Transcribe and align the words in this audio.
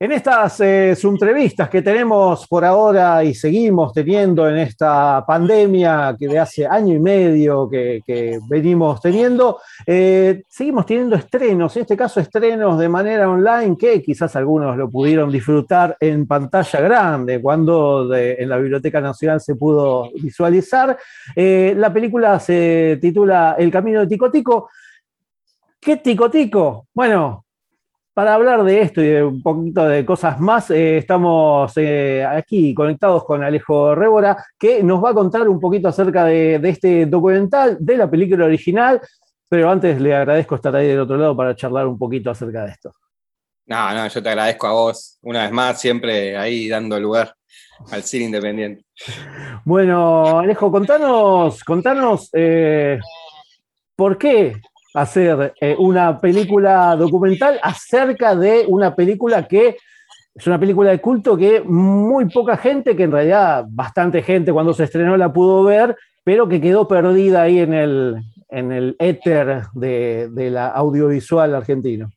En 0.00 0.12
estas 0.12 0.60
eh, 0.60 0.96
entrevistas 1.02 1.68
que 1.68 1.82
tenemos 1.82 2.46
por 2.46 2.64
ahora 2.64 3.24
y 3.24 3.34
seguimos 3.34 3.92
teniendo 3.92 4.48
en 4.48 4.58
esta 4.58 5.24
pandemia 5.26 6.14
que 6.16 6.28
de 6.28 6.38
hace 6.38 6.64
año 6.64 6.94
y 6.94 7.00
medio 7.00 7.68
que, 7.68 8.38
venimos 8.48 9.00
teniendo, 9.00 9.58
eh, 9.84 10.44
seguimos 10.48 10.86
teniendo 10.86 11.16
estrenos, 11.16 11.74
en 11.74 11.82
este 11.82 11.96
caso 11.96 12.20
estrenos 12.20 12.78
de 12.78 12.88
manera 12.88 13.28
online 13.28 13.76
que 13.76 14.00
quizás 14.00 14.36
algunos 14.36 14.76
lo 14.76 14.88
pudieron 14.88 15.32
disfrutar 15.32 15.96
en 15.98 16.28
pantalla 16.28 16.80
grande 16.80 17.42
cuando 17.42 18.14
en 18.14 18.48
la 18.48 18.56
Biblioteca 18.56 19.00
Nacional 19.00 19.40
se 19.40 19.56
pudo 19.56 20.12
visualizar. 20.14 20.96
Eh, 21.34 21.74
la 21.76 21.92
película 21.92 22.38
se 22.38 23.00
titula 23.00 23.56
El 23.58 23.72
Camino 23.72 23.98
de 23.98 24.06
Tico 24.06 24.30
Tico. 24.30 24.70
¿Qué 25.80 25.96
Tico 25.96 26.30
Tico? 26.30 26.86
Bueno, 26.94 27.46
para 28.18 28.34
hablar 28.34 28.64
de 28.64 28.80
esto 28.80 29.00
y 29.00 29.06
de 29.06 29.22
un 29.22 29.40
poquito 29.40 29.86
de 29.86 30.04
cosas 30.04 30.40
más, 30.40 30.72
eh, 30.72 30.98
estamos 30.98 31.72
eh, 31.76 32.24
aquí 32.24 32.74
conectados 32.74 33.22
con 33.22 33.44
Alejo 33.44 33.94
Rébora, 33.94 34.44
que 34.58 34.82
nos 34.82 35.04
va 35.04 35.10
a 35.10 35.14
contar 35.14 35.48
un 35.48 35.60
poquito 35.60 35.86
acerca 35.86 36.24
de, 36.24 36.56
este 36.64 37.06
documental, 37.06 37.76
de 37.78 37.96
la 37.96 38.10
película 38.10 38.46
original, 38.46 39.00
pero 39.48 39.70
antes 39.70 40.00
le 40.00 40.16
agradezco 40.16 40.56
estar 40.56 40.74
ahí 40.74 40.88
del 40.88 40.98
otro 40.98 41.16
lado 41.16 41.36
para 41.36 41.54
charlar 41.54 41.86
un 41.86 41.96
poquito 41.96 42.32
acerca 42.32 42.64
de 42.64 42.72
esto. 42.72 42.92
No, 43.66 43.94
no, 43.94 44.08
yo 44.08 44.20
te 44.20 44.30
agradezco 44.30 44.66
a 44.66 44.72
vos, 44.72 45.20
una 45.22 45.44
vez 45.44 45.52
más, 45.52 45.80
siempre 45.80 46.36
ahí 46.36 46.68
dando 46.68 46.98
lugar 46.98 47.32
al 47.92 48.02
cine 48.02 48.24
independiente. 48.24 48.84
Bueno, 49.64 50.40
Alejo, 50.40 50.72
contanos, 50.72 51.62
contanos 51.62 52.30
eh, 52.32 52.98
por 53.94 54.18
qué 54.18 54.60
hacer 54.94 55.54
eh, 55.60 55.76
una 55.78 56.20
película 56.20 56.96
documental 56.96 57.58
acerca 57.62 58.34
de 58.34 58.64
una 58.68 58.94
película 58.94 59.46
que 59.46 59.76
es 60.34 60.46
una 60.46 60.60
película 60.60 60.90
de 60.90 61.00
culto 61.00 61.36
que 61.36 61.60
muy 61.62 62.26
poca 62.30 62.56
gente, 62.56 62.94
que 62.94 63.02
en 63.02 63.12
realidad 63.12 63.64
bastante 63.68 64.22
gente 64.22 64.52
cuando 64.52 64.72
se 64.72 64.84
estrenó 64.84 65.16
la 65.16 65.32
pudo 65.32 65.64
ver, 65.64 65.96
pero 66.22 66.48
que 66.48 66.60
quedó 66.60 66.86
perdida 66.86 67.42
ahí 67.42 67.58
en 67.58 67.74
el, 67.74 68.22
en 68.48 68.70
el 68.70 68.96
éter 69.00 69.64
de, 69.72 70.30
la 70.50 70.68
audiovisual 70.68 71.54
argentino. 71.56 72.12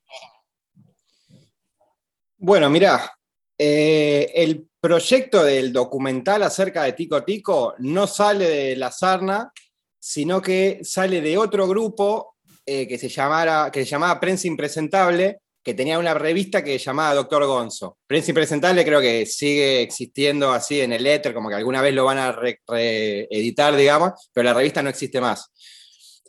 Bueno, 2.38 2.69
mira, 2.69 3.11
eh, 3.58 4.31
el 4.36 4.67
proyecto 4.80 5.44
del 5.44 5.73
documental 5.73 6.44
acerca 6.44 6.83
de 6.83 6.94
Tico 6.94 7.23
Tico 7.23 7.73
no 7.80 8.05
sale 8.05 8.47
de 8.47 8.75
la 8.75 8.92
Sarna, 8.92 9.52
sino 9.99 10.42
que 10.42 10.80
sale 10.83 11.22
de 11.22 11.38
otro 11.38 11.67
grupo 11.67 12.30
eh, 12.73 12.88
que, 12.88 12.97
se 12.97 13.09
llamara, 13.09 13.69
que 13.69 13.83
se 13.83 13.86
llamaba 13.86 14.17
Prensa 14.17 14.47
Impresentable, 14.47 15.39
que 15.61 15.73
tenía 15.73 16.00
una 16.00 16.14
revista 16.14 16.64
que 16.64 16.80
se 16.80 16.86
llamaba 16.86 17.14
Doctor 17.16 17.45
Gonzo. 17.45 17.97
Prensa 18.08 18.31
Impresentable 18.31 18.86
creo 18.86 19.02
que 19.02 19.25
sigue 19.25 19.81
existiendo 19.81 20.53
así 20.53 20.80
en 20.80 20.94
el 20.94 21.05
éter, 21.05 21.33
como 21.33 21.49
que 21.49 21.55
alguna 21.55 21.81
vez 21.81 21.94
lo 21.94 22.05
van 22.05 22.17
a 22.17 22.31
reeditar, 22.31 23.75
digamos, 23.75 24.30
pero 24.31 24.45
la 24.45 24.53
revista 24.53 24.81
no 24.81 24.89
existe 24.89 25.19
más. 25.19 25.52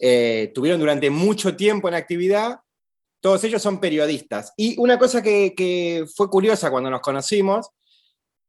Eh, 0.00 0.50
tuvieron 0.52 0.80
durante 0.80 1.10
mucho 1.10 1.54
tiempo 1.54 1.86
en 1.86 1.94
actividad, 1.94 2.56
todos 3.20 3.44
ellos 3.44 3.62
son 3.62 3.78
periodistas. 3.78 4.52
Y 4.56 4.76
una 4.80 4.98
cosa 4.98 5.22
que, 5.22 5.54
que 5.56 6.06
fue 6.12 6.28
curiosa 6.28 6.72
cuando 6.72 6.90
nos 6.90 7.02
conocimos 7.02 7.70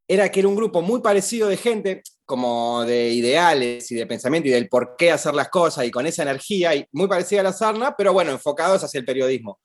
era 0.07 0.31
que 0.31 0.39
era 0.39 0.49
un 0.49 0.55
grupo 0.55 0.81
muy 0.81 1.01
parecido 1.01 1.47
de 1.47 1.57
gente, 1.57 2.01
como 2.25 2.85
de 2.85 3.09
ideales 3.09 3.91
y 3.91 3.95
de 3.95 4.07
pensamiento 4.07 4.47
y 4.49 4.51
del 4.51 4.69
por 4.69 4.95
qué 4.97 5.11
hacer 5.11 5.33
las 5.33 5.49
cosas 5.49 5.85
y 5.85 5.91
con 5.91 6.05
esa 6.05 6.23
energía, 6.23 6.75
y 6.75 6.85
muy 6.91 7.07
parecida 7.07 7.41
a 7.41 7.43
la 7.43 7.53
sarna, 7.53 7.95
pero 7.97 8.13
bueno, 8.13 8.31
enfocados 8.31 8.83
hacia 8.83 8.99
el 8.99 9.05
periodismo. 9.05 9.59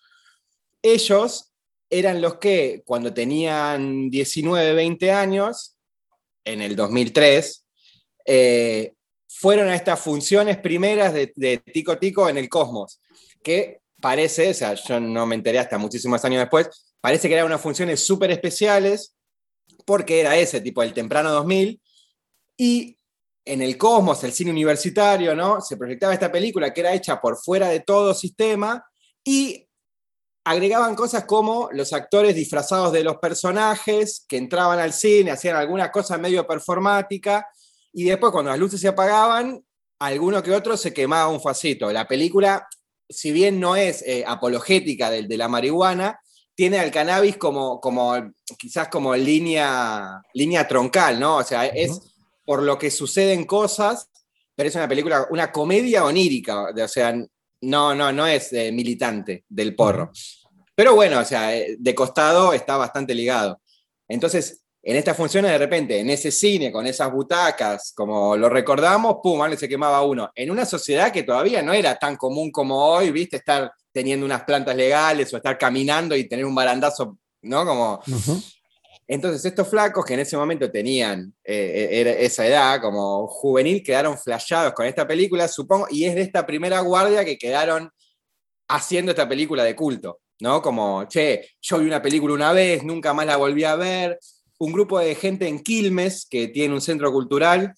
Ellos 0.82 1.52
eran 1.90 2.20
los 2.20 2.36
que 2.36 2.82
cuando 2.84 3.14
tenían 3.14 4.10
19, 4.10 4.74
20 4.74 5.12
años, 5.12 5.76
en 6.44 6.62
el 6.62 6.76
2003, 6.76 7.64
eh, 8.26 8.92
fueron 9.28 9.68
a 9.68 9.74
estas 9.74 10.00
funciones 10.00 10.58
primeras 10.58 11.12
de, 11.14 11.62
Tico 11.72 11.98
Tico 11.98 12.28
en 12.28 12.38
el 12.38 12.48
Cosmos, 12.48 13.00
que 13.42 13.80
parece, 14.00 14.50
o 14.50 14.54
sea, 14.54 14.74
yo 14.74 15.00
no 15.00 15.26
me 15.26 15.34
enteré 15.34 15.58
hasta 15.58 15.78
muchísimos 15.78 16.24
años 16.24 16.40
después, 16.40 16.68
parece 17.00 17.28
que 17.28 17.34
eran 17.34 17.46
unas 17.46 17.60
funciones 17.60 18.04
súper 18.04 18.30
especiales, 18.30 19.14
porque 19.84 20.20
era 20.20 20.36
ese 20.36 20.60
tipo, 20.60 20.82
el 20.82 20.92
temprano 20.92 21.30
2000, 21.30 21.80
y 22.58 22.98
en 23.46 23.62
el 23.62 23.78
Cosmos, 23.78 24.22
el 24.24 24.32
cine 24.32 24.50
universitario, 24.50 25.34
¿no? 25.34 25.62
Se 25.62 25.78
proyectaba 25.78 26.12
esta 26.12 26.30
película 26.30 26.74
que 26.74 26.80
era 26.80 26.92
hecha 26.92 27.18
por 27.18 27.38
fuera 27.38 27.68
de 27.68 27.80
todo 27.80 28.12
sistema 28.12 28.84
y 29.24 29.66
agregaban 30.44 30.94
cosas 30.94 31.24
como 31.24 31.70
los 31.72 31.92
actores 31.92 32.34
disfrazados 32.34 32.92
de 32.92 33.04
los 33.04 33.16
personajes 33.16 34.24
que 34.28 34.36
entraban 34.36 34.78
al 34.80 34.92
cine, 34.92 35.30
hacían 35.30 35.56
alguna 35.56 35.90
cosa 35.90 36.18
medio 36.18 36.46
performática 36.46 37.46
y 37.92 38.04
después 38.04 38.32
cuando 38.32 38.50
las 38.50 38.60
luces 38.60 38.80
se 38.80 38.88
apagaban, 38.88 39.64
alguno 40.00 40.42
que 40.42 40.52
otro 40.52 40.76
se 40.76 40.92
quemaba 40.92 41.28
un 41.28 41.40
facito. 41.40 41.90
La 41.90 42.06
película, 42.06 42.68
si 43.08 43.32
bien 43.32 43.60
no 43.60 43.76
es 43.76 44.02
eh, 44.02 44.24
apologética 44.26 45.10
de, 45.10 45.22
de, 45.22 45.36
la 45.36 45.48
marihuana, 45.48 46.20
tiene 46.54 46.78
al 46.78 46.90
cannabis 46.90 47.36
como, 47.36 47.80
como 47.80 48.14
quizás 48.58 48.88
como 48.88 49.14
línea, 49.14 50.22
línea 50.34 50.68
troncal, 50.68 51.18
¿no? 51.18 51.36
O 51.36 51.44
sea, 51.44 51.66
es 51.66 52.00
por 52.48 52.62
lo 52.62 52.78
que 52.78 52.90
suceden 52.90 53.44
cosas, 53.44 54.08
pero 54.54 54.70
es 54.70 54.74
una 54.74 54.88
película, 54.88 55.26
una 55.28 55.52
comedia 55.52 56.06
onírica, 56.06 56.70
o 56.70 56.88
sea, 56.88 57.14
no, 57.60 57.94
no, 57.94 58.10
no 58.10 58.26
es 58.26 58.54
eh, 58.54 58.72
militante 58.72 59.44
del 59.50 59.76
porro. 59.76 60.10
Pero 60.74 60.94
bueno, 60.94 61.20
o 61.20 61.24
sea, 61.26 61.54
eh, 61.54 61.76
de 61.78 61.94
costado 61.94 62.54
está 62.54 62.78
bastante 62.78 63.14
ligado. 63.14 63.60
Entonces, 64.08 64.62
en 64.82 64.96
estas 64.96 65.14
funciones, 65.14 65.50
de 65.50 65.58
repente, 65.58 66.00
en 66.00 66.08
ese 66.08 66.30
cine, 66.30 66.72
con 66.72 66.86
esas 66.86 67.12
butacas, 67.12 67.92
como 67.94 68.34
lo 68.34 68.48
recordamos, 68.48 69.16
pum, 69.22 69.40
vale, 69.40 69.58
se 69.58 69.68
quemaba 69.68 70.00
uno. 70.00 70.30
En 70.34 70.50
una 70.50 70.64
sociedad 70.64 71.12
que 71.12 71.24
todavía 71.24 71.60
no 71.60 71.74
era 71.74 71.98
tan 71.98 72.16
común 72.16 72.50
como 72.50 72.82
hoy, 72.82 73.10
viste, 73.10 73.36
estar 73.36 73.70
teniendo 73.92 74.24
unas 74.24 74.44
plantas 74.44 74.74
legales 74.74 75.34
o 75.34 75.36
estar 75.36 75.58
caminando 75.58 76.16
y 76.16 76.26
tener 76.26 76.46
un 76.46 76.54
barandazo, 76.54 77.18
¿no? 77.42 77.66
Como. 77.66 78.00
Entonces 79.10 79.42
estos 79.42 79.66
flacos 79.66 80.04
que 80.04 80.12
en 80.12 80.20
ese 80.20 80.36
momento 80.36 80.70
tenían 80.70 81.34
eh, 81.42 81.88
eh, 81.90 82.16
esa 82.20 82.46
edad 82.46 82.78
como 82.78 83.26
juvenil 83.26 83.82
quedaron 83.82 84.18
flashados 84.18 84.74
con 84.74 84.84
esta 84.84 85.06
película, 85.06 85.48
supongo, 85.48 85.86
y 85.90 86.04
es 86.04 86.14
de 86.14 86.20
esta 86.20 86.44
primera 86.44 86.80
guardia 86.80 87.24
que 87.24 87.38
quedaron 87.38 87.90
haciendo 88.68 89.12
esta 89.12 89.26
película 89.26 89.64
de 89.64 89.74
culto, 89.74 90.20
¿no? 90.40 90.60
Como, 90.60 91.06
che, 91.08 91.52
yo 91.62 91.78
vi 91.78 91.86
una 91.86 92.02
película 92.02 92.34
una 92.34 92.52
vez, 92.52 92.84
nunca 92.84 93.14
más 93.14 93.24
la 93.24 93.38
volví 93.38 93.64
a 93.64 93.76
ver. 93.76 94.18
Un 94.58 94.72
grupo 94.74 94.98
de 94.98 95.14
gente 95.14 95.48
en 95.48 95.60
Quilmes 95.60 96.26
que 96.28 96.48
tiene 96.48 96.74
un 96.74 96.82
centro 96.82 97.10
cultural, 97.10 97.72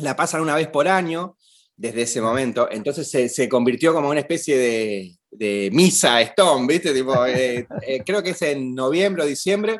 la 0.00 0.16
pasan 0.16 0.42
una 0.42 0.54
vez 0.54 0.68
por 0.68 0.86
año 0.86 1.38
desde 1.76 2.02
ese 2.02 2.20
momento, 2.20 2.68
entonces 2.70 3.08
se, 3.32 3.48
convirtió 3.48 3.94
como 3.94 4.10
una 4.10 4.20
especie 4.20 5.16
de, 5.30 5.70
misa 5.72 6.20
Stone, 6.20 6.66
¿viste? 6.66 6.92
Tipo, 6.92 7.24
eh, 7.24 7.66
creo 8.04 8.22
que 8.22 8.30
es 8.30 8.42
en 8.42 8.74
noviembre 8.74 9.22
o 9.22 9.26
diciembre 9.26 9.78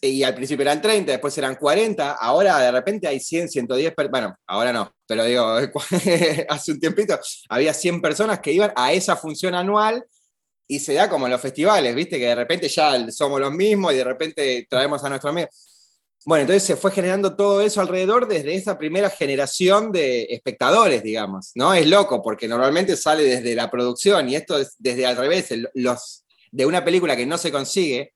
y 0.00 0.22
al 0.22 0.34
principio 0.34 0.62
eran 0.62 0.80
30, 0.80 1.12
después 1.12 1.36
eran 1.36 1.56
40, 1.56 2.12
ahora 2.12 2.58
de 2.58 2.70
repente 2.70 3.06
hay 3.06 3.20
100, 3.20 3.50
110, 3.50 3.94
bueno, 4.10 4.34
ahora 4.46 4.72
no, 4.72 4.94
pero 5.06 5.24
digo, 5.24 5.44
hace 6.48 6.72
un 6.72 6.80
tiempito 6.80 7.18
había 7.48 7.74
100 7.74 8.00
personas 8.00 8.40
que 8.40 8.52
iban 8.52 8.72
a 8.76 8.92
esa 8.92 9.16
función 9.16 9.54
anual 9.54 10.04
y 10.66 10.78
se 10.78 10.94
da 10.94 11.10
como 11.10 11.26
en 11.26 11.32
los 11.32 11.40
festivales, 11.40 11.94
¿viste? 11.94 12.18
Que 12.18 12.28
de 12.28 12.34
repente 12.34 12.68
ya 12.68 13.10
somos 13.10 13.38
los 13.38 13.52
mismos 13.52 13.92
y 13.92 13.96
de 13.96 14.04
repente 14.04 14.66
traemos 14.68 15.04
a 15.04 15.10
nuestro 15.10 15.30
amigo. 15.30 15.48
Bueno, 16.26 16.42
entonces 16.42 16.62
se 16.62 16.76
fue 16.76 16.90
generando 16.90 17.36
todo 17.36 17.60
eso 17.60 17.82
alrededor 17.82 18.26
desde 18.26 18.54
esa 18.54 18.78
primera 18.78 19.10
generación 19.10 19.92
de 19.92 20.22
espectadores, 20.30 21.02
digamos, 21.02 21.50
¿no? 21.54 21.74
Es 21.74 21.86
loco 21.86 22.22
porque 22.22 22.48
normalmente 22.48 22.96
sale 22.96 23.24
desde 23.24 23.54
la 23.54 23.70
producción 23.70 24.30
y 24.30 24.36
esto 24.36 24.58
es 24.58 24.74
desde 24.78 25.04
al 25.04 25.18
revés, 25.18 25.52
los, 25.74 26.24
de 26.50 26.64
una 26.64 26.82
película 26.82 27.14
que 27.14 27.26
no 27.26 27.36
se 27.36 27.52
consigue, 27.52 28.13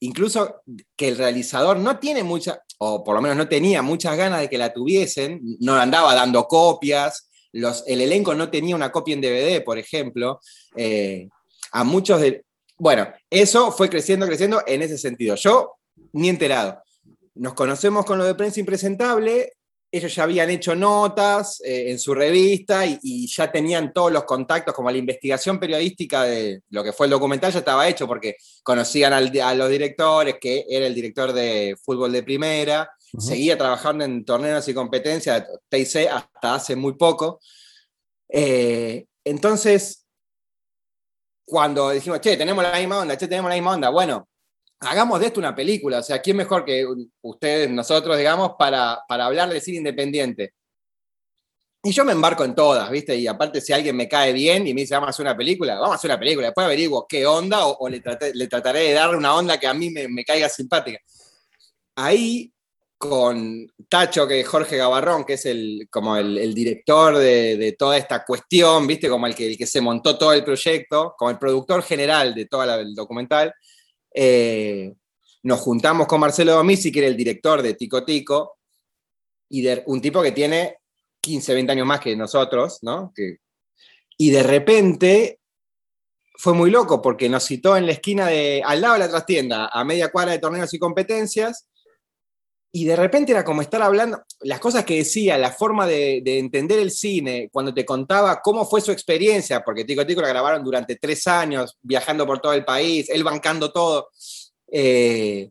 incluso 0.00 0.62
que 0.96 1.08
el 1.08 1.16
realizador 1.16 1.78
no 1.78 1.98
tiene 1.98 2.22
mucha, 2.22 2.62
o 2.78 3.02
por 3.02 3.14
lo 3.14 3.22
menos 3.22 3.36
no 3.36 3.48
tenía 3.48 3.82
muchas 3.82 4.16
ganas 4.16 4.40
de 4.40 4.48
que 4.48 4.58
la 4.58 4.72
tuviesen, 4.72 5.40
no 5.60 5.74
andaba 5.74 6.14
dando 6.14 6.46
copias, 6.46 7.28
los, 7.52 7.84
el 7.86 8.00
elenco 8.00 8.34
no 8.34 8.50
tenía 8.50 8.76
una 8.76 8.92
copia 8.92 9.14
en 9.14 9.20
DVD, 9.20 9.64
por 9.64 9.78
ejemplo, 9.78 10.40
eh, 10.76 11.28
a 11.72 11.84
muchos 11.84 12.20
de... 12.20 12.44
Bueno, 12.76 13.08
eso 13.28 13.72
fue 13.72 13.88
creciendo, 13.88 14.26
creciendo 14.26 14.62
en 14.66 14.82
ese 14.82 14.98
sentido. 14.98 15.34
Yo 15.34 15.78
ni 16.12 16.28
enterado. 16.28 16.80
Nos 17.34 17.54
conocemos 17.54 18.04
con 18.04 18.18
lo 18.18 18.24
de 18.24 18.34
prensa 18.34 18.60
impresentable, 18.60 19.52
ellos 19.90 20.14
ya 20.14 20.24
habían 20.24 20.50
hecho 20.50 20.74
notas 20.74 21.60
eh, 21.64 21.90
en 21.90 21.98
su 21.98 22.14
revista 22.14 22.84
y, 22.86 23.26
ya 23.26 23.50
tenían 23.50 23.92
todos 23.92 24.12
los 24.12 24.24
contactos, 24.24 24.74
como 24.74 24.90
la 24.90 24.98
investigación 24.98 25.58
periodística 25.58 26.24
de 26.24 26.62
lo 26.70 26.84
que 26.84 26.92
fue 26.92 27.06
el 27.06 27.10
documental 27.10 27.52
ya 27.52 27.60
estaba 27.60 27.88
hecho, 27.88 28.06
porque 28.06 28.36
conocían 28.62 29.12
a 29.12 29.54
los 29.54 29.70
directores, 29.70 30.36
que 30.40 30.66
era 30.68 30.86
el 30.86 30.94
director 30.94 31.32
de 31.32 31.76
fútbol 31.82 32.12
de 32.12 32.22
primera, 32.22 32.90
seguía 33.18 33.56
trabajando 33.56 34.04
en 34.04 34.24
torneos 34.24 34.68
y 34.68 34.74
competencias, 34.74 35.46
TIC 35.68 36.08
hasta 36.10 36.54
hace 36.54 36.76
muy 36.76 36.94
poco. 36.94 37.40
Eh, 38.28 39.06
entonces, 39.24 40.06
cuando 41.46 41.90
dijimos, 41.90 42.20
che, 42.20 42.36
tenemos 42.36 42.62
la 42.62 42.78
misma 42.78 42.98
onda, 42.98 43.16
che, 43.16 43.26
tenemos 43.26 43.48
la 43.48 43.54
misma 43.54 43.72
onda, 43.72 43.88
bueno, 43.88 44.28
hagamos 44.80 45.20
de 45.20 45.26
esto 45.26 45.40
una 45.40 45.54
película, 45.54 45.98
o 45.98 46.02
sea, 46.02 46.20
¿quién 46.20 46.36
mejor 46.36 46.64
que 46.64 46.86
ustedes, 47.22 47.70
nosotros, 47.70 48.16
digamos, 48.16 48.52
para, 48.58 49.00
para 49.08 49.26
hablar 49.26 49.48
de 49.50 49.60
cine 49.60 49.78
independiente? 49.78 50.54
Y 51.82 51.92
yo 51.92 52.04
me 52.04 52.12
embarco 52.12 52.44
en 52.44 52.54
todas, 52.54 52.90
¿viste? 52.90 53.16
Y 53.16 53.26
aparte, 53.26 53.60
si 53.60 53.72
alguien 53.72 53.96
me 53.96 54.08
cae 54.08 54.32
bien 54.32 54.66
y 54.66 54.74
me 54.74 54.80
dice, 54.80 54.94
vamos 54.94 55.08
a 55.08 55.10
hacer 55.10 55.24
una 55.24 55.36
película, 55.36 55.74
vamos 55.76 55.92
a 55.92 55.94
hacer 55.94 56.10
una 56.10 56.18
película. 56.18 56.48
Después 56.48 56.64
averiguo 56.64 57.06
qué 57.08 57.24
onda 57.24 57.66
o, 57.66 57.88
le, 57.88 58.00
trataré 58.00 58.80
de 58.80 58.92
darle 58.92 59.16
una 59.16 59.34
onda 59.34 59.58
que 59.58 59.68
a 59.68 59.74
mí 59.74 59.90
me, 59.90 60.24
caiga 60.24 60.48
simpática. 60.48 60.98
Ahí, 61.94 62.52
con 62.98 63.68
Tacho, 63.88 64.26
que 64.26 64.42
Jorge 64.42 64.76
Gavarrón, 64.76 65.24
que 65.24 65.34
es 65.34 65.46
el, 65.46 65.88
como 65.88 66.16
el, 66.16 66.52
director 66.52 67.16
de, 67.16 67.76
toda 67.78 67.96
esta 67.96 68.24
cuestión, 68.24 68.86
¿viste? 68.88 69.08
Como 69.08 69.28
el 69.28 69.36
que, 69.36 69.56
que 69.56 69.66
se 69.66 69.80
montó 69.80 70.18
todo 70.18 70.32
el 70.32 70.44
proyecto, 70.44 71.14
como 71.16 71.30
el 71.30 71.38
productor 71.38 71.82
general 71.84 72.34
de 72.34 72.46
todo 72.46 72.64
el 72.64 72.94
documental, 72.94 73.54
eh, 74.20 74.94
nos 75.44 75.60
juntamos 75.60 76.08
con 76.08 76.18
Marcelo 76.18 76.52
Domisi, 76.54 76.90
que 76.90 76.98
era 76.98 77.08
el 77.08 77.16
director 77.16 77.62
de 77.62 77.74
Tico 77.74 78.04
Tico, 78.04 78.58
y 79.48 79.62
de, 79.62 79.84
un 79.86 80.00
tipo 80.00 80.20
que 80.20 80.32
tiene 80.32 80.78
15, 81.20 81.54
20 81.54 81.72
años 81.72 81.86
más 81.86 82.00
que 82.00 82.16
nosotros, 82.16 82.78
¿no? 82.82 83.12
y 84.16 84.30
de 84.30 84.42
repente 84.42 85.38
fue 86.34 86.52
muy 86.52 86.70
loco 86.70 87.00
porque 87.00 87.28
nos 87.28 87.44
citó 87.44 87.76
en 87.76 87.86
la 87.86 87.92
esquina 87.92 88.26
de, 88.26 88.60
al 88.64 88.80
lado 88.80 88.94
de 88.94 89.00
la 89.00 89.08
trastienda, 89.08 89.70
a 89.72 89.84
media 89.84 90.10
cuadra 90.10 90.32
de 90.32 90.40
torneos 90.40 90.74
y 90.74 90.78
competencias, 90.80 91.68
y 92.70 92.84
de 92.84 92.96
repente 92.96 93.32
era 93.32 93.44
como 93.44 93.62
estar 93.62 93.80
hablando, 93.82 94.22
las 94.40 94.60
cosas 94.60 94.84
que 94.84 94.96
decía, 94.96 95.38
la 95.38 95.50
forma 95.50 95.86
de, 95.86 96.22
entender 96.24 96.78
el 96.78 96.90
cine, 96.90 97.48
cuando 97.50 97.72
te 97.72 97.84
contaba 97.84 98.40
cómo 98.42 98.66
fue 98.66 98.80
su 98.80 98.92
experiencia, 98.92 99.62
porque 99.64 99.84
Tico 99.84 100.06
Tico 100.06 100.20
la 100.20 100.28
grabaron 100.28 100.62
durante 100.62 100.96
tres 100.96 101.26
años, 101.26 101.78
viajando 101.82 102.26
por 102.26 102.40
todo 102.40 102.52
el 102.52 102.64
país, 102.64 103.08
él 103.08 103.24
bancando 103.24 103.72
todo. 103.72 104.10
Eh, 104.70 105.50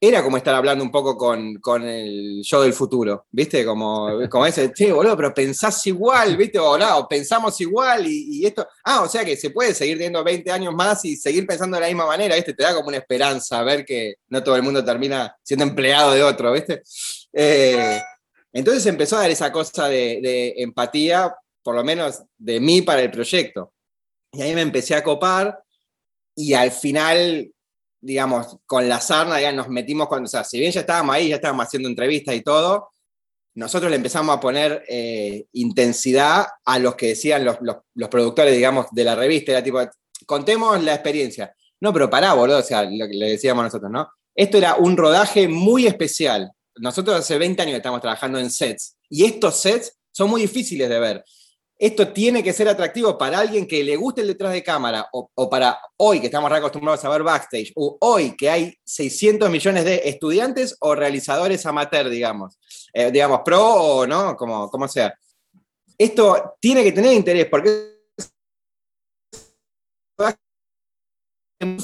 era 0.00 0.22
como 0.22 0.36
estar 0.36 0.54
hablando 0.54 0.84
un 0.84 0.92
poco 0.92 1.16
con, 1.16 1.82
el 1.82 2.42
yo 2.44 2.62
del 2.62 2.72
futuro, 2.72 3.26
¿viste? 3.32 3.64
Como, 3.64 4.28
como 4.28 4.46
ese, 4.46 4.72
che, 4.72 4.92
boludo, 4.92 5.16
pero 5.16 5.34
pensás 5.34 5.84
igual, 5.88 6.36
¿viste? 6.36 6.58
O 6.58 6.78
no, 6.78 7.08
pensamos 7.08 7.60
igual 7.60 8.06
y, 8.06 8.46
esto. 8.46 8.66
Ah, 8.84 9.02
o 9.02 9.08
sea 9.08 9.24
que 9.24 9.36
se 9.36 9.50
puede 9.50 9.74
seguir 9.74 9.96
teniendo 9.96 10.22
20 10.22 10.50
años 10.52 10.72
más 10.72 11.04
y 11.04 11.16
seguir 11.16 11.46
pensando 11.46 11.76
de 11.76 11.80
la 11.80 11.88
misma 11.88 12.06
manera, 12.06 12.36
¿viste? 12.36 12.54
Te 12.54 12.62
da 12.62 12.74
como 12.74 12.88
una 12.88 12.98
esperanza 12.98 13.62
ver 13.64 13.84
que 13.84 14.14
no 14.28 14.42
todo 14.42 14.54
el 14.54 14.62
mundo 14.62 14.84
termina 14.84 15.36
siendo 15.42 15.64
empleado 15.64 16.12
de 16.12 16.22
otro, 16.22 16.52
¿viste? 16.52 16.82
Eh, 17.32 18.00
entonces 18.52 18.86
empezó 18.86 19.16
a 19.16 19.22
dar 19.22 19.30
esa 19.30 19.50
cosa 19.50 19.88
de, 19.88 20.20
de 20.22 20.54
empatía, 20.58 21.34
por 21.62 21.74
lo 21.74 21.82
menos 21.82 22.22
de 22.36 22.60
mí 22.60 22.82
para 22.82 23.02
el 23.02 23.10
proyecto. 23.10 23.72
Y 24.30 24.42
ahí 24.42 24.54
me 24.54 24.62
empecé 24.62 24.94
a 24.94 25.02
copar 25.02 25.58
y 26.36 26.54
al 26.54 26.70
final 26.70 27.52
digamos, 28.00 28.58
con 28.66 28.88
la 28.88 29.00
sarna, 29.00 29.40
ya 29.40 29.52
nos 29.52 29.68
metimos 29.68 30.08
cuando, 30.08 30.26
o 30.26 30.30
sea, 30.30 30.44
si 30.44 30.58
bien 30.58 30.72
ya 30.72 30.80
estábamos 30.80 31.14
ahí, 31.14 31.28
ya 31.28 31.36
estábamos 31.36 31.66
haciendo 31.66 31.88
entrevistas 31.88 32.34
y 32.34 32.42
todo, 32.42 32.90
nosotros 33.54 33.90
le 33.90 33.96
empezamos 33.96 34.36
a 34.36 34.40
poner 34.40 34.84
eh, 34.88 35.46
intensidad 35.52 36.46
a 36.64 36.78
los 36.78 36.94
que 36.94 37.08
decían 37.08 37.44
los, 37.44 37.58
los, 37.60 38.08
productores, 38.08 38.54
digamos, 38.54 38.86
de 38.92 39.04
la 39.04 39.16
revista, 39.16 39.52
era 39.52 39.62
tipo, 39.62 39.80
contemos 40.26 40.82
la 40.82 40.94
experiencia. 40.94 41.52
No, 41.80 41.92
pero 41.92 42.08
pará, 42.08 42.34
boludo, 42.34 42.58
o 42.58 42.62
sea, 42.62 42.84
lo 42.84 43.08
que 43.08 43.14
le 43.14 43.30
decíamos 43.30 43.64
nosotros, 43.64 43.90
¿no? 43.90 44.08
Esto 44.34 44.58
era 44.58 44.76
un 44.76 44.96
rodaje 44.96 45.48
muy 45.48 45.86
especial. 45.86 46.52
Nosotros 46.76 47.16
hace 47.16 47.38
20 47.38 47.62
años 47.62 47.76
estamos 47.76 48.00
trabajando 48.00 48.38
en 48.38 48.50
sets 48.50 48.96
y 49.08 49.24
estos 49.24 49.56
sets 49.56 49.98
son 50.12 50.30
muy 50.30 50.42
difíciles 50.42 50.88
de 50.88 51.00
ver 51.00 51.24
esto 51.78 52.08
tiene 52.08 52.42
que 52.42 52.52
ser 52.52 52.68
atractivo 52.68 53.16
para 53.16 53.38
alguien 53.38 53.66
que 53.66 53.84
le 53.84 53.96
guste 53.96 54.22
el 54.22 54.26
detrás 54.26 54.52
de 54.52 54.64
cámara 54.64 55.08
o, 55.12 55.48
para 55.48 55.78
hoy 55.96 56.20
que 56.20 56.26
estamos 56.26 56.50
acostumbrados 56.50 57.04
a 57.04 57.08
ver 57.08 57.22
backstage 57.22 57.72
o 57.76 57.96
hoy 58.00 58.34
que 58.36 58.50
hay 58.50 58.74
600 58.84 59.48
millones 59.48 59.84
de 59.84 60.02
estudiantes 60.04 60.76
o 60.80 60.94
realizadores 60.94 61.64
amateur, 61.66 62.08
digamos, 62.08 62.58
eh, 62.92 63.12
digamos, 63.12 63.40
pro 63.44 63.62
o 63.62 64.06
no, 64.06 64.36
como, 64.36 64.68
como 64.68 64.88
sea. 64.88 65.14
Esto 65.96 66.54
tiene 66.60 66.82
que 66.82 66.92
tener 66.92 67.12
interés 67.12 67.46
porque 67.46 67.97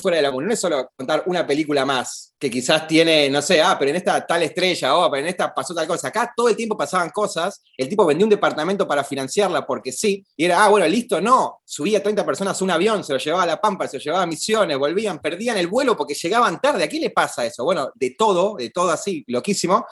fuera 0.00 0.16
de 0.16 0.22
la 0.22 0.30
común. 0.30 0.46
No 0.46 0.52
es 0.52 0.60
solo 0.60 0.90
contar 0.96 1.24
una 1.26 1.46
película 1.46 1.84
más, 1.84 2.34
que 2.38 2.50
quizás 2.50 2.86
tiene, 2.86 3.28
no 3.28 3.42
sé, 3.42 3.60
ah, 3.60 3.76
pero 3.78 3.90
en 3.90 3.96
esta 3.96 4.24
tal 4.24 4.42
estrella, 4.42 4.96
oh, 4.96 5.10
pero 5.10 5.22
en 5.22 5.28
esta 5.28 5.52
pasó 5.52 5.74
tal 5.74 5.86
cosa. 5.86 6.08
Acá 6.08 6.32
todo 6.36 6.48
el 6.48 6.56
tiempo 6.56 6.76
pasaban 6.76 7.10
cosas, 7.10 7.62
el 7.76 7.88
tipo 7.88 8.06
vendió 8.06 8.26
un 8.26 8.30
departamento 8.30 8.86
para 8.86 9.02
financiarla 9.02 9.66
porque 9.66 9.90
sí, 9.90 10.24
y 10.36 10.44
era, 10.44 10.64
ah, 10.64 10.68
bueno, 10.68 10.86
listo, 10.86 11.20
no, 11.20 11.60
subía 11.64 12.02
30 12.02 12.24
personas 12.24 12.60
a 12.60 12.64
un 12.64 12.70
avión, 12.70 13.02
se 13.02 13.12
lo 13.12 13.18
llevaba 13.18 13.42
a 13.42 13.46
La 13.46 13.60
Pampa, 13.60 13.88
se 13.88 13.98
lo 13.98 14.02
llevaba 14.02 14.22
a 14.22 14.26
Misiones, 14.26 14.78
volvían, 14.78 15.18
perdían 15.20 15.56
el 15.56 15.66
vuelo 15.66 15.96
porque 15.96 16.14
llegaban 16.14 16.60
tarde. 16.60 16.84
¿A 16.84 16.88
qué 16.88 17.00
le 17.00 17.10
pasa 17.10 17.44
eso? 17.44 17.64
Bueno, 17.64 17.90
de 17.94 18.10
todo, 18.16 18.56
de 18.56 18.70
todo 18.70 18.90
así, 18.90 19.24
loquísimo. 19.26 19.86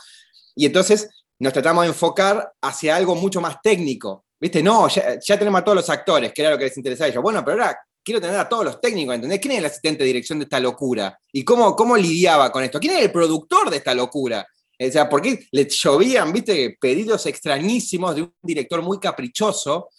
Y 0.55 0.67
entonces 0.67 1.09
nos 1.39 1.53
tratamos 1.53 1.83
de 1.85 1.89
enfocar 1.89 2.53
hacia 2.61 2.95
algo 2.95 3.15
mucho 3.15 3.41
más 3.41 3.61
técnico. 3.61 4.27
¿Viste? 4.39 4.61
No, 4.61 4.89
ya, 4.89 5.21
ya 5.21 5.39
tenemos 5.39 5.61
a 5.61 5.65
todos 5.65 5.77
los 5.77 5.91
actores, 5.91 6.33
que 6.33 6.43
era 6.43 6.51
lo 6.51 6.59
que 6.59 6.65
les 6.65 6.77
interesaba 6.77 7.07
a 7.07 7.11
ellos. 7.11 7.23
Bueno, 7.23 7.45
pero 7.45 7.63
ahora 7.63 7.79
quiero 8.05 8.21
tener 8.21 8.37
a 8.37 8.49
todos 8.49 8.65
los 8.65 8.81
técnicos, 8.81 9.15
¿entendés? 9.15 9.41
¿Quién 9.41 9.53
es 9.53 9.59
el 9.59 9.67
asistente 9.67 10.03
de 10.03 10.09
dirección 10.09 10.39
de 10.39 10.45
esta 10.45 10.61
locura? 10.61 11.19
¿Y 11.33 11.45
cómo, 11.45 11.77
cómo 11.77 11.97
lidiaba 11.97 12.51
con 12.51 12.65
esto? 12.65 12.81
¿Quién 12.81 12.95
es 12.95 13.05
el 13.05 13.13
productor 13.13 13.71
de 13.71 13.77
esta 13.79 13.95
locura? 13.95 14.47
O 14.79 14.91
sea, 14.91 15.09
¿por 15.09 15.23
qué 15.23 15.47
le 15.53 15.69
llovían, 15.69 16.33
viste, 16.33 16.77
pedidos 16.81 17.27
extrañísimos 17.27 18.17
de 18.17 18.23
un 18.23 18.35
director 18.43 18.83
muy 18.83 18.99
caprichoso? 18.99 19.91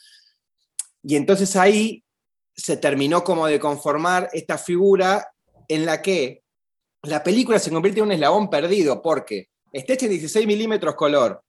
Y 1.03 1.15
entonces 1.15 1.55
ahí 1.55 2.03
se 2.55 2.77
terminó 2.77 3.23
como 3.23 3.47
de 3.47 3.59
conformar 3.59 4.29
esta 4.33 4.57
figura 4.57 5.25
en 5.67 5.85
la 5.85 6.01
que 6.01 6.44
la 7.03 7.23
película 7.23 7.59
se 7.59 7.71
convierte 7.71 8.00
en 8.00 8.05
un 8.05 8.11
eslabón 8.11 8.50
perdido, 8.50 9.01
porque 9.01 9.50
hecha 9.71 10.05
en 10.05 10.11
16 10.11 10.45
milímetros 10.45 10.95
color, 10.95 11.41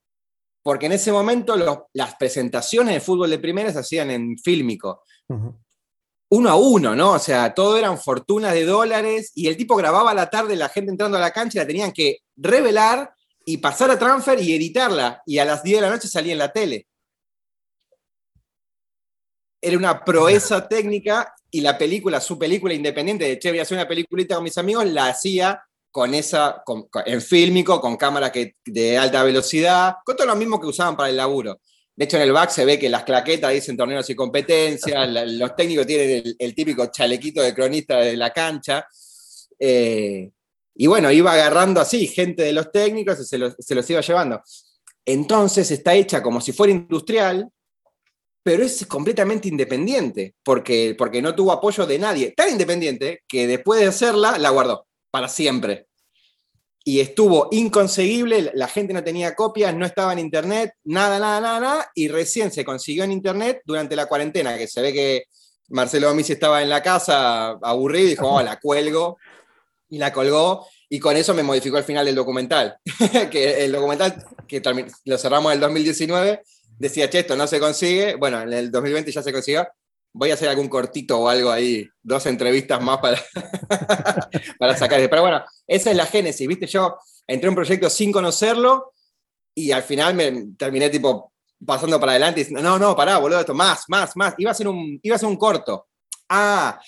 porque 0.62 0.86
en 0.86 0.92
ese 0.92 1.12
momento 1.12 1.56
las 1.92 2.14
presentaciones 2.16 2.94
de 2.94 3.00
fútbol 3.00 3.30
de 3.30 3.38
primera 3.38 3.72
se 3.72 3.80
hacían 3.80 4.10
en 4.10 4.38
fílmico 4.38 5.02
uno 6.34 6.50
a 6.50 6.56
uno, 6.56 6.96
¿no? 6.96 7.12
O 7.12 7.18
sea, 7.18 7.54
todo 7.54 7.78
eran 7.78 7.98
fortunas 7.98 8.54
de 8.54 8.64
dólares 8.64 9.30
y 9.34 9.46
el 9.46 9.56
tipo 9.56 9.76
grababa 9.76 10.10
a 10.10 10.14
la 10.14 10.30
tarde 10.30 10.56
la 10.56 10.68
gente 10.68 10.90
entrando 10.90 11.16
a 11.16 11.20
la 11.20 11.30
cancha 11.30 11.58
y 11.58 11.62
la 11.62 11.66
tenían 11.66 11.92
que 11.92 12.18
revelar 12.36 13.14
y 13.46 13.58
pasar 13.58 13.90
a 13.90 13.98
transfer 13.98 14.40
y 14.40 14.54
editarla 14.54 15.22
y 15.26 15.38
a 15.38 15.44
las 15.44 15.62
10 15.62 15.78
de 15.78 15.82
la 15.82 15.90
noche 15.90 16.08
salía 16.08 16.32
en 16.32 16.38
la 16.38 16.52
tele. 16.52 16.88
Era 19.60 19.78
una 19.78 20.04
proeza 20.04 20.68
técnica 20.68 21.34
y 21.50 21.60
la 21.60 21.78
película, 21.78 22.20
su 22.20 22.36
película 22.36 22.74
independiente 22.74 23.24
de 23.26 23.38
che, 23.38 23.50
voy 23.50 23.60
a 23.60 23.62
hacer 23.62 23.78
una 23.78 23.88
peliculita 23.88 24.34
con 24.34 24.44
mis 24.44 24.58
amigos, 24.58 24.86
la 24.86 25.06
hacía 25.06 25.62
con 25.92 26.12
esa, 26.14 26.64
en 27.06 27.22
fílmico, 27.22 27.80
con 27.80 27.96
cámara 27.96 28.32
que, 28.32 28.56
de 28.64 28.98
alta 28.98 29.22
velocidad, 29.22 29.94
con 30.04 30.16
todo 30.16 30.26
lo 30.26 30.34
mismo 30.34 30.60
que 30.60 30.66
usaban 30.66 30.96
para 30.96 31.10
el 31.10 31.16
laburo. 31.16 31.60
De 31.96 32.06
hecho, 32.06 32.16
en 32.16 32.24
el 32.24 32.32
back 32.32 32.50
se 32.50 32.64
ve 32.64 32.78
que 32.78 32.88
las 32.88 33.04
claquetas 33.04 33.52
dicen 33.52 33.76
torneos 33.76 34.08
y 34.10 34.16
competencias, 34.16 35.08
los 35.28 35.54
técnicos 35.54 35.86
tienen 35.86 36.34
el, 36.38 36.54
típico 36.54 36.86
chalequito 36.86 37.40
de 37.40 37.54
cronista 37.54 37.98
de 37.98 38.16
la 38.16 38.32
cancha. 38.32 38.86
Eh, 39.58 40.30
y 40.74 40.86
bueno, 40.88 41.10
iba 41.12 41.32
agarrando 41.32 41.80
así 41.80 42.08
gente 42.08 42.42
de 42.42 42.52
los 42.52 42.72
técnicos 42.72 43.20
y 43.20 43.24
se 43.24 43.38
los, 43.38 43.90
iba 43.90 44.00
llevando. 44.00 44.42
Entonces 45.04 45.70
está 45.70 45.94
hecha 45.94 46.20
como 46.20 46.40
si 46.40 46.52
fuera 46.52 46.72
industrial, 46.72 47.48
pero 48.42 48.64
es 48.64 48.84
completamente 48.86 49.48
independiente, 49.48 50.34
porque, 50.42 50.96
porque 50.98 51.22
no 51.22 51.34
tuvo 51.34 51.52
apoyo 51.52 51.86
de 51.86 51.98
nadie. 51.98 52.32
Tan 52.32 52.50
independiente 52.50 53.22
que 53.28 53.46
después 53.46 53.80
de 53.80 53.86
hacerla, 53.86 54.36
la 54.38 54.50
guardó 54.50 54.88
para 55.12 55.28
siempre 55.28 55.86
y 56.86 57.00
estuvo 57.00 57.48
inconseguible, 57.50 58.52
la 58.54 58.68
gente 58.68 58.92
no 58.92 59.02
tenía 59.02 59.34
copias, 59.34 59.74
no 59.74 59.86
estaba 59.86 60.12
en 60.12 60.18
internet, 60.18 60.74
nada, 60.84 61.18
nada, 61.18 61.40
nada, 61.40 61.60
nada, 61.60 61.90
y 61.94 62.08
recién 62.08 62.52
se 62.52 62.62
consiguió 62.62 63.04
en 63.04 63.12
internet 63.12 63.62
durante 63.64 63.96
la 63.96 64.04
cuarentena, 64.04 64.58
que 64.58 64.68
se 64.68 64.82
ve 64.82 64.92
que 64.92 65.24
Marcelo 65.68 66.08
Domisi 66.08 66.34
estaba 66.34 66.62
en 66.62 66.68
la 66.68 66.82
casa 66.82 67.52
aburrido 67.62 68.06
y 68.06 68.10
dijo, 68.10 68.28
oh, 68.28 68.42
la 68.42 68.60
cuelgo, 68.60 69.16
y 69.88 69.96
la 69.96 70.12
colgó, 70.12 70.66
y 70.90 71.00
con 71.00 71.16
eso 71.16 71.32
me 71.32 71.42
modificó 71.42 71.78
el 71.78 71.84
final 71.84 72.04
del 72.04 72.14
documental, 72.14 72.76
que 73.30 73.64
el 73.64 73.72
documental, 73.72 74.22
que 74.46 74.62
lo 75.06 75.16
cerramos 75.16 75.52
en 75.52 75.56
el 75.56 75.60
2019, 75.60 76.42
decía, 76.78 77.08
che, 77.08 77.20
esto 77.20 77.34
no 77.34 77.46
se 77.46 77.60
consigue, 77.60 78.16
bueno, 78.16 78.42
en 78.42 78.52
el 78.52 78.70
2020 78.70 79.10
ya 79.10 79.22
se 79.22 79.32
consiguió, 79.32 79.66
voy 80.14 80.30
a 80.30 80.34
hacer 80.34 80.48
algún 80.48 80.68
cortito 80.68 81.18
o 81.18 81.28
algo 81.28 81.50
ahí, 81.50 81.86
dos 82.02 82.24
entrevistas 82.26 82.80
más 82.80 82.98
para, 82.98 83.20
para 84.58 84.76
sacar. 84.76 85.00
Pero 85.10 85.22
bueno, 85.22 85.44
esa 85.66 85.90
es 85.90 85.96
la 85.96 86.06
génesis, 86.06 86.46
¿viste? 86.46 86.66
Yo 86.66 86.96
entré 87.26 87.48
en 87.48 87.50
un 87.50 87.56
proyecto 87.56 87.90
sin 87.90 88.12
conocerlo 88.12 88.92
y 89.54 89.72
al 89.72 89.82
final 89.82 90.14
me 90.14 90.46
terminé 90.56 90.88
tipo 90.88 91.32
pasando 91.66 91.98
para 91.98 92.12
adelante 92.12 92.40
y 92.40 92.44
diciendo, 92.44 92.62
no, 92.62 92.78
no, 92.78 92.94
pará, 92.94 93.18
boludo, 93.18 93.40
esto, 93.40 93.54
más, 93.54 93.84
más, 93.88 94.16
más. 94.16 94.34
Iba 94.38 94.52
a 94.52 94.54
ser 94.54 94.68
un, 94.68 94.98
iba 95.02 95.16
a 95.16 95.18
ser 95.18 95.28
un 95.28 95.36
corto. 95.36 95.88
Ah, 96.28 96.80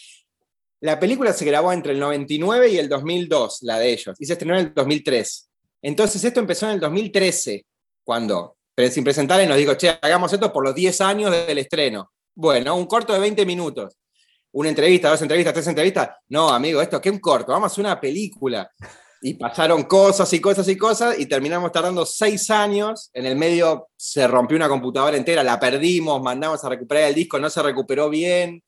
la 0.81 1.01
película 1.01 1.33
se 1.33 1.45
grabó 1.45 1.73
entre 1.73 1.93
el 1.93 1.99
99 1.99 2.69
y 2.69 2.79
el 2.79 2.89
2002, 2.89 3.59
la 3.63 3.79
de 3.79 3.93
ellos, 3.93 4.17
y 4.21 4.27
se 4.27 4.35
estrenó 4.35 4.55
en 4.59 4.67
el 4.67 4.75
2003. 4.75 5.51
Entonces 5.83 6.23
esto 6.23 6.39
empezó 6.41 6.67
en 6.67 6.73
el 6.73 6.81
2013, 6.81 7.67
cuando 8.05 8.57
sin 8.91 9.03
presentarle 9.05 9.47
nos 9.47 9.57
dijo, 9.57 9.75
che, 9.75 9.99
hagamos 10.01 10.33
esto 10.33 10.53
por 10.53 10.63
los 10.63 10.75
10 10.75 11.01
años 11.01 11.31
del 11.31 11.59
estreno. 11.59 12.13
Bueno, 12.39 12.77
un 12.77 12.85
corto 12.85 13.15
de 13.15 13.19
20 13.19 13.47
minutos. 13.47 13.97
Una 14.53 14.69
entrevista, 14.69 15.09
dos 15.09 15.23
entrevistas, 15.23 15.55
tres 15.55 15.67
entrevistas. 15.69 16.11
No, 16.29 16.51
amigo, 16.51 16.83
esto, 16.83 17.01
¿qué 17.01 17.09
un 17.09 17.19
corto? 17.19 17.53
Vamos 17.53 17.71
a 17.71 17.73
hacer 17.73 17.83
una 17.83 17.99
película. 17.99 18.71
Y 19.23 19.35
pasaron 19.35 19.85
cosas 19.85 20.31
y 20.35 20.41
cosas 20.41 20.69
y 20.69 20.77
cosas 20.77 21.19
y 21.19 21.25
terminamos 21.25 21.73
tardando 21.73 22.05
seis 22.05 22.51
años. 22.51 23.09
En 23.15 23.25
el 23.25 23.37
medio 23.37 23.89
se 23.97 24.29
rompió 24.29 24.55
una 24.59 24.69
computadora 24.69 25.17
entera, 25.17 25.43
la 25.43 25.59
perdimos, 25.59 26.23
mandamos 26.23 26.63
a 26.63 26.69
recuperar 26.69 27.05
el 27.05 27.15
disco, 27.15 27.39
no 27.39 27.49
se 27.49 27.63
recuperó 27.63 28.11
bien. 28.11 28.63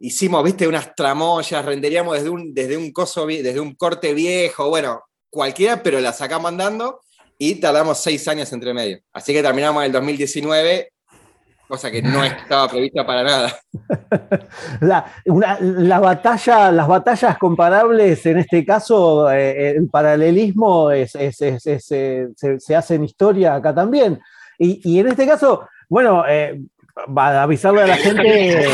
Hicimos, 0.00 0.42
viste, 0.42 0.66
unas 0.66 0.92
tramoyas, 0.96 1.64
renderíamos 1.64 2.16
desde 2.16 2.30
un, 2.30 2.52
desde 2.52 2.76
un, 2.76 2.90
coso, 2.90 3.26
desde 3.26 3.60
un 3.60 3.76
corte 3.76 4.12
viejo, 4.12 4.68
bueno, 4.68 5.02
cualquiera, 5.30 5.84
pero 5.84 6.00
la 6.00 6.12
sacamos 6.12 6.48
andando 6.48 7.00
y 7.38 7.54
tardamos 7.56 7.98
seis 7.98 8.26
años 8.26 8.52
entre 8.52 8.74
medio. 8.74 9.00
Así 9.12 9.32
que 9.32 9.42
terminamos 9.42 9.82
en 9.82 9.86
el 9.86 9.92
2019 9.92 10.92
cosa 11.68 11.90
que 11.90 12.00
no 12.00 12.24
estaba 12.24 12.66
prevista 12.68 13.06
para 13.06 13.22
nada. 13.22 13.52
La, 14.80 16.00
batalla, 16.00 16.72
las 16.72 16.88
batallas 16.88 17.36
comparables, 17.38 18.24
en 18.26 18.38
este 18.38 18.64
caso, 18.64 19.30
eh, 19.30 19.70
el 19.70 19.88
paralelismo 19.88 20.90
es, 20.90 21.12
se, 21.12 22.74
hace 22.76 22.94
en 22.94 23.04
historia 23.04 23.54
acá 23.54 23.74
también. 23.74 24.18
Y, 24.58 24.98
en 24.98 25.08
este 25.08 25.26
caso, 25.26 25.68
bueno, 25.88 26.24
eh, 26.26 26.60
avisarle 27.16 27.82
a 27.82 27.86
la 27.86 27.96
gente, 27.96 28.66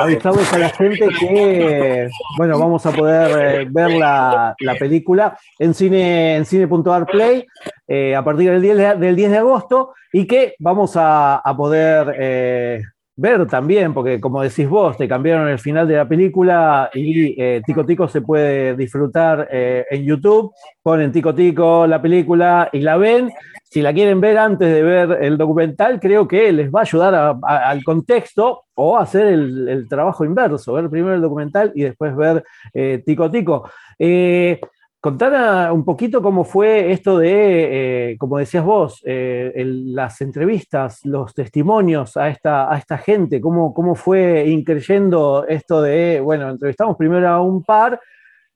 avisarles 0.00 0.52
a 0.52 0.58
la 0.58 0.68
gente 0.70 1.08
que 1.20 2.08
bueno, 2.36 2.58
vamos 2.58 2.84
a 2.86 2.92
poder 2.92 3.62
eh, 3.62 3.68
ver 3.70 3.92
la, 3.92 4.54
película 4.78 5.36
en 5.58 5.74
cine 5.74 6.36
en 6.36 6.44
cine.ar 6.44 7.06
play 7.06 7.46
eh, 7.86 8.14
a 8.14 8.22
partir 8.22 8.50
del 8.50 8.62
10, 8.62 8.76
de, 8.76 8.94
del 8.96 9.16
10 9.16 9.30
de 9.30 9.38
agosto 9.38 9.92
y 10.12 10.26
que 10.26 10.54
vamos 10.58 10.92
a, 10.96 11.42
poder 11.56 12.14
eh, 12.18 12.82
ver 13.16 13.46
también, 13.46 13.92
porque 13.92 14.20
como 14.20 14.42
decís 14.42 14.68
vos, 14.68 14.96
te 14.96 15.08
cambiaron 15.08 15.48
el 15.48 15.58
final 15.58 15.88
de 15.88 15.96
la 15.96 16.08
película 16.08 16.90
y 16.94 17.62
Tico 17.62 17.84
Tico 17.84 18.08
se 18.08 18.20
puede 18.20 18.76
disfrutar 18.76 19.48
en 19.50 20.04
YouTube, 20.04 20.52
ponen 20.82 21.12
Tico 21.12 21.34
Tico 21.34 21.86
la 21.86 22.00
película 22.00 22.68
y 22.72 22.80
la 22.80 22.96
ven 22.96 23.30
si 23.70 23.82
la 23.82 23.92
quieren 23.92 24.20
ver 24.20 24.38
antes 24.38 24.72
de 24.72 24.82
ver 24.82 25.18
el 25.22 25.36
documental, 25.36 26.00
creo 26.00 26.26
que 26.26 26.50
les 26.52 26.70
va 26.70 26.80
a 26.80 26.82
ayudar 26.82 27.38
al 27.42 27.84
contexto 27.84 28.64
o 28.74 28.96
hacer 28.96 29.26
el, 29.26 29.86
trabajo 29.90 30.24
inverso, 30.24 30.72
ver 30.72 30.88
primero 30.88 31.14
el 31.14 31.20
documental 31.20 31.72
y 31.74 31.82
después 31.82 32.16
ver 32.16 32.44
eh, 32.72 33.02
Tico 33.04 33.30
Tico. 33.30 33.68
Eh, 33.98 34.58
contar 35.00 35.70
un 35.70 35.84
poquito 35.84 36.22
cómo 36.22 36.44
fue 36.44 36.92
esto 36.92 37.18
de, 37.18 38.12
eh, 38.12 38.16
como 38.18 38.38
decías 38.38 38.64
vos, 38.64 39.02
las 39.04 40.20
entrevistas, 40.22 41.04
los 41.04 41.34
testimonios 41.34 42.16
a 42.16 42.30
esta, 42.30 42.72
a 42.72 42.78
esta 42.78 42.96
gente, 42.96 43.38
cómo, 43.38 43.74
cómo 43.74 43.94
fue 43.94 44.46
increyendo 44.48 45.44
esto 45.46 45.82
de, 45.82 46.20
bueno, 46.20 46.48
entrevistamos 46.48 46.96
primero 46.96 47.28
a 47.28 47.42
un 47.42 47.62
par 47.62 48.00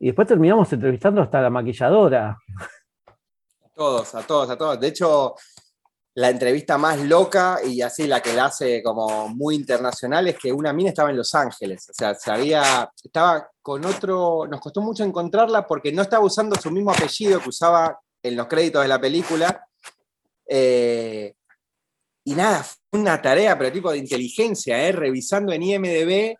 y 0.00 0.06
después 0.06 0.26
terminamos 0.26 0.72
entrevistando 0.72 1.20
hasta 1.20 1.42
la 1.42 1.50
maquilladora 1.50 2.38
todos, 3.74 4.14
a 4.14 4.22
todos, 4.26 4.50
a 4.50 4.56
todos. 4.56 4.80
De 4.80 4.88
hecho, 4.88 5.34
la 6.14 6.28
entrevista 6.28 6.76
más 6.76 7.00
loca 7.00 7.58
y 7.64 7.80
así 7.80 8.06
la 8.06 8.20
que 8.20 8.34
la 8.34 8.46
hace 8.46 8.82
como 8.82 9.28
muy 9.28 9.54
internacional 9.54 10.28
es 10.28 10.38
que 10.38 10.52
una 10.52 10.72
mina 10.72 10.90
estaba 10.90 11.10
en 11.10 11.16
Los 11.16 11.34
Ángeles. 11.34 11.88
O 11.88 11.94
sea, 11.94 12.14
sabía, 12.14 12.90
estaba 13.02 13.48
con 13.62 13.84
otro, 13.84 14.46
nos 14.46 14.60
costó 14.60 14.82
mucho 14.82 15.04
encontrarla 15.04 15.66
porque 15.66 15.92
no 15.92 16.02
estaba 16.02 16.24
usando 16.24 16.56
su 16.60 16.70
mismo 16.70 16.90
apellido 16.90 17.40
que 17.40 17.48
usaba 17.48 17.98
en 18.22 18.36
los 18.36 18.46
créditos 18.46 18.82
de 18.82 18.88
la 18.88 19.00
película. 19.00 19.66
Eh, 20.46 21.34
y 22.24 22.34
nada, 22.34 22.62
fue 22.62 23.00
una 23.00 23.20
tarea, 23.20 23.56
pero 23.56 23.72
tipo 23.72 23.90
de 23.90 23.98
inteligencia, 23.98 24.86
¿eh? 24.86 24.92
revisando 24.92 25.52
en 25.52 25.62
IMDB 25.62 26.36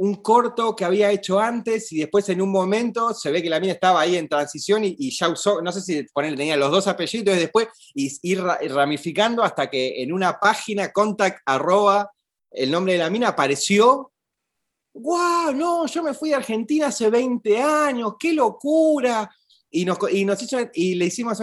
un 0.00 0.14
corto 0.14 0.74
que 0.74 0.86
había 0.86 1.10
hecho 1.10 1.38
antes 1.38 1.92
y 1.92 1.98
después 1.98 2.26
en 2.30 2.40
un 2.40 2.50
momento 2.50 3.12
se 3.12 3.30
ve 3.30 3.42
que 3.42 3.50
la 3.50 3.60
mina 3.60 3.74
estaba 3.74 4.00
ahí 4.00 4.16
en 4.16 4.30
transición 4.30 4.82
y, 4.82 5.10
ya 5.10 5.28
usó, 5.28 5.60
no 5.60 5.70
sé 5.72 5.82
si 5.82 6.02
ponerle, 6.04 6.38
tenía 6.38 6.56
los 6.56 6.70
dos 6.70 6.86
apellidos 6.86 7.36
y 7.36 7.40
después 7.40 7.68
y, 7.94 8.10
ir 8.22 8.40
ramificando 8.42 9.42
hasta 9.42 9.68
que 9.68 10.02
en 10.02 10.10
una 10.10 10.40
página 10.40 10.90
contact 10.90 11.42
arroba 11.44 12.10
el 12.50 12.70
nombre 12.70 12.94
de 12.94 13.00
la 13.00 13.10
mina 13.10 13.28
apareció. 13.28 14.10
¡Wow! 14.94 15.52
No, 15.54 15.86
yo 15.86 16.02
me 16.02 16.14
fui 16.14 16.30
de 16.30 16.36
Argentina 16.36 16.86
hace 16.86 17.10
20 17.10 17.60
años, 17.60 18.14
qué 18.18 18.32
locura. 18.32 19.30
Y 19.70 19.84
nos, 19.84 19.98
y 20.10 20.24
nos 20.24 20.42
hizo, 20.42 20.56
y 20.72 20.94
le 20.94 21.04
hicimos, 21.04 21.40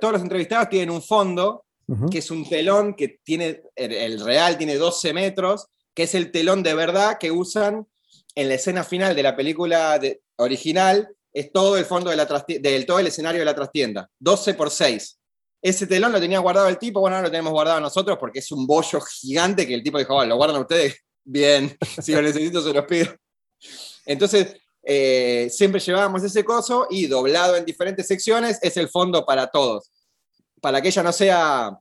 todos 0.00 0.12
los 0.12 0.22
entrevistados 0.22 0.68
tienen 0.68 0.90
un 0.90 1.02
fondo, 1.02 1.64
que 2.08 2.18
es 2.18 2.30
un 2.30 2.48
telón 2.48 2.94
que 2.94 3.18
tiene, 3.24 3.62
el 3.74 4.20
real 4.20 4.56
tiene 4.56 4.76
12 4.76 5.12
metros, 5.12 5.66
que 5.94 6.04
es 6.04 6.14
el 6.14 6.30
telón 6.30 6.62
de 6.62 6.74
verdad 6.74 7.18
que 7.18 7.30
usan 7.30 7.86
en 8.34 8.48
la 8.48 8.54
escena 8.54 8.84
final 8.84 9.14
de 9.14 9.22
la 9.22 9.36
película 9.36 10.00
original, 10.36 11.08
es 11.32 11.52
todo 11.52 11.76
el 11.76 11.84
fondo 11.84 12.10
del 12.10 12.86
todo 12.86 12.98
el 12.98 13.06
escenario 13.06 13.40
de 13.40 13.44
la 13.44 13.54
trastienda, 13.54 14.10
12 14.18 14.54
por 14.54 14.70
6. 14.70 15.20
Ese 15.62 15.86
telón 15.86 16.12
lo 16.12 16.20
tenía 16.20 16.40
guardado 16.40 16.68
el 16.68 16.78
tipo, 16.78 17.00
bueno, 17.00 17.16
ahora 17.16 17.28
lo 17.28 17.30
tenemos 17.30 17.52
guardado 17.52 17.80
nosotros 17.80 18.18
porque 18.18 18.40
es 18.40 18.52
un 18.52 18.66
bollo 18.66 19.00
gigante 19.00 19.66
que 19.66 19.74
el 19.74 19.82
tipo 19.82 19.98
dijo, 19.98 20.24
lo 20.24 20.36
guardan 20.36 20.60
ustedes, 20.60 20.96
bien, 21.24 21.76
si 22.02 22.12
lo 22.12 22.22
necesito 22.22 22.62
se 22.62 22.72
los 22.72 22.84
pido. 22.84 23.14
Entonces, 24.04 24.56
eh, 24.82 25.48
siempre 25.50 25.80
llevábamos 25.80 26.22
ese 26.22 26.44
coso 26.44 26.86
y 26.90 27.06
doblado 27.06 27.56
en 27.56 27.64
diferentes 27.64 28.06
secciones 28.06 28.58
es 28.60 28.76
el 28.76 28.88
fondo 28.88 29.24
para 29.24 29.46
todos. 29.46 29.90
Para 30.60 30.82
que 30.82 30.88
ella 30.88 31.02
no 31.02 31.12
sea 31.12 31.78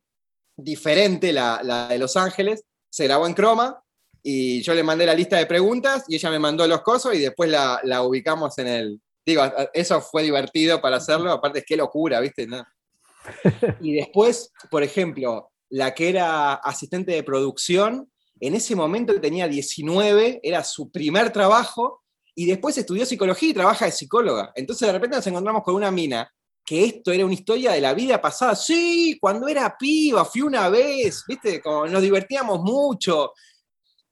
diferente, 0.56 1.34
la, 1.34 1.62
la 1.64 1.90
de 1.90 1.98
Los 1.98 2.16
Ángeles, 2.16 2.64
se 2.90 3.06
grabó 3.06 3.28
en 3.28 3.34
croma 3.34 3.83
y 4.24 4.62
yo 4.62 4.74
le 4.74 4.84
mandé 4.84 5.06
la 5.06 5.14
lista 5.14 5.38
de 5.38 5.46
preguntas 5.46 6.06
y 6.08 6.16
ella 6.16 6.32
me 6.32 6.40
mandó 6.40 6.66
los 6.66 6.82
cosos 6.82 7.14
y 7.14 7.20
después 7.20 7.50
la, 7.50 7.80
la 7.84 8.04
ubicamos 8.04 8.58
en 8.58 8.68
el... 8.68 9.02
Digo, 9.26 9.44
eso 9.74 10.02
fue 10.02 10.24
divertido 10.24 10.82
para 10.82 10.98
hacerlo, 10.98 11.32
aparte 11.32 11.60
es 11.60 11.66
que 11.66 11.78
locura, 11.78 12.20
¿viste? 12.20 12.48
Y 13.82 13.94
después, 13.94 14.52
por 14.72 14.84
ejemplo, 14.84 15.52
la 15.70 15.94
que 15.94 16.10
era 16.10 16.54
asistente 16.56 17.12
de 17.12 17.24
producción, 17.24 18.10
en 18.40 18.56
ese 18.56 18.76
momento 18.76 19.20
tenía 19.22 19.48
19, 19.48 20.40
era 20.44 20.64
su 20.64 20.92
primer 20.92 21.32
trabajo, 21.32 22.02
y 22.36 22.46
después 22.46 22.78
estudió 22.78 23.06
psicología 23.06 23.50
y 23.50 23.54
trabaja 23.54 23.86
de 23.86 23.92
psicóloga. 23.92 24.52
Entonces 24.56 24.88
de 24.88 24.94
repente 24.94 25.18
nos 25.18 25.28
encontramos 25.28 25.64
con 25.64 25.76
una 25.76 25.92
mina 25.92 26.30
que 26.66 26.86
esto 26.86 27.12
era 27.12 27.26
una 27.26 27.34
historia 27.34 27.72
de 27.74 27.82
la 27.82 27.94
vida 27.94 28.22
pasada. 28.22 28.56
Sí, 28.56 29.18
cuando 29.20 29.48
era 29.48 29.76
piba, 29.78 30.26
fui 30.26 30.42
una 30.42 30.70
vez, 30.70 31.24
¿viste? 31.28 31.62
Como 31.62 31.86
nos 31.88 32.02
divertíamos 32.02 32.62
mucho 32.62 33.34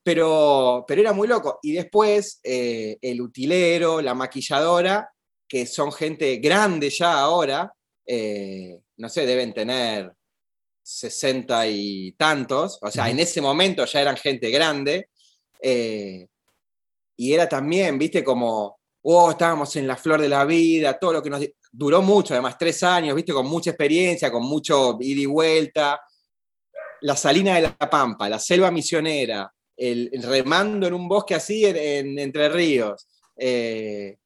pero, 0.03 0.86
pero 0.88 1.01
era 1.01 1.13
muy 1.13 1.27
loco. 1.27 1.60
Y 1.62 1.74
después 1.74 2.39
eh, 2.43 2.98
el 3.01 3.22
utilero, 3.22 4.01
la 4.01 4.13
maquilladora, 4.13 5.10
que 5.48 5.65
son 5.65 5.91
gente 5.91 6.38
grande 6.38 6.89
ya 6.89 7.20
ahora, 7.20 7.72
eh, 8.05 8.79
no 8.98 9.10
sé, 9.10 9.25
deben 9.25 9.53
tener 9.53 10.12
sesenta 10.81 11.67
y 11.67 12.13
tantos, 12.13 12.79
o 12.81 12.89
sea, 12.89 13.10
en 13.10 13.20
ese 13.20 13.39
momento 13.41 13.86
ya 13.86 14.01
eran 14.01 14.17
gente 14.17 14.50
grande, 14.50 15.10
eh, 15.62 16.27
y 17.15 17.34
era 17.34 17.48
también, 17.48 18.00
viste, 18.00 18.24
como, 18.24 18.79
oh, 19.03 19.31
estábamos 19.31 19.75
en 19.75 19.88
la 19.88 19.96
flor 19.96 20.22
de 20.22 20.29
la 20.29 20.43
vida, 20.46 20.98
todo 20.98 21.13
lo 21.13 21.24
que 21.24 21.29
nos 21.29 21.46
duró 21.72 22.01
mucho, 22.01 22.34
además 22.34 22.58
tres 22.58 22.81
años, 22.84 23.15
viste, 23.15 23.34
con 23.34 23.48
mucha 23.48 23.70
experiencia, 23.72 24.31
con 24.31 24.43
mucho 24.43 24.98
ida 25.00 25.22
y 25.22 25.25
vuelta. 25.25 26.01
La 27.01 27.15
Salina 27.15 27.55
de 27.55 27.62
la 27.62 27.77
Pampa, 27.77 28.29
la 28.29 28.39
Selva 28.39 28.72
Misionera, 28.72 29.51
el, 29.81 30.11
remando 30.23 30.88
en 30.88 30.93
un 30.93 31.07
bosque 31.07 31.35
así 31.35 31.65
en, 31.65 32.19
Entre 32.19 32.50
Ríos. 32.50 33.07
Eh, 33.35 34.17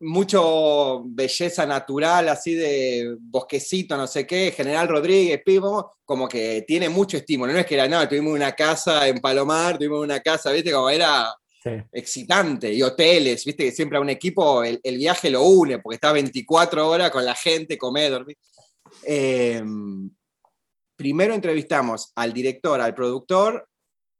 mucho 0.00 1.02
belleza 1.06 1.66
natural, 1.66 2.28
así 2.28 2.54
de 2.54 3.16
bosquecito, 3.20 3.96
no 3.96 4.06
sé 4.06 4.26
qué, 4.26 4.52
General 4.52 4.88
Rodríguez, 4.88 5.40
Pivo, 5.44 5.96
como 6.04 6.28
que 6.28 6.64
tiene 6.66 6.88
mucho 6.88 7.16
estímulo. 7.16 7.52
No 7.52 7.58
es 7.58 7.66
que 7.66 7.74
era, 7.74 7.88
no, 7.88 8.06
tuvimos 8.08 8.34
una 8.34 8.52
casa 8.52 9.06
en 9.06 9.20
Palomar, 9.20 9.78
tuvimos 9.78 10.02
una 10.02 10.20
casa, 10.20 10.52
viste, 10.52 10.72
como 10.72 10.90
era 10.90 11.34
excitante, 11.92 12.72
y 12.72 12.82
hoteles, 12.82 13.44
viste, 13.44 13.64
que 13.64 13.72
siempre 13.72 13.96
a 13.96 14.00
un 14.00 14.10
equipo 14.10 14.62
el, 14.64 14.80
viaje 14.82 15.30
lo 15.30 15.42
une, 15.44 15.78
porque 15.78 15.94
está 15.94 16.12
24 16.12 16.88
horas 16.88 17.10
con 17.10 17.24
la 17.24 17.34
gente, 17.34 17.78
comer, 17.78 18.10
dormir. 18.10 18.36
Em, 19.02 20.10
primero 20.96 21.34
entrevistamos 21.34 22.12
al 22.14 22.32
director, 22.32 22.80
al 22.80 22.94
productor, 22.94 23.66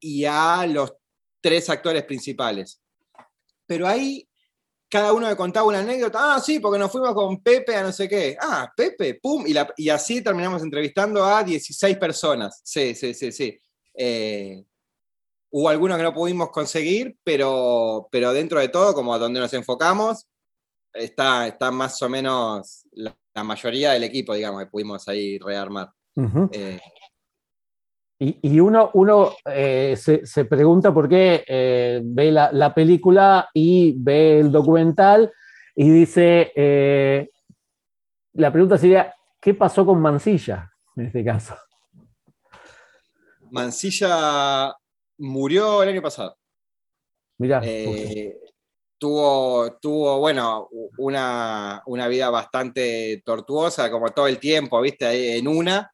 y 0.04 0.26
a 0.26 0.66
los 0.66 0.92
tres 1.40 1.70
actores 1.70 2.04
principales. 2.04 2.78
Pero 3.66 3.88
ahí 3.88 4.28
cada 4.86 5.14
uno 5.14 5.26
me 5.26 5.34
contaba 5.34 5.66
una 5.66 5.80
anécdota, 5.80 6.34
ah, 6.34 6.40
sí, 6.40 6.60
porque 6.60 6.78
nos 6.78 6.92
fuimos 6.92 7.14
con 7.14 7.42
Pepe 7.42 7.74
a 7.74 7.82
no 7.82 7.90
sé 7.90 8.06
qué, 8.06 8.36
ah, 8.38 8.70
Pepe, 8.76 9.14
pum, 9.14 9.44
y, 9.76 9.88
así 9.88 10.22
terminamos 10.22 10.62
entrevistando 10.62 11.24
a 11.24 11.42
16 11.42 11.96
personas, 11.96 12.60
sí, 12.62 12.94
sí, 12.94 13.14
sí, 13.14 13.32
sí. 13.32 13.58
Eh, 13.94 14.62
hubo 15.50 15.68
algunos 15.70 15.96
que 15.96 16.02
no 16.02 16.12
pudimos 16.12 16.50
conseguir, 16.50 17.16
pero, 17.24 18.06
pero 18.12 18.32
dentro 18.32 18.60
de 18.60 18.68
todo, 18.68 18.94
como 18.94 19.14
a 19.14 19.18
donde 19.18 19.40
nos 19.40 19.54
enfocamos, 19.54 20.26
está, 20.92 21.48
está 21.48 21.70
más 21.70 22.00
o 22.02 22.08
menos 22.10 22.86
la, 22.92 23.16
mayoría 23.42 23.92
del 23.92 24.04
equipo, 24.04 24.34
digamos, 24.34 24.62
que 24.62 24.70
pudimos 24.70 25.08
ahí 25.08 25.38
rearmar. 25.38 25.90
Y, 28.16 28.60
uno, 28.60 28.90
uno 28.94 29.32
eh, 29.44 29.96
se, 29.96 30.44
pregunta 30.44 30.94
por 30.94 31.08
qué 31.08 31.44
eh, 31.46 32.00
ve 32.04 32.30
la, 32.30 32.72
película 32.72 33.50
y 33.52 33.94
ve 33.98 34.38
el 34.38 34.52
documental 34.52 35.32
y 35.74 35.90
dice, 35.90 36.52
eh, 36.54 37.28
la 38.34 38.52
pregunta 38.52 38.78
sería, 38.78 39.12
¿qué 39.40 39.52
pasó 39.54 39.84
con 39.84 40.00
Mansilla 40.00 40.70
en 40.96 41.06
este 41.06 41.24
caso? 41.24 41.56
Mansilla 43.50 44.72
murió 45.18 45.82
el 45.82 45.88
año 45.88 46.02
pasado. 46.02 46.36
Mirá. 47.38 47.60
tuvo, 48.96 49.76
tuvo, 49.82 50.20
bueno, 50.20 50.68
una, 50.98 51.82
una, 51.86 52.06
vida 52.06 52.30
bastante 52.30 53.22
tortuosa, 53.24 53.90
como 53.90 54.08
todo 54.10 54.28
el 54.28 54.38
tiempo, 54.38 54.80
viste, 54.80 55.36
en 55.36 55.48
una. 55.48 55.92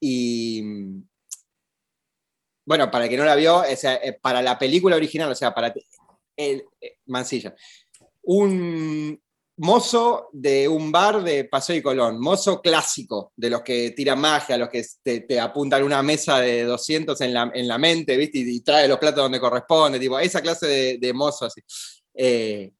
Y, 0.00 1.04
bueno, 2.64 2.90
para 2.90 3.04
el 3.04 3.10
que 3.10 3.16
no 3.16 3.24
la 3.24 3.34
vio, 3.34 3.64
eh, 3.64 4.18
para 4.20 4.42
la 4.42 4.58
película 4.58 4.96
original, 4.96 5.30
o 5.30 5.34
sea, 5.34 5.52
para 5.52 5.72
el, 6.36 6.64
eh, 6.80 6.98
Mansilla, 7.06 7.54
un 8.22 9.20
mozo 9.56 10.28
de 10.32 10.66
un 10.66 10.90
bar 10.90 11.22
de 11.22 11.44
Paseo 11.44 11.76
y 11.76 11.82
Colón, 11.82 12.20
mozo 12.20 12.60
clásico, 12.60 13.32
de 13.36 13.50
los 13.50 13.62
que 13.62 13.90
tiran 13.90 14.20
magia, 14.20 14.56
los 14.56 14.68
que 14.68 14.84
te, 15.02 15.40
apuntan 15.40 15.82
una 15.82 16.02
mesa 16.02 16.40
de 16.40 16.64
200 16.64 17.20
en 17.20 17.34
la, 17.34 17.50
en 17.52 17.68
la 17.68 17.78
mente, 17.78 18.16
¿viste? 18.16 18.38
Y, 18.38 18.60
trae 18.60 18.88
los 18.88 18.98
platos 18.98 19.24
donde 19.24 19.40
corresponde, 19.40 19.98
tipo, 19.98 20.18
esa 20.18 20.40
clase 20.40 20.98
de, 20.98 21.12
mozo 21.12 21.46
así. 21.46 21.60
Eh, 22.14 22.72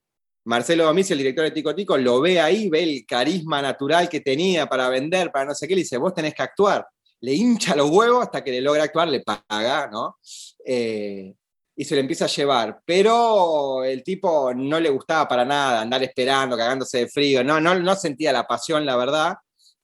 Marcelo 0.45 0.85
Domicio, 0.85 1.15
el 1.15 1.19
director 1.19 1.45
de 1.45 1.53
Tico 1.53 1.75
Tico, 1.75 1.97
lo 1.97 2.21
ve 2.21 2.41
ahí, 2.41 2.69
ve 2.69 2.83
el 2.83 3.07
carisma 3.07 3.63
natural 3.63 4.09
que 4.09 4.21
tenía 4.21 4.67
para 4.67 4.89
vender, 4.89 5.31
para 5.31 5.47
no 5.47 5.55
sé 5.55 5.69
qué, 5.69 5.75
le 5.75 5.83
dice, 5.83 5.99
vos 5.99 6.15
tenés 6.15 6.35
que 6.35 6.43
actuar 6.43 6.87
le 7.23 7.33
hincha 7.33 7.77
los 7.77 7.89
huevos 7.89 8.25
hasta 8.25 8.43
que 8.43 8.51
le 8.51 8.61
logra 8.61 8.85
actuar, 8.85 9.09
le 9.09 9.21
paga, 9.21 9.89
¿no? 9.91 10.19
Eh, 10.65 11.33
y 11.75 11.85
se 11.85 11.95
le 11.95 12.01
empieza 12.01 12.25
a 12.25 12.29
llevar. 12.29 12.81
Pero 12.85 13.85
el 13.85 14.03
tipo 14.03 14.53
no 14.53 14.81
le 14.81 14.91
gustaba 14.91 15.29
para 15.29 15.45
nada 15.45 15.81
andar 15.81 16.03
esperando, 16.03 16.57
cagándose 16.57 16.99
de 16.99 17.09
frío, 17.09 17.45
no, 17.45 17.61
no, 17.61 17.75
no 17.77 17.95
sentía 17.95 18.33
la 18.33 18.47
pasión, 18.47 18.85
la 18.85 18.97
verdad, 18.97 19.37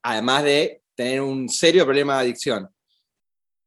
además 0.02 0.42
de 0.44 0.82
tener 0.94 1.20
un 1.20 1.48
serio 1.48 1.84
problema 1.84 2.16
de 2.16 2.22
adicción. 2.22 2.68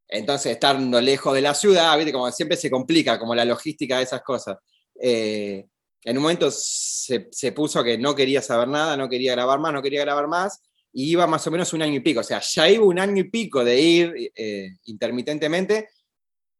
Entonces, 0.08 0.52
estando 0.52 1.00
lejos 1.00 1.34
de 1.34 1.42
la 1.42 1.54
ciudad, 1.54 1.96
¿viste? 1.96 2.12
como 2.12 2.30
siempre 2.32 2.58
se 2.58 2.70
complica, 2.70 3.18
como 3.18 3.34
la 3.34 3.46
logística 3.46 3.98
de 3.98 4.04
esas 4.04 4.22
cosas. 4.22 4.58
Eh, 5.00 5.66
en 6.04 6.18
un 6.18 6.24
momento 6.24 6.52
se, 6.52 7.30
se, 7.32 7.52
puso 7.54 7.82
que 7.84 7.98
no 7.98 8.14
quería 8.14 8.42
saber 8.42 8.68
nada, 8.68 8.98
no 8.98 9.08
quería 9.08 9.32
grabar 9.32 9.60
más, 9.60 9.72
no 9.72 9.82
quería 9.82 10.02
grabar 10.02 10.28
más, 10.28 10.62
y 10.94 11.12
iba 11.12 11.26
más 11.28 11.46
o 11.48 11.52
menos 11.52 11.72
un 11.74 11.82
año 11.82 11.96
y 11.96 12.00
pico. 12.02 12.20
O 12.20 12.24
sea, 12.24 12.40
ya 12.40 12.70
iba 12.70 12.86
un 12.86 13.00
año 13.00 13.22
y 13.22 13.30
pico 13.30 13.64
de 13.64 13.80
ir 13.80 14.32
eh, 14.36 14.78
intermitentemente, 14.86 15.90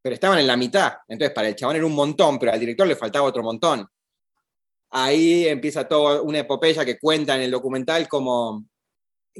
pero 0.00 0.14
estaban 0.14 0.38
en 0.38 0.46
la 0.46 0.56
mitad. 0.56 0.94
Entonces, 1.08 1.34
para 1.34 1.48
el 1.48 1.56
chabón 1.56 1.76
era 1.76 1.86
un 1.86 1.94
montón, 1.94 2.38
pero 2.38 2.52
al 2.52 2.60
director 2.60 2.86
le 2.86 2.96
faltaba 2.96 3.26
otro 3.26 3.42
montón. 3.42 3.86
Ahí 4.90 5.46
empieza 5.46 5.88
toda 5.88 6.22
una 6.22 6.40
epopeya 6.40 6.84
que 6.84 6.98
cuenta 6.98 7.36
en 7.36 7.42
el 7.42 7.50
documental 7.50 8.08
como 8.08 8.66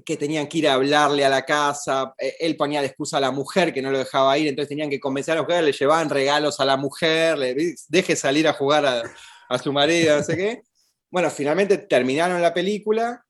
que 0.06 0.16
tenían 0.16 0.46
que 0.46 0.58
ir 0.58 0.68
a 0.68 0.74
hablarle 0.74 1.22
a 1.22 1.28
la 1.28 1.44
casa, 1.44 2.14
e, 2.18 2.36
él 2.40 2.56
ponía 2.56 2.80
de 2.80 2.86
excusa 2.86 3.18
a 3.18 3.20
la 3.20 3.30
mujer 3.30 3.74
que 3.74 3.82
no 3.82 3.90
lo 3.90 3.98
dejaba 3.98 4.38
ir, 4.38 4.48
entonces 4.48 4.70
tenían 4.70 4.88
que 4.88 4.98
convencer 4.98 5.32
a 5.32 5.36
la 5.36 5.42
mujer, 5.42 5.64
le 5.64 5.72
llevaban 5.72 6.08
regalos 6.08 6.60
a 6.60 6.64
la 6.64 6.78
mujer, 6.78 7.36
le 7.36 7.74
deje 7.88 8.16
salir 8.16 8.48
a 8.48 8.54
jugar 8.54 8.86
a, 8.86 9.02
a 9.50 9.58
su 9.58 9.70
marido, 9.70 10.16
no 10.16 10.22
sé 10.22 10.34
qué. 10.34 10.62
Bueno, 11.10 11.28
finalmente 11.30 11.76
terminaron 11.76 12.40
la 12.40 12.54
película 12.54 13.22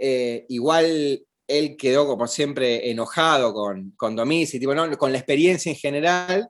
eh, 0.00 0.46
igual 0.48 1.22
él 1.46 1.76
quedó 1.76 2.06
como 2.06 2.26
siempre 2.26 2.90
enojado 2.90 3.52
con, 3.52 3.90
con 3.96 4.16
Domis 4.16 4.54
y 4.54 4.60
tipo, 4.60 4.74
no, 4.74 4.90
con 4.96 5.12
la 5.12 5.18
experiencia 5.18 5.70
en 5.70 5.76
general, 5.76 6.48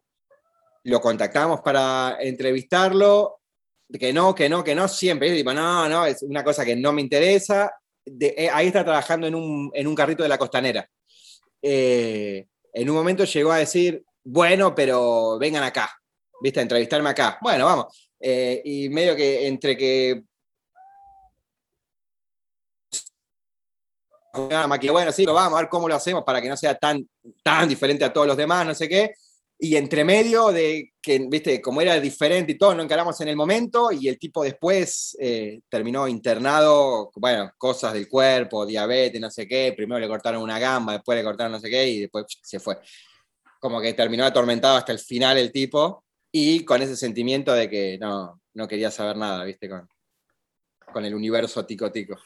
lo 0.84 1.00
contactamos 1.00 1.60
para 1.60 2.18
entrevistarlo, 2.20 3.40
que 3.98 4.12
no, 4.12 4.34
que 4.34 4.48
no, 4.48 4.62
que 4.62 4.74
no, 4.74 4.86
siempre, 4.86 5.34
tipo, 5.34 5.52
no, 5.52 5.88
no, 5.88 6.06
es 6.06 6.22
una 6.22 6.44
cosa 6.44 6.64
que 6.64 6.76
no 6.76 6.92
me 6.92 7.00
interesa. 7.02 7.72
Eh, 8.06 8.48
ahí 8.52 8.68
está 8.68 8.84
trabajando 8.84 9.26
en 9.26 9.34
un, 9.34 9.70
en 9.74 9.86
un, 9.86 9.94
carrito 9.94 10.22
de 10.22 10.28
la 10.28 10.38
costanera. 10.38 10.88
Eh, 11.60 12.46
en 12.72 12.90
un 12.90 12.96
momento 12.96 13.24
llegó 13.24 13.52
a 13.52 13.58
decir, 13.58 14.04
bueno, 14.22 14.74
pero 14.74 15.38
vengan 15.38 15.64
acá, 15.64 15.90
¿viste? 16.40 16.60
A 16.60 16.62
entrevistarme 16.62 17.10
acá. 17.10 17.38
Bueno, 17.42 17.64
vamos. 17.64 18.10
y 18.20 18.88
medio 18.90 19.16
que 19.16 19.46
entre 19.46 19.76
que 19.76 20.22
bueno, 24.92 25.12
sí, 25.12 25.24
lo 25.24 25.34
vamos 25.34 25.58
a 25.58 25.62
ver 25.62 25.68
cómo 25.68 25.88
lo 25.88 25.94
hacemos 25.94 26.24
para 26.24 26.40
que 26.40 26.48
no 26.48 26.56
sea 26.56 26.74
tan, 26.76 27.08
tan 27.42 27.68
diferente 27.68 28.04
a 28.04 28.12
todos 28.12 28.26
los 28.26 28.36
demás, 28.36 28.66
no 28.66 28.74
sé 28.74 28.88
qué. 28.88 29.12
Y 29.62 29.76
entre 29.76 30.04
medio 30.04 30.52
de 30.52 30.94
que, 31.02 31.26
viste, 31.28 31.60
como 31.60 31.82
era 31.82 32.00
diferente 32.00 32.52
y 32.52 32.58
todo, 32.58 32.74
no 32.74 32.82
encaramos 32.82 33.20
en 33.20 33.28
el 33.28 33.36
momento 33.36 33.92
y 33.92 34.08
el 34.08 34.18
tipo 34.18 34.42
después 34.42 35.14
eh, 35.20 35.60
terminó 35.68 36.08
internado, 36.08 37.10
bueno, 37.16 37.52
cosas 37.58 37.92
del 37.92 38.08
cuerpo, 38.08 38.64
diabetes, 38.64 39.20
no 39.20 39.30
sé 39.30 39.46
qué. 39.46 39.74
Primero 39.76 40.00
le 40.00 40.08
cortaron 40.08 40.42
una 40.42 40.58
gamba, 40.58 40.94
después 40.94 41.18
le 41.18 41.24
cortaron 41.24 41.52
no 41.52 41.60
sé 41.60 41.68
qué 41.68 41.86
y 41.86 42.00
después 42.00 42.24
se 42.42 42.58
fue. 42.58 42.78
Como 43.60 43.82
que 43.82 43.92
terminó 43.92 44.24
atormentado 44.24 44.78
hasta 44.78 44.92
el 44.92 44.98
final 44.98 45.36
el 45.36 45.52
tipo 45.52 46.04
y 46.32 46.64
con 46.64 46.80
ese 46.80 46.96
sentimiento 46.96 47.52
de 47.52 47.68
que 47.68 47.98
no, 47.98 48.40
no 48.54 48.66
quería 48.66 48.90
saber 48.90 49.18
nada, 49.18 49.44
viste, 49.44 49.68
con, 49.68 49.86
con 50.92 51.04
el 51.04 51.14
universo 51.14 51.64
Tico 51.64 51.90
Tico. 51.90 52.16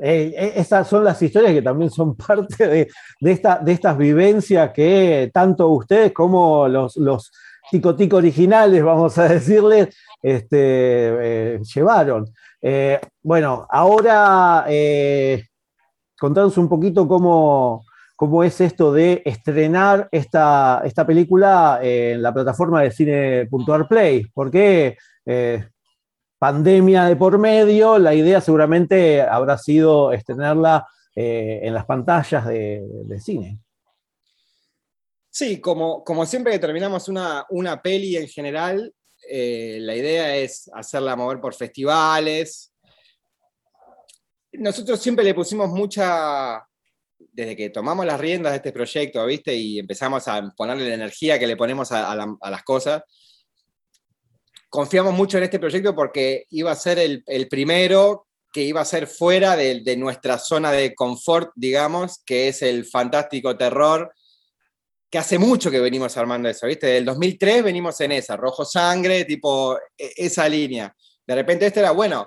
Eh, 0.00 0.34
eh, 0.36 0.52
esas 0.56 0.88
son 0.88 1.04
las 1.04 1.20
historias 1.20 1.52
que 1.52 1.62
también 1.62 1.90
son 1.90 2.16
parte 2.16 2.66
de, 2.66 2.88
esta, 3.30 3.58
de 3.58 3.72
estas 3.72 3.96
vivencias 3.96 4.70
que 4.72 5.30
tanto 5.32 5.68
ustedes 5.68 6.12
como 6.12 6.68
los, 6.68 6.96
los 6.96 7.30
Tico 7.70 7.94
Tico 7.94 8.16
originales, 8.16 8.82
vamos 8.82 9.16
a 9.18 9.28
decirles, 9.28 9.96
este, 10.22 10.56
eh, 11.54 11.60
llevaron. 11.74 12.26
bueno, 13.22 13.66
ahora 13.70 14.66
contanos 16.18 16.56
un 16.58 16.68
poquito 16.68 17.08
cómo, 17.08 17.84
cómo 18.16 18.44
es 18.44 18.60
esto 18.60 18.92
de 18.92 19.22
estrenar 19.24 20.08
esta, 20.12 20.82
esta 20.84 21.06
película 21.06 21.80
en 21.82 22.22
la 22.22 22.32
plataforma 22.32 22.82
de 22.82 22.90
cine.arplay, 22.90 24.26
porque 24.34 24.96
pandemia 26.42 27.04
de 27.04 27.14
por 27.14 27.38
medio, 27.38 28.00
la 28.00 28.16
idea 28.16 28.40
seguramente 28.40 29.22
habrá 29.22 29.56
sido 29.56 30.10
estrenarla 30.12 30.88
eh, 31.14 31.60
en 31.62 31.72
las 31.72 31.86
pantallas 31.86 32.44
de, 32.48 33.20
cine. 33.20 33.60
Sí, 35.30 35.60
como, 35.60 36.02
como 36.02 36.26
siempre 36.26 36.52
que 36.52 36.58
terminamos 36.58 37.06
una, 37.06 37.46
una 37.50 37.80
peli 37.80 38.16
en 38.16 38.26
general, 38.26 38.92
eh, 39.30 39.78
la 39.82 39.94
idea 39.94 40.34
es 40.34 40.68
hacerla 40.74 41.14
mover 41.14 41.40
por 41.40 41.54
festivales. 41.54 42.74
Nosotros 44.50 45.00
siempre 45.00 45.24
le 45.24 45.34
pusimos 45.34 45.68
mucha, 45.68 46.60
desde 47.18 47.54
que 47.54 47.70
tomamos 47.70 48.04
las 48.04 48.18
riendas 48.18 48.50
de 48.50 48.56
este 48.56 48.72
proyecto, 48.72 49.24
¿viste? 49.26 49.54
Y 49.54 49.78
empezamos 49.78 50.26
a 50.26 50.42
ponerle 50.56 50.88
la 50.88 50.94
energía 50.94 51.38
que 51.38 51.46
le 51.46 51.56
ponemos 51.56 51.92
a 51.92 52.16
las 52.16 52.62
cosas, 52.64 53.04
confiamos 54.72 55.12
mucho 55.12 55.36
en 55.36 55.44
este 55.44 55.58
proyecto 55.58 55.94
porque 55.94 56.46
iba 56.48 56.72
a 56.72 56.76
ser 56.76 56.98
el, 56.98 57.22
primero 57.50 58.26
que 58.50 58.62
iba 58.62 58.80
a 58.80 58.86
ser 58.86 59.06
fuera 59.06 59.54
de, 59.54 59.96
nuestra 59.98 60.38
zona 60.38 60.72
de 60.72 60.94
confort, 60.94 61.50
digamos, 61.54 62.22
que 62.24 62.48
es 62.48 62.62
el 62.62 62.86
fantástico 62.86 63.54
terror, 63.54 64.14
que 65.10 65.18
hace 65.18 65.38
mucho 65.38 65.70
que 65.70 65.78
venimos 65.78 66.16
armando 66.16 66.48
eso, 66.48 66.66
¿viste? 66.66 66.86
Del 66.86 67.04
2003 67.04 67.62
venimos 67.62 68.00
en 68.00 68.12
esa, 68.12 68.34
rojo 68.34 68.64
sangre, 68.64 69.26
tipo 69.26 69.76
e, 69.98 70.14
esa 70.16 70.48
línea. 70.48 70.96
De 71.26 71.34
repente 71.34 71.66
este 71.66 71.80
era, 71.80 71.90
bueno, 71.90 72.26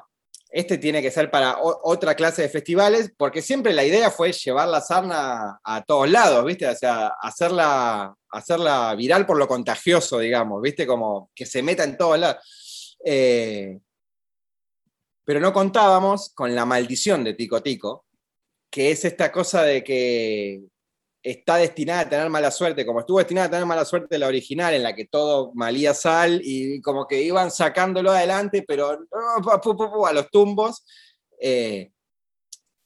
este 0.56 0.78
tiene 0.78 1.02
que 1.02 1.12
ser 1.12 1.30
para 1.30 1.58
otra 1.60 2.15
clase 2.15 2.44
de 2.44 2.48
festivales, 2.48 3.12
porque 3.18 3.41
siempre 3.41 3.74
la 3.74 3.84
idea 3.84 4.10
fue 4.10 4.32
llevar 4.32 4.70
la 4.70 4.80
sarna 4.80 5.60
a 5.62 5.84
todos 5.84 6.10
lados, 6.10 6.46
¿viste? 6.46 6.65
O 6.65 6.74
sea, 6.74 7.08
hacerla, 7.22 8.15
hacerla 8.30 8.96
viral 8.96 9.26
por 9.26 9.38
lo 9.38 9.50
contagioso, 9.50 10.20
digamos, 10.20 10.62
¿viste? 10.62 10.88
Como 10.88 11.30
que 11.36 11.46
se 11.46 11.62
meta 11.62 11.84
en 11.84 11.98
todos 11.98 12.18
lados. 12.18 12.98
Eh, 13.04 13.78
pero 15.26 15.41
no 15.41 15.52
contábamos 15.52 16.30
con 16.34 16.56
la 16.56 16.65
maldición 16.65 17.26
de 17.26 17.34
Tico 17.34 17.62
Tico, 17.62 18.06
que 18.72 18.91
es 18.91 19.04
esta 19.04 19.34
cosa 19.34 19.63
de 19.63 19.84
que 19.84 20.62
está 21.26 21.58
destinada 21.58 22.02
a 22.02 22.10
tener 22.10 22.30
mala 22.30 22.52
suerte, 22.52 22.86
como 22.86 23.00
estuvo 23.00 23.18
destinada 23.18 23.48
a 23.48 23.50
tener 23.50 23.66
mala 23.66 23.84
suerte 23.84 24.20
la 24.20 24.28
original, 24.28 24.76
en 24.76 24.84
la 24.84 24.94
que 24.94 25.06
todo 25.06 25.52
malía 25.56 25.96
sal 25.96 26.40
y 26.44 26.80
como 26.82 27.08
que 27.08 27.20
iban 27.24 27.50
sacándolo 27.50 28.12
adelante, 28.12 28.64
pero 28.66 28.92
a 28.92 30.14
los 30.14 30.30
tumbos. 30.30 30.86
Eh, 31.42 31.92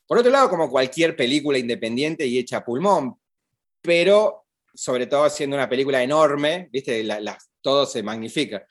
por 0.08 0.20
otro 0.20 0.32
lado, 0.32 0.50
como 0.50 0.70
cualquier 0.70 1.18
película 1.18 1.58
independiente 1.58 2.26
y 2.26 2.38
hecha 2.38 2.58
a 2.58 2.64
pulmón, 2.64 3.20
pero 3.82 4.46
sobre 4.74 5.08
todo 5.08 5.30
siendo 5.30 5.58
una 5.58 5.68
película 5.68 6.02
enorme, 6.02 6.70
¿viste? 6.72 7.06
todo 7.62 7.86
se 7.86 8.02
magnifica. 8.02 8.66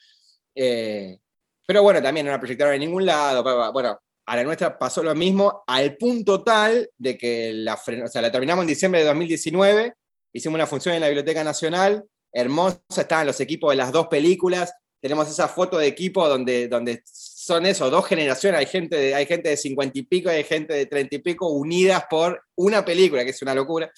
Eh, 0.55 1.19
pero 1.67 1.83
bueno, 1.83 2.03
también 2.03 2.25
no 2.25 2.33
la 2.33 2.41
proyectaron 2.41 2.73
en 2.73 2.81
ningún 2.81 3.05
lado. 3.05 3.71
Bueno, 3.71 4.01
a 4.29 4.37
la 4.37 4.45
nuestra 4.45 4.79
pasó 4.79 5.03
lo 5.03 5.15
mismo, 5.15 5.65
al 5.67 5.97
punto 5.97 6.45
tal 6.45 6.91
de 6.99 7.17
que 7.17 7.51
la, 7.55 7.75
o 7.75 8.09
sea, 8.09 8.21
la 8.21 8.31
terminamos 8.31 8.63
en 8.63 8.69
diciembre 8.69 9.01
de 9.01 9.07
2019, 9.07 9.95
hicimos 10.35 10.55
una 10.57 10.67
función 10.67 10.95
en 10.95 11.01
la 11.01 11.09
Biblioteca 11.09 11.43
Nacional, 11.43 12.05
hermosa, 12.31 12.79
estaban 12.99 13.27
los 13.27 13.41
equipos 13.41 13.71
de 13.71 13.77
las 13.77 13.91
dos 13.91 14.09
películas, 14.09 14.75
tenemos 15.01 15.31
esa 15.31 15.49
foto 15.49 15.79
de 15.79 15.87
equipo 15.87 16.29
donde, 16.29 16.69
donde 16.69 17.03
son 17.07 17.65
eso, 17.65 17.89
dos 17.89 18.07
generaciones, 18.07 18.61
hay 18.61 18.67
gente 18.67 18.97
de, 18.97 19.15
hay 19.15 19.25
gente 19.25 19.49
de 19.49 19.57
50 19.57 19.99
y 19.99 20.03
pico 20.03 20.29
hay 20.29 20.45
gente 20.45 20.75
de 20.75 20.85
30 20.85 21.17
y 21.17 21.19
pico 21.21 21.49
unidas 21.49 22.05
por 22.11 22.43
una 22.55 22.85
película, 22.85 23.25
que 23.25 23.31
es 23.31 23.41
una 23.41 23.55
locura. 23.55 23.91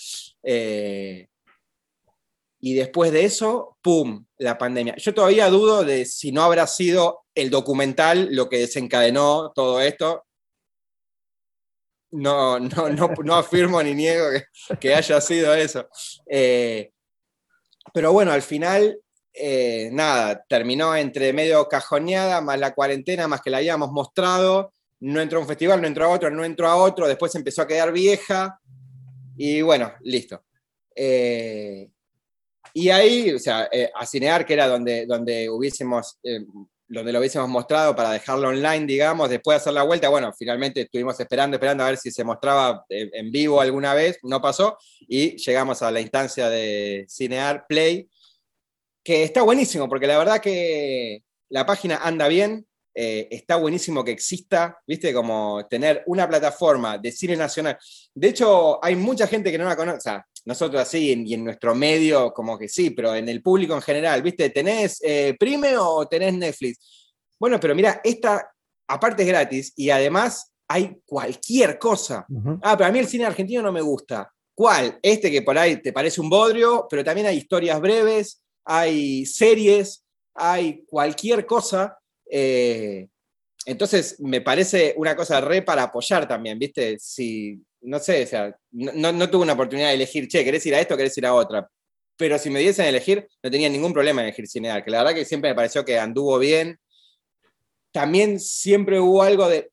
Eh, 0.44 1.26
y 2.60 2.74
después 2.74 3.10
de 3.10 3.24
eso, 3.24 3.78
¡pum!, 3.82 4.26
la 4.38 4.58
pandemia. 4.58 4.94
Yo 4.96 5.14
todavía 5.14 5.48
dudo 5.48 5.82
de 5.82 6.04
si 6.04 6.30
no 6.30 6.42
habrá 6.42 6.66
sido 6.66 7.24
el 7.34 7.48
documental 7.48 8.28
lo 8.32 8.48
que 8.48 8.58
desencadenó 8.58 9.50
todo 9.54 9.80
esto. 9.80 10.24
No, 12.12 12.58
no, 12.58 12.88
no, 13.24 13.34
afirmo 13.34 13.82
ni 13.82 13.94
niego 13.94 14.26
que, 14.78 14.94
haya 14.94 15.20
sido 15.20 15.54
eso. 15.54 15.88
Eh, 16.26 16.92
pero 17.94 18.12
bueno, 18.12 18.32
al 18.32 18.42
final 18.42 18.98
eh, 19.32 19.88
nada, 19.92 20.44
terminó 20.48 20.94
entre 20.94 21.32
medio 21.32 21.66
cajoneada, 21.68 22.40
más 22.40 22.58
la 22.58 22.74
cuarentena, 22.74 23.28
más 23.28 23.40
que 23.40 23.50
la 23.50 23.58
habíamos 23.58 23.90
mostrado. 23.90 24.74
No 25.00 25.20
entró 25.20 25.38
a 25.38 25.42
un 25.42 25.48
festival, 25.48 25.80
no 25.80 25.86
entró 25.86 26.04
a 26.04 26.08
otro, 26.08 26.30
no 26.30 26.44
entró 26.44 26.68
a 26.68 26.76
otro, 26.76 27.08
después 27.08 27.34
empezó 27.34 27.62
a 27.62 27.66
quedar 27.66 27.90
vieja. 27.90 28.60
Y 29.36 29.62
bueno, 29.62 29.94
listo. 30.02 30.44
Eh, 30.94 31.88
y 32.74 32.90
ahí, 32.90 33.32
o 33.32 33.38
sea, 33.38 33.68
eh, 33.70 33.90
a 33.94 34.06
Cinear, 34.06 34.44
que 34.44 34.54
era 34.54 34.68
donde, 34.68 35.06
donde 35.06 35.48
hubiésemos, 35.48 36.18
donde 36.88 37.12
lo 37.12 37.18
hubiésemos 37.20 37.48
mostrado 37.48 37.94
para 37.94 38.12
dejarlo 38.12 38.48
online, 38.48 38.86
digamos, 38.86 39.30
después 39.30 39.54
de 39.54 39.60
hacer 39.60 39.72
la 39.72 39.84
vuelta, 39.84 40.08
bueno, 40.08 40.32
finalmente 40.36 40.82
estuvimos 40.82 41.18
esperando, 41.20 41.56
esperando 41.56 41.84
a 41.84 41.88
ver 41.88 41.98
si 41.98 42.10
se 42.10 42.24
mostraba 42.24 42.84
en 42.88 43.30
vivo 43.30 43.60
alguna 43.60 43.94
vez, 43.94 44.18
no 44.22 44.40
pasó, 44.40 44.76
y 45.00 45.36
llegamos 45.36 45.82
a 45.82 45.90
la 45.90 46.00
instancia 46.00 46.48
de 46.48 47.06
Cinear 47.08 47.64
Play, 47.68 48.08
que 49.04 49.22
está 49.22 49.42
buenísimo, 49.42 49.88
porque 49.88 50.06
la 50.06 50.18
verdad 50.18 50.40
que 50.40 51.22
la 51.48 51.66
página 51.66 51.96
anda 52.02 52.28
bien, 52.28 52.66
eh, 52.94 53.28
está 53.30 53.56
buenísimo 53.56 54.04
que 54.04 54.10
exista, 54.10 54.78
viste, 54.86 55.14
como 55.14 55.66
tener 55.68 56.02
una 56.06 56.28
plataforma 56.28 56.98
de 56.98 57.12
cine 57.12 57.36
nacional. 57.36 57.78
De 58.14 58.28
hecho, 58.28 58.84
hay 58.84 58.96
mucha 58.96 59.26
gente 59.26 59.50
que 59.50 59.58
no 59.58 59.64
la 59.64 59.76
conoce, 59.76 59.98
o 59.98 60.00
sea, 60.00 60.26
nosotros 60.44 60.82
así, 60.82 61.12
y 61.26 61.34
en 61.34 61.44
nuestro 61.44 61.74
medio, 61.74 62.32
como 62.32 62.58
que 62.58 62.68
sí, 62.68 62.90
pero 62.90 63.14
en 63.14 63.28
el 63.28 63.42
público 63.42 63.74
en 63.74 63.82
general, 63.82 64.22
viste, 64.22 64.50
¿tenés 64.50 65.00
eh, 65.02 65.36
Prime 65.38 65.76
o 65.76 66.06
tenés 66.06 66.34
Netflix? 66.34 66.78
Bueno, 67.38 67.58
pero 67.60 67.74
mira, 67.74 68.00
esta 68.04 68.50
aparte 68.90 69.22
es 69.22 69.28
gratis 69.28 69.72
y 69.76 69.90
además 69.90 70.52
hay 70.68 70.96
cualquier 71.04 71.78
cosa. 71.78 72.26
Ah, 72.62 72.76
pero 72.76 72.88
a 72.88 72.92
mí 72.92 72.98
el 72.98 73.06
cine 73.06 73.24
argentino 73.24 73.62
no 73.62 73.72
me 73.72 73.80
gusta. 73.80 74.32
¿Cuál? 74.54 74.98
Este 75.02 75.30
que 75.30 75.42
por 75.42 75.56
ahí 75.58 75.80
te 75.80 75.92
parece 75.92 76.20
un 76.20 76.28
bodrio, 76.28 76.86
pero 76.88 77.02
también 77.02 77.26
hay 77.26 77.38
historias 77.38 77.80
breves, 77.80 78.42
hay 78.64 79.26
series, 79.26 80.04
hay 80.34 80.84
cualquier 80.86 81.46
cosa. 81.46 81.98
Eh, 82.30 83.08
entonces, 83.66 84.20
me 84.20 84.40
parece 84.40 84.94
una 84.96 85.16
cosa 85.16 85.40
re 85.40 85.62
para 85.62 85.84
apoyar 85.84 86.26
también, 86.26 86.58
¿viste? 86.58 86.98
Si, 86.98 87.60
no 87.82 87.98
sé, 87.98 88.24
o 88.24 88.26
sea, 88.26 88.56
no, 88.72 89.30
tuve 89.30 89.42
una 89.42 89.54
oportunidad 89.54 89.88
de 89.88 89.94
elegir, 89.94 90.28
che, 90.28 90.44
¿querés 90.44 90.64
ir 90.66 90.74
a 90.74 90.80
esto 90.80 90.94
o 90.94 90.96
querés 90.96 91.16
ir 91.18 91.26
a 91.26 91.34
otra? 91.34 91.68
Pero 92.16 92.38
si 92.38 92.50
me 92.50 92.60
diesen 92.60 92.86
elegir, 92.86 93.26
no 93.42 93.50
tenía 93.50 93.68
ningún 93.68 93.92
problema 93.92 94.20
en 94.20 94.28
elegir 94.28 94.46
Cinear, 94.48 94.84
que 94.84 94.90
la 94.90 94.98
verdad 94.98 95.14
que 95.14 95.24
siempre 95.24 95.50
me 95.50 95.56
pareció 95.56 95.84
que 95.84 95.98
anduvo 95.98 96.38
bien. 96.38 96.78
También 97.92 98.38
siempre 98.38 99.00
hubo 99.00 99.22
algo 99.22 99.48
de, 99.48 99.70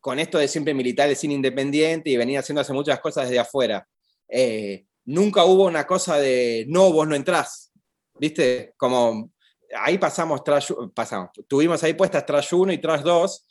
con 0.00 0.18
esto 0.18 0.38
de 0.38 0.48
siempre 0.48 0.74
militar 0.74 1.08
el 1.08 1.16
cine 1.16 1.34
independiente 1.34 2.10
y 2.10 2.16
venía 2.16 2.40
haciendo 2.40 2.62
hace 2.62 2.72
muchas 2.72 2.98
cosas 3.00 3.28
desde 3.28 3.38
afuera. 3.38 3.86
Eh, 4.28 4.86
nunca 5.04 5.44
hubo 5.44 5.66
una 5.66 5.86
cosa 5.86 6.18
de, 6.18 6.64
no, 6.68 6.92
vos 6.92 7.06
no 7.06 7.14
entrás. 7.14 7.72
¿viste? 8.18 8.74
Como 8.76 9.30
ahí 9.76 9.98
pasamos, 9.98 10.42
pasamos, 10.94 11.30
tuvimos 11.48 11.82
ahí 11.82 11.94
puestas 11.94 12.24
Trash 12.24 12.54
1 12.54 12.72
y 12.72 12.78
Trash 12.78 13.02
2, 13.02 13.46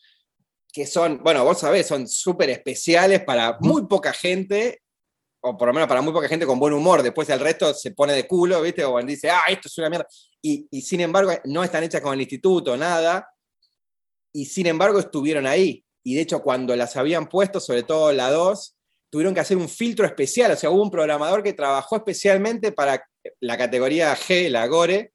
que 0.71 0.85
son, 0.85 1.21
bueno, 1.23 1.43
vos 1.43 1.59
sabés, 1.59 1.87
son 1.87 2.07
súper 2.07 2.49
especiales 2.49 3.23
para 3.23 3.57
muy 3.59 3.85
poca 3.87 4.13
gente, 4.13 4.81
o 5.43 5.57
por 5.57 5.67
lo 5.67 5.73
menos 5.73 5.89
para 5.89 6.01
muy 6.01 6.13
poca 6.13 6.27
gente 6.27 6.45
con 6.45 6.59
buen 6.59 6.73
humor. 6.73 7.03
Después 7.03 7.29
el 7.29 7.39
resto 7.39 7.73
se 7.73 7.91
pone 7.91 8.13
de 8.13 8.27
culo, 8.27 8.61
¿viste? 8.61 8.85
O 8.85 9.01
dice, 9.01 9.29
ah, 9.29 9.43
esto 9.49 9.67
es 9.67 9.77
una 9.77 9.89
mierda. 9.89 10.07
Y, 10.41 10.67
y 10.71 10.81
sin 10.81 11.01
embargo, 11.01 11.31
no 11.45 11.63
están 11.63 11.83
hechas 11.83 12.01
con 12.01 12.13
el 12.13 12.21
instituto, 12.21 12.77
nada. 12.77 13.27
Y 14.33 14.45
sin 14.45 14.67
embargo, 14.67 14.99
estuvieron 14.99 15.45
ahí. 15.47 15.83
Y 16.03 16.15
de 16.15 16.21
hecho, 16.21 16.41
cuando 16.41 16.75
las 16.75 16.95
habían 16.95 17.27
puesto, 17.27 17.59
sobre 17.59 17.83
todo 17.83 18.11
la 18.11 18.31
2, 18.31 18.75
tuvieron 19.09 19.33
que 19.33 19.41
hacer 19.41 19.57
un 19.57 19.69
filtro 19.69 20.05
especial. 20.05 20.51
O 20.51 20.55
sea, 20.55 20.69
hubo 20.69 20.81
un 20.81 20.91
programador 20.91 21.43
que 21.43 21.53
trabajó 21.53 21.97
especialmente 21.97 22.71
para 22.71 23.03
la 23.39 23.57
categoría 23.57 24.15
G, 24.15 24.49
la 24.49 24.65
Gore, 24.67 25.11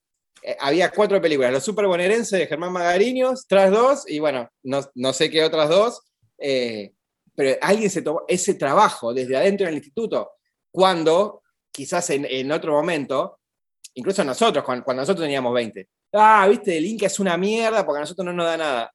eh, 0.47 0.57
había 0.61 0.93
cuatro 0.93 1.21
películas, 1.21 1.51
Los 1.51 1.65
Super 1.65 1.89
Bonaerenses 1.89 2.39
de 2.39 2.47
Germán 2.47 2.71
Magariños, 2.71 3.49
tras 3.49 3.69
dos, 3.73 4.09
y 4.09 4.21
bueno, 4.21 4.49
no, 4.63 5.13
sé 5.13 5.29
qué 5.29 5.43
otras 5.43 5.69
dos, 5.69 6.03
eh, 6.39 6.93
pero 7.35 7.59
alguien 7.61 7.91
se 7.91 8.01
tomó 8.01 8.23
ese 8.29 8.55
trabajo 8.55 9.13
desde 9.13 9.37
adentro 9.37 9.67
del 9.67 9.75
instituto, 9.75 10.31
cuando 10.71 11.43
quizás 11.73 12.09
en, 12.11 12.53
otro 12.53 12.75
momento, 12.75 13.41
incluso 13.95 14.23
nosotros, 14.23 14.65
cuando, 14.65 14.95
nosotros 14.95 15.25
teníamos 15.25 15.53
20, 15.53 15.89
ah, 16.13 16.47
viste, 16.49 16.77
el 16.77 16.87
Inca 16.87 17.07
es 17.07 17.19
una 17.19 17.37
mierda 17.37 17.85
porque 17.85 17.99
a 17.99 18.03
nosotros 18.03 18.25
no 18.25 18.33
nos 18.33 18.47
da 18.47 18.57
nada. 18.57 18.93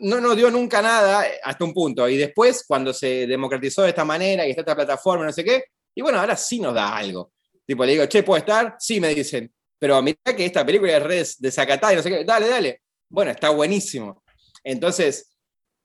No 0.00 0.20
nos 0.20 0.36
dio 0.36 0.48
nunca 0.48 0.80
nada 0.80 1.26
eh, 1.26 1.40
hasta 1.42 1.64
un 1.64 1.74
punto. 1.74 2.08
Y 2.08 2.16
después, 2.16 2.64
cuando 2.68 2.92
se 2.94 3.26
democratizó 3.26 3.82
de 3.82 3.88
esta 3.88 4.04
manera 4.04 4.46
y 4.46 4.50
está 4.50 4.60
esta 4.62 4.76
plataforma, 4.76 5.24
no 5.24 5.32
sé 5.32 5.42
qué, 5.42 5.64
y 5.92 6.02
bueno, 6.02 6.20
ahora 6.20 6.36
sí 6.36 6.60
nos 6.60 6.72
da 6.72 6.96
algo. 6.96 7.32
Tipo, 7.66 7.84
le 7.84 7.92
digo, 7.92 8.06
che, 8.06 8.22
¿puedo 8.22 8.38
estar? 8.38 8.76
Sí, 8.78 9.00
me 9.00 9.12
dicen. 9.12 9.52
Pero 9.78 10.02
mira 10.02 10.18
que 10.36 10.44
esta 10.44 10.64
película 10.66 10.96
es 10.96 11.02
red 11.02 11.26
de 11.38 11.50
Zacatá 11.50 11.92
y 11.92 11.96
no 11.96 12.02
sé 12.02 12.10
qué. 12.10 12.24
Dale, 12.24 12.48
dale. 12.48 12.82
Bueno, 13.08 13.30
está 13.30 13.50
buenísimo. 13.50 14.22
Entonces, 14.64 15.36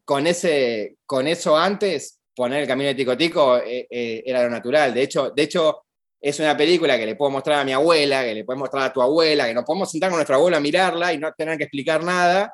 con, 0.03 0.27
ese, 0.27 0.97
con 1.05 1.27
eso 1.27 1.57
antes, 1.57 2.19
poner 2.35 2.61
el 2.61 2.67
camino 2.67 2.89
de 2.89 2.95
Tico 2.95 3.15
Tico 3.15 3.57
eh, 3.57 3.87
eh, 3.89 4.23
era 4.25 4.43
lo 4.43 4.49
natural. 4.49 4.93
De 4.93 5.03
hecho, 5.03 5.29
de 5.31 5.43
hecho, 5.43 5.85
es 6.19 6.39
una 6.39 6.55
película 6.55 6.97
que 6.97 7.05
le 7.05 7.15
puedo 7.15 7.31
mostrar 7.31 7.59
a 7.59 7.63
mi 7.65 7.73
abuela, 7.73 8.23
que 8.23 8.33
le 8.33 8.43
puedo 8.45 8.59
mostrar 8.59 8.83
a 8.83 8.93
tu 8.93 9.01
abuela, 9.01 9.45
que 9.45 9.53
nos 9.53 9.65
podemos 9.65 9.91
sentar 9.91 10.09
con 10.09 10.17
nuestra 10.17 10.37
abuela 10.37 10.57
a 10.57 10.61
mirarla 10.61 11.13
y 11.13 11.17
no 11.17 11.31
tener 11.33 11.57
que 11.57 11.65
explicar 11.65 12.03
nada. 12.03 12.53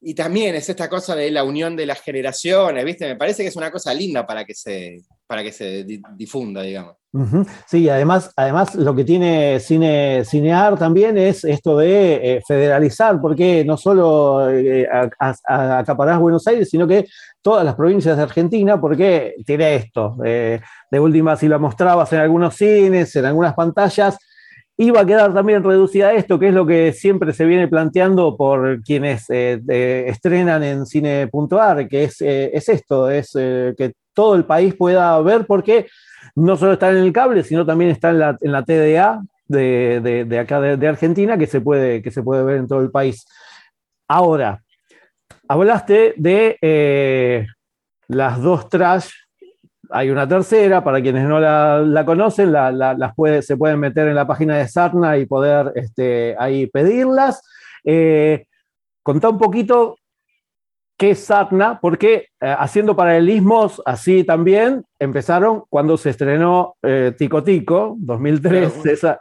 Y 0.00 0.14
también 0.14 0.54
es 0.54 0.68
esta 0.68 0.88
cosa 0.88 1.16
de 1.16 1.30
la 1.30 1.42
unión 1.42 1.74
de 1.74 1.86
las 1.86 2.00
generaciones, 2.00 2.84
¿viste? 2.84 3.06
Me 3.06 3.16
parece 3.16 3.42
que 3.42 3.48
es 3.48 3.56
una 3.56 3.70
cosa 3.70 3.94
linda 3.94 4.26
para 4.26 4.44
que 4.44 4.54
se, 4.54 5.02
para 5.26 5.42
que 5.42 5.52
se 5.52 5.86
difunda, 6.16 6.62
digamos. 6.62 6.96
Sí, 7.66 7.88
además, 7.88 8.30
además 8.36 8.74
lo 8.74 8.94
que 8.94 9.04
tiene 9.04 9.58
cine, 9.60 10.22
Cinear 10.24 10.78
también 10.78 11.16
es 11.16 11.44
esto 11.44 11.78
de 11.78 12.14
eh, 12.36 12.42
federalizar, 12.46 13.20
porque 13.20 13.64
no 13.64 13.76
solo 13.76 14.50
eh, 14.50 14.86
acaparás 15.18 16.18
Buenos 16.18 16.46
Aires, 16.46 16.68
sino 16.68 16.86
que 16.86 17.06
todas 17.40 17.64
las 17.64 17.74
provincias 17.74 18.16
de 18.16 18.22
Argentina, 18.22 18.80
porque 18.80 19.34
tiene 19.46 19.76
esto. 19.76 20.16
Eh, 20.24 20.60
de 20.90 21.00
última, 21.00 21.36
si 21.36 21.48
lo 21.48 21.58
mostrabas 21.58 22.12
en 22.12 22.20
algunos 22.20 22.54
cines, 22.54 23.14
en 23.16 23.24
algunas 23.24 23.54
pantallas, 23.54 24.18
iba 24.78 25.00
a 25.00 25.06
quedar 25.06 25.32
también 25.32 25.64
reducida 25.64 26.08
a 26.08 26.14
esto, 26.14 26.38
que 26.38 26.48
es 26.48 26.54
lo 26.54 26.66
que 26.66 26.92
siempre 26.92 27.32
se 27.32 27.46
viene 27.46 27.68
planteando 27.68 28.36
por 28.36 28.82
quienes 28.82 29.26
estrenan 29.30 30.62
en 30.62 30.86
cine.ar, 30.86 31.88
que 31.88 32.04
es, 32.04 32.20
es 32.20 32.68
esto, 32.68 33.08
es 33.08 33.32
que 33.32 33.94
todo 34.12 34.34
el 34.34 34.44
país 34.44 34.74
pueda 34.74 35.20
ver, 35.20 35.46
porque 35.46 35.86
no 36.34 36.56
solo 36.56 36.74
está 36.74 36.90
en 36.90 36.98
el 36.98 37.12
cable, 37.12 37.42
sino 37.42 37.64
también 37.64 37.90
está 37.90 38.10
en 38.10 38.18
la, 38.18 38.62
TDA 38.62 39.22
de, 39.46 40.38
acá 40.40 40.60
de, 40.60 40.88
Argentina, 40.88 41.38
que 41.38 41.46
se, 41.46 41.60
puede, 41.60 42.02
que 42.02 42.10
se 42.10 42.22
puede 42.22 42.42
ver 42.42 42.58
en 42.58 42.68
todo 42.68 42.80
el 42.80 42.90
país. 42.90 43.26
Ahora, 44.08 44.62
hablaste 45.48 46.14
de 46.16 46.58
eh, 46.60 47.46
las 48.08 48.40
dos 48.40 48.68
trash. 48.68 49.10
Hay 49.90 50.10
una 50.10 50.26
tercera, 50.26 50.82
para 50.82 51.00
quienes 51.00 51.28
no 51.28 51.38
la, 51.40 52.02
conocen, 52.04 52.52
las 52.52 53.14
puede, 53.14 53.42
se 53.42 53.56
pueden 53.56 53.80
meter 53.80 54.08
en 54.08 54.14
la 54.14 54.26
página 54.26 54.56
de 54.56 54.68
Sarna 54.68 55.18
y 55.18 55.26
poder 55.26 55.72
este, 55.74 56.34
ahí 56.38 56.66
pedirlas. 56.66 57.42
Eh, 57.84 58.46
contá 59.02 59.28
un 59.28 59.38
poquito 59.38 59.96
qué 60.96 61.10
es 61.10 61.20
Satna, 61.20 61.78
porque 61.80 62.28
eh, 62.40 62.54
haciendo 62.58 62.96
paralelismos 62.96 63.82
así 63.84 64.24
también 64.24 64.84
empezaron 64.98 65.64
cuando 65.68 65.96
se 65.96 66.10
estrenó 66.10 66.76
eh, 66.82 67.12
Tico 67.16 67.44
Tico, 67.44 67.96
2003, 67.98 68.72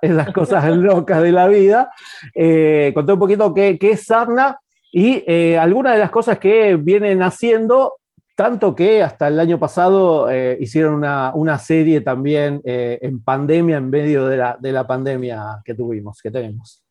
esas 0.02 0.32
cosas 0.34 0.76
locas 0.76 1.22
de 1.22 1.32
la 1.32 1.48
vida. 1.48 1.92
Eh, 2.34 2.92
conté 2.96 3.14
un 3.14 3.20
poquito 3.20 3.54
qué, 3.54 3.78
qué 3.78 3.92
es 3.92 4.06
Satna 4.06 4.60
y 4.92 5.56
algunas 5.58 5.94
de 5.94 6.00
las 6.00 6.10
cosas 6.10 6.40
que 6.40 6.78
vienen 6.78 7.22
haciendo, 7.22 7.96
tanto 8.36 8.76
que 8.76 9.02
hasta 9.02 9.28
el 9.30 9.40
año 9.40 9.58
pasado 9.60 10.28
hicieron 10.60 10.96
una, 10.96 11.60
serie 11.60 12.02
también 12.02 12.62
en 12.66 13.24
pandemia, 13.24 13.78
en 13.78 13.90
medio 13.90 14.28
de 14.28 14.38
la, 14.38 14.58
de 14.60 14.72
la 14.72 14.86
pandemia 14.86 15.62
que 15.64 15.74
tuvimos, 15.74 16.22
que 16.22 16.32
tenemos. 16.32 16.86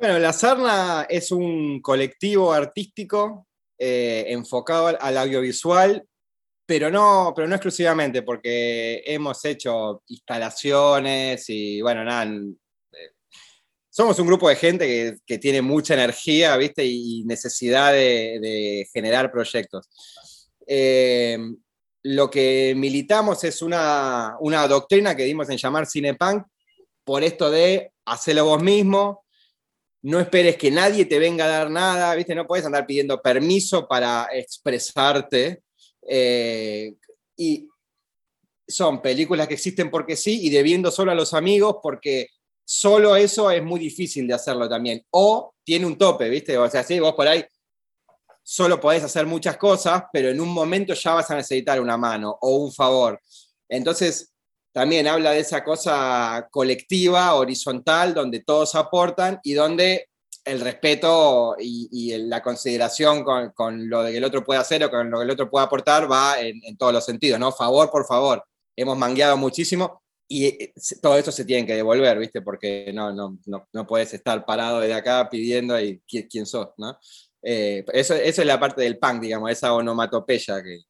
Bueno, 0.00 0.20
La 0.20 0.32
Sarna 0.32 1.06
es 1.08 1.32
un 1.32 1.82
colectivo 1.82 2.52
artístico 2.52 3.48
eh, 3.76 4.26
enfocado 4.28 4.96
al, 5.00 5.16
audiovisual, 5.16 6.06
pero 6.64 6.88
no, 6.88 7.32
pero 7.34 7.48
no 7.48 7.56
exclusivamente, 7.56 8.22
porque 8.22 9.02
hemos 9.04 9.44
hecho 9.44 10.04
instalaciones 10.06 11.48
y, 11.48 11.80
bueno, 11.80 12.04
nada, 12.04 12.24
eh, 12.24 12.54
somos 13.98 14.16
un 14.20 14.28
grupo 14.28 14.48
de 14.48 14.54
gente 14.54 15.18
que, 15.26 15.38
tiene 15.38 15.60
mucha 15.60 15.94
energía, 15.94 16.56
¿viste? 16.56 16.86
Y 16.86 17.24
necesidad 17.24 17.92
de, 17.92 18.88
generar 18.92 19.32
proyectos. 19.32 19.88
Eh, 20.68 21.36
lo 22.04 22.30
que 22.30 22.74
militamos 22.76 23.42
es 23.42 23.60
una, 23.60 24.36
una 24.38 24.68
doctrina 24.68 25.16
que 25.16 25.24
dimos 25.24 25.50
en 25.50 25.56
llamar 25.56 25.88
Cinepunk, 25.88 26.46
por 27.02 27.24
esto 27.24 27.50
de 27.50 27.90
hacerlo 28.04 28.44
vos 28.44 28.62
mismo, 28.62 29.24
no 30.02 30.20
esperes 30.20 30.56
que 30.56 30.70
nadie 30.70 31.04
te 31.06 31.18
venga 31.18 31.46
a 31.46 31.48
dar 31.48 31.68
nada, 31.68 32.14
¿viste? 32.14 32.36
No 32.36 32.46
puedes 32.46 32.64
andar 32.64 32.86
pidiendo 32.86 33.20
permiso 33.20 33.88
para 33.88 34.28
expresarte. 34.32 35.64
Eh, 36.08 36.94
y 37.36 37.66
son 38.64 39.02
películas 39.02 39.48
que 39.48 39.54
existen 39.54 39.90
porque 39.90 40.14
sí 40.14 40.38
y 40.46 40.50
debiendo 40.50 40.92
solo 40.92 41.10
a 41.10 41.16
los 41.16 41.34
amigos 41.34 41.78
porque 41.82 42.28
solo 42.70 43.16
eso 43.16 43.50
es 43.50 43.62
muy 43.62 43.80
difícil 43.80 44.28
de 44.28 44.34
hacerlo 44.34 44.68
también. 44.68 45.02
O 45.10 45.54
tiene 45.64 45.86
un 45.86 45.96
tope, 45.96 46.28
¿viste? 46.28 46.58
O 46.58 46.68
sea, 46.68 46.82
sí, 46.82 47.00
vos 47.00 47.14
por 47.14 47.26
ahí 47.26 47.42
solo 48.42 48.78
podés 48.78 49.02
hacer 49.04 49.24
muchas 49.24 49.56
cosas, 49.56 50.04
pero 50.12 50.28
en 50.28 50.38
un 50.38 50.50
momento 50.50 50.92
ya 50.92 51.14
vas 51.14 51.30
a 51.30 51.36
necesitar 51.36 51.80
una 51.80 51.96
mano 51.96 52.36
o 52.42 52.56
un 52.56 52.72
favor. 52.72 53.18
Entonces, 53.70 54.34
también 54.70 55.06
habla 55.06 55.30
de 55.30 55.40
esa 55.40 55.64
cosa 55.64 56.46
colectiva, 56.50 57.34
horizontal, 57.34 58.12
donde 58.12 58.40
todos 58.40 58.74
aportan 58.74 59.40
y 59.42 59.54
donde 59.54 60.08
el 60.44 60.60
respeto 60.60 61.56
y, 61.58 62.16
la 62.18 62.42
consideración 62.42 63.24
con, 63.24 63.88
lo 63.88 64.04
que 64.04 64.16
el 64.16 64.24
otro 64.24 64.44
puede 64.44 64.60
hacer 64.60 64.84
o 64.84 64.90
con 64.90 65.10
lo 65.10 65.18
que 65.18 65.24
el 65.24 65.30
otro 65.30 65.50
puede 65.50 65.64
aportar 65.64 66.10
va 66.10 66.38
en, 66.40 66.76
todos 66.76 66.92
los 66.92 67.04
sentidos, 67.04 67.40
¿no? 67.40 67.50
Favor 67.50 67.90
por 67.90 68.06
favor. 68.06 68.44
Hemos 68.76 68.96
mangueado 68.96 69.36
muchísimo 69.38 70.02
y 70.28 70.46
eh, 70.46 70.74
todo 71.00 71.16
eso 71.16 71.32
se 71.32 71.44
tiene 71.44 71.66
que 71.66 71.74
devolver, 71.74 72.18
¿viste? 72.18 72.42
Porque 72.42 72.92
no, 72.94 73.12
no, 73.12 73.38
no, 73.72 73.86
puedes 73.86 74.12
estar 74.12 74.44
parado 74.44 74.80
desde 74.80 74.94
acá 74.94 75.28
pidiendo 75.30 75.74
ahí 75.74 76.00
quién, 76.06 76.44
sos, 76.46 76.68
¿no? 76.76 76.98
Eh, 77.42 77.84
eso, 77.92 78.14
eso 78.14 78.42
es 78.42 78.46
la 78.46 78.60
parte 78.60 78.82
del 78.82 78.98
punk, 78.98 79.22
digamos, 79.22 79.50
esa 79.50 79.72
onomatopeya 79.72 80.62
que, 80.62 80.80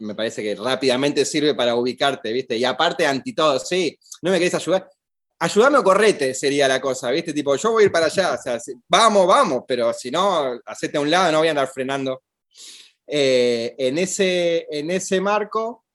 me 0.00 0.14
parece 0.14 0.42
que 0.42 0.54
rápidamente 0.54 1.24
sirve 1.24 1.54
para 1.54 1.74
ubicarte, 1.74 2.32
¿viste? 2.32 2.56
Y 2.56 2.64
aparte, 2.64 3.06
ante 3.06 3.32
todo, 3.32 3.58
sí, 3.58 3.98
no 4.22 4.30
me 4.30 4.38
querés 4.38 4.54
ayudar. 4.54 4.88
Ayúdame 5.38 5.78
o 5.78 5.84
correte 5.84 6.32
sería 6.34 6.68
la 6.68 6.80
cosa, 6.80 7.10
¿viste? 7.10 7.32
Tipo, 7.32 7.56
yo 7.56 7.72
voy 7.72 7.82
a 7.82 7.86
ir 7.86 7.92
para 7.92 8.06
allá, 8.06 8.38
vamos, 8.88 9.26
vamos, 9.26 9.64
pero 9.66 9.92
si 9.92 10.10
no, 10.10 10.58
hacete 10.64 10.98
a 10.98 11.00
un 11.00 11.10
lado, 11.10 11.32
no 11.32 11.38
voy 11.38 11.48
a 11.48 11.50
andar 11.50 11.68
frenando. 11.68 12.22
Eh, 13.06 13.74
en, 13.78 13.98
ese, 13.98 14.66
en 14.70 14.90
ese 14.90 15.20
marco, 15.20 15.85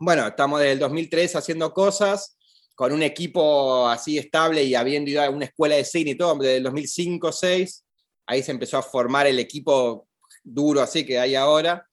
bueno, 0.00 0.26
estamos 0.26 0.60
desde 0.60 0.72
el 0.72 0.78
2003 0.78 1.36
haciendo 1.36 1.72
cosas 1.74 2.38
con 2.74 2.92
un 2.92 3.02
equipo 3.02 3.86
así 3.86 4.16
estable 4.16 4.64
y 4.64 4.74
habiendo 4.74 5.10
ido 5.10 5.22
a 5.22 5.28
una 5.28 5.44
escuela 5.44 5.76
de 5.76 5.84
cine 5.84 6.12
y 6.12 6.14
todo, 6.14 6.34
desde 6.36 6.56
el 6.56 6.64
2005-2006, 6.64 7.82
ahí 8.26 8.42
se 8.42 8.50
empezó 8.50 8.78
a 8.78 8.82
formar 8.82 9.26
el 9.26 9.38
equipo 9.38 10.08
duro 10.42 10.80
así 10.80 11.04
que 11.04 11.18
hay 11.18 11.34
ahora. 11.34 11.86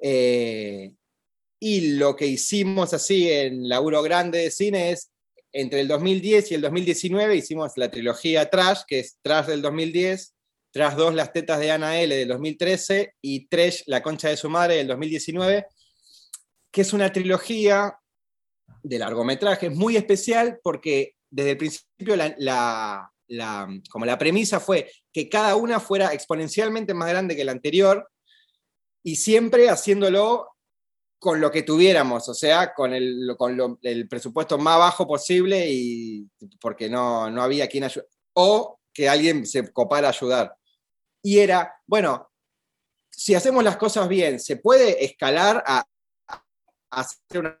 Eh, 0.00 0.94
y 1.58 1.96
lo 1.96 2.14
que 2.14 2.26
hicimos 2.28 2.94
así 2.94 3.28
en 3.28 3.68
Laburo 3.68 4.02
Grande 4.02 4.38
de 4.38 4.50
Cine 4.52 4.92
es, 4.92 5.10
entre 5.52 5.80
el 5.80 5.88
2010 5.88 6.52
y 6.52 6.54
el 6.54 6.60
2019 6.60 7.34
hicimos 7.34 7.72
la 7.76 7.90
trilogía 7.90 8.48
Trash, 8.48 8.82
que 8.86 9.00
es 9.00 9.18
Trash 9.22 9.46
del 9.46 9.62
2010, 9.62 10.34
Trash 10.72 10.94
2 10.94 11.14
Las 11.14 11.32
Tetas 11.32 11.58
de 11.58 11.72
Ana 11.72 12.00
L 12.00 12.14
del 12.14 12.28
2013 12.28 13.14
y 13.20 13.48
Trash 13.48 13.82
La 13.86 14.02
Concha 14.02 14.28
de 14.28 14.36
su 14.36 14.48
Madre 14.48 14.76
del 14.76 14.86
2019, 14.86 15.66
que 16.74 16.80
es 16.80 16.92
una 16.92 17.12
trilogía 17.12 17.96
de 18.82 18.98
largometraje 18.98 19.70
muy 19.70 19.96
especial 19.96 20.58
porque 20.60 21.14
desde 21.30 21.52
el 21.52 21.56
principio 21.56 22.16
la, 22.16 23.12
como 23.88 24.04
la 24.04 24.18
premisa 24.18 24.58
fue 24.58 24.90
que 25.12 25.28
cada 25.28 25.54
una 25.54 25.78
fuera 25.78 26.12
exponencialmente 26.12 26.92
más 26.92 27.08
grande 27.08 27.36
que 27.36 27.44
la 27.44 27.52
anterior 27.52 28.10
y 29.04 29.14
siempre 29.14 29.70
haciéndolo 29.70 30.48
con 31.20 31.40
lo 31.40 31.52
que 31.52 31.62
tuviéramos, 31.62 32.28
o 32.28 32.34
sea, 32.34 32.74
con 32.74 32.92
el, 32.92 33.36
con 33.38 33.78
el 33.82 34.08
presupuesto 34.08 34.58
más 34.58 34.78
bajo 34.78 35.06
posible 35.06 35.70
y 35.70 36.28
porque 36.60 36.90
no, 36.90 37.30
no 37.30 37.40
había 37.40 37.68
quien 37.68 37.84
ayudar, 37.84 38.08
o 38.32 38.80
que 38.92 39.08
alguien 39.08 39.46
se 39.46 39.72
copara 39.72 40.08
a 40.08 40.10
ayudar. 40.10 40.56
Y 41.22 41.38
era, 41.38 41.72
bueno, 41.86 42.30
si 43.10 43.36
hacemos 43.36 43.62
las 43.62 43.76
cosas 43.76 44.08
bien, 44.08 44.40
¿se 44.40 44.56
puede 44.56 45.04
escalar 45.04 45.62
a, 45.66 45.84
hacer 47.00 47.40
una, 47.40 47.60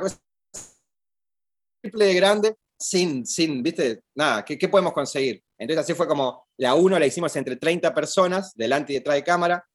cosa 0.00 0.18
triple 1.80 2.06
de 2.06 2.14
grande 2.14 2.56
sin, 2.78 3.26
sin, 3.26 3.62
viste, 3.62 4.02
nada, 4.14 4.44
¿qué, 4.44 4.58
¿qué, 4.58 4.68
podemos 4.68 4.92
conseguir? 4.92 5.42
Entonces 5.58 5.84
así 5.84 5.94
fue 5.94 6.06
como 6.06 6.46
la 6.56 6.74
1 6.74 6.98
la 6.98 7.06
hicimos 7.06 7.34
entre 7.36 7.56
30 7.56 7.94
personas, 7.94 8.54
delante 8.54 8.92
y 8.92 8.96
detrás 8.96 9.16
de 9.16 9.24
cámara, 9.24 9.68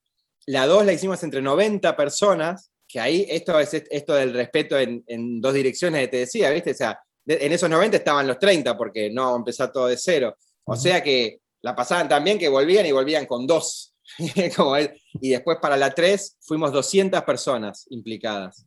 la 0.46 0.68
2 0.68 0.86
la 0.86 0.94
hicimos 0.94 1.22
entre 1.24 1.42
90 1.42 1.96
personas, 1.96 2.72
que 2.88 3.00
ahí 3.00 3.26
esto 3.30 3.60
es 3.60 3.74
esto 3.74 4.14
del 4.14 4.34
respeto 4.34 4.78
en, 4.78 5.42
dos 5.42 5.54
direcciones 5.54 6.10
te 6.12 6.18
decía, 6.18 6.50
¿viste? 6.52 6.72
O 6.72 6.76
sea, 6.76 7.00
en 7.26 7.52
esos 7.52 7.70
90 7.70 7.98
estaban 7.98 8.28
los 8.28 8.38
30 8.38 8.78
porque 8.78 9.10
no 9.10 9.36
empezó 9.36 9.72
todo 9.72 9.88
de 9.88 9.98
cero. 9.98 10.38
O 10.66 10.76
sea 10.76 11.02
que 11.02 11.40
la 11.62 11.76
pasaban 11.76 12.08
también 12.08 12.38
que 12.38 12.50
volvían 12.50 12.86
y 12.86 12.92
volvían 12.92 13.26
con 13.26 13.48
dos. 13.48 13.93
y 15.22 15.30
después 15.30 15.58
para 15.62 15.78
la 15.78 15.94
3 15.94 16.38
fuimos 16.42 16.72
200 16.72 17.22
personas 17.24 17.86
implicadas. 17.90 18.66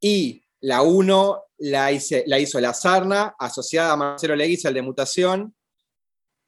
Y 0.00 0.44
la 0.60 0.82
1 0.82 1.42
la, 1.58 1.92
hizo 1.92 2.60
la 2.60 2.74
Sarna, 2.74 3.34
asociada 3.38 3.92
a 3.92 3.96
Marcelo 3.96 4.36
Leguiza, 4.36 4.68
el 4.68 4.74
de 4.74 4.82
mutación, 4.82 5.54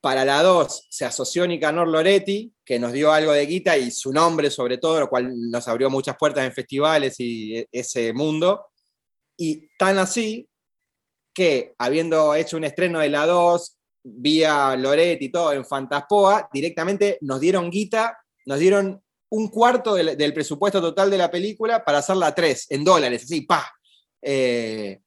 para 0.00 0.24
la 0.24 0.42
2 0.42 0.86
se 0.90 1.04
asoció 1.04 1.46
Nicanor 1.46 1.88
Loretti, 1.88 2.52
que 2.64 2.78
nos 2.78 2.92
dio 2.92 3.10
algo 3.10 3.32
de 3.32 3.46
guita 3.46 3.78
y 3.78 3.90
su 3.90 4.12
nombre 4.12 4.50
sobre 4.50 4.76
todo, 4.78 5.00
lo 5.00 5.08
cual 5.08 5.32
nos 5.50 5.66
abrió 5.66 5.88
muchas 5.88 6.16
puertas 6.18 6.44
en 6.44 6.52
festivales 6.52 7.18
y 7.20 7.56
e, 7.56 7.68
ese 7.72 8.12
mundo. 8.12 8.66
Y 9.36 9.68
tan 9.78 9.98
así 9.98 10.48
que, 11.32 11.74
habiendo 11.78 12.34
hecho 12.34 12.56
un 12.56 12.64
estreno 12.64 13.00
de 13.00 13.08
la 13.08 13.26
2, 13.26 13.76
vía 14.04 14.76
Loretti 14.76 15.26
y 15.26 15.30
todo 15.30 15.52
en 15.52 15.64
Fantaspoa, 15.64 16.48
directamente 16.52 17.18
nos 17.22 17.40
dieron 17.40 17.70
guita, 17.70 18.18
nos 18.46 18.58
dieron 18.58 19.02
un 19.30 19.48
cuarto 19.48 19.94
del, 19.94 20.34
presupuesto 20.34 20.80
total 20.80 21.10
de 21.10 21.18
la 21.18 21.30
película 21.30 21.84
para 21.84 21.98
hacer 21.98 22.16
la 22.16 22.34
3 22.34 22.66
en 22.70 22.84
dólares, 22.84 23.24
así, 23.24 23.40
pa. 23.40 23.66
Eh, 24.22 25.00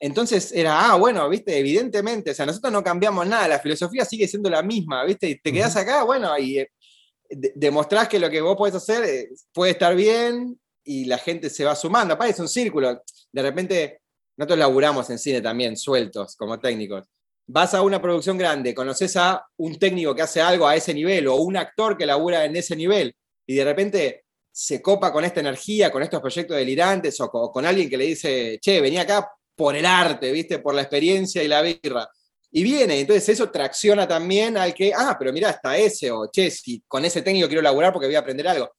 entonces 0.00 0.52
era, 0.52 0.90
ah, 0.90 0.96
bueno, 0.96 1.28
viste, 1.28 1.56
evidentemente, 1.56 2.32
o 2.32 2.34
sea, 2.34 2.46
nosotros 2.46 2.72
no 2.72 2.84
cambiamos 2.84 3.26
nada, 3.26 3.48
la 3.48 3.58
filosofía 3.58 4.04
sigue 4.04 4.28
siendo 4.28 4.50
la 4.50 4.62
misma, 4.62 5.04
viste, 5.04 5.28
y 5.30 5.38
te 5.40 5.52
quedas 5.52 5.76
acá, 5.76 6.04
bueno, 6.04 6.36
y 6.38 6.58
eh, 6.58 6.70
demostrás 7.28 8.08
que 8.08 8.18
lo 8.18 8.30
que 8.30 8.40
vos 8.40 8.56
podés 8.56 8.74
hacer 8.74 9.04
eh, 9.04 9.28
puede 9.52 9.72
estar 9.72 9.94
bien 9.94 10.58
y 10.84 11.04
la 11.06 11.18
gente 11.18 11.50
se 11.50 11.64
va 11.64 11.74
sumando. 11.74 12.14
Aparte 12.14 12.32
es 12.34 12.40
un 12.40 12.48
círculo, 12.48 13.02
de 13.32 13.42
repente 13.42 14.00
nosotros 14.36 14.58
laburamos 14.58 15.08
en 15.10 15.18
cine 15.18 15.40
también, 15.40 15.76
sueltos 15.76 16.36
como 16.36 16.60
técnicos. 16.60 17.04
Vas 17.50 17.72
a 17.72 17.80
una 17.80 18.00
producción 18.00 18.36
grande, 18.36 18.74
conoces 18.74 19.16
a 19.16 19.42
un 19.56 19.78
técnico 19.78 20.14
que 20.14 20.20
hace 20.20 20.40
algo 20.40 20.66
a 20.68 20.76
ese 20.76 20.92
nivel 20.92 21.26
o 21.28 21.36
un 21.36 21.56
actor 21.56 21.96
que 21.96 22.04
labura 22.04 22.44
en 22.44 22.54
ese 22.56 22.76
nivel 22.76 23.16
y 23.46 23.54
de 23.54 23.64
repente 23.64 24.24
se 24.52 24.82
copa 24.82 25.10
con 25.10 25.24
esta 25.24 25.40
energía, 25.40 25.90
con 25.90 26.02
estos 26.02 26.20
proyectos 26.20 26.58
delirantes 26.58 27.18
o 27.20 27.30
con, 27.30 27.64
alguien 27.64 27.88
que 27.88 27.96
le 27.96 28.04
dice, 28.04 28.58
che, 28.60 28.82
vení 28.82 28.98
acá 28.98 29.30
por 29.56 29.74
el 29.74 29.86
arte, 29.86 30.30
¿viste? 30.30 30.58
Por 30.58 30.74
la 30.74 30.82
experiencia 30.82 31.42
y 31.42 31.48
la 31.48 31.62
birra. 31.62 32.06
Y 32.50 32.62
viene, 32.62 33.00
entonces 33.00 33.28
eso 33.30 33.50
tracciona 33.50 34.06
también 34.06 34.58
al 34.58 34.74
que, 34.74 34.92
ah, 34.94 35.16
pero 35.18 35.32
mira, 35.32 35.48
está 35.48 35.78
ese, 35.78 36.10
o 36.10 36.28
che, 36.30 36.50
si 36.50 36.82
con 36.86 37.04
ese 37.04 37.22
técnico 37.22 37.48
quiero 37.48 37.62
laburar 37.62 37.94
porque 37.94 38.08
voy 38.08 38.16
a 38.16 38.20
aprender 38.20 38.46
algo. 38.46 38.70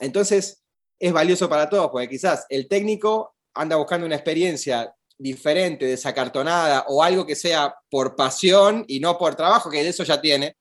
Entonces 0.00 0.62
es 0.98 1.12
valioso 1.14 1.48
para 1.48 1.70
todos, 1.70 1.88
porque 1.90 2.10
quizás 2.10 2.44
el 2.50 2.68
técnico 2.68 3.36
anda 3.54 3.76
buscando 3.76 4.06
una 4.06 4.16
experiencia 4.16 4.92
diferente, 5.18 5.84
desacartonada, 5.84 6.84
o 6.88 7.02
algo 7.02 7.26
que 7.26 7.34
sea 7.34 7.74
por 7.90 8.16
pasión 8.16 8.84
y 8.86 9.00
no 9.00 9.18
por 9.18 9.34
trabajo, 9.34 9.70
que 9.70 9.82
de 9.82 9.90
eso 9.90 10.04
ya 10.04 10.20
tiene. 10.20 10.56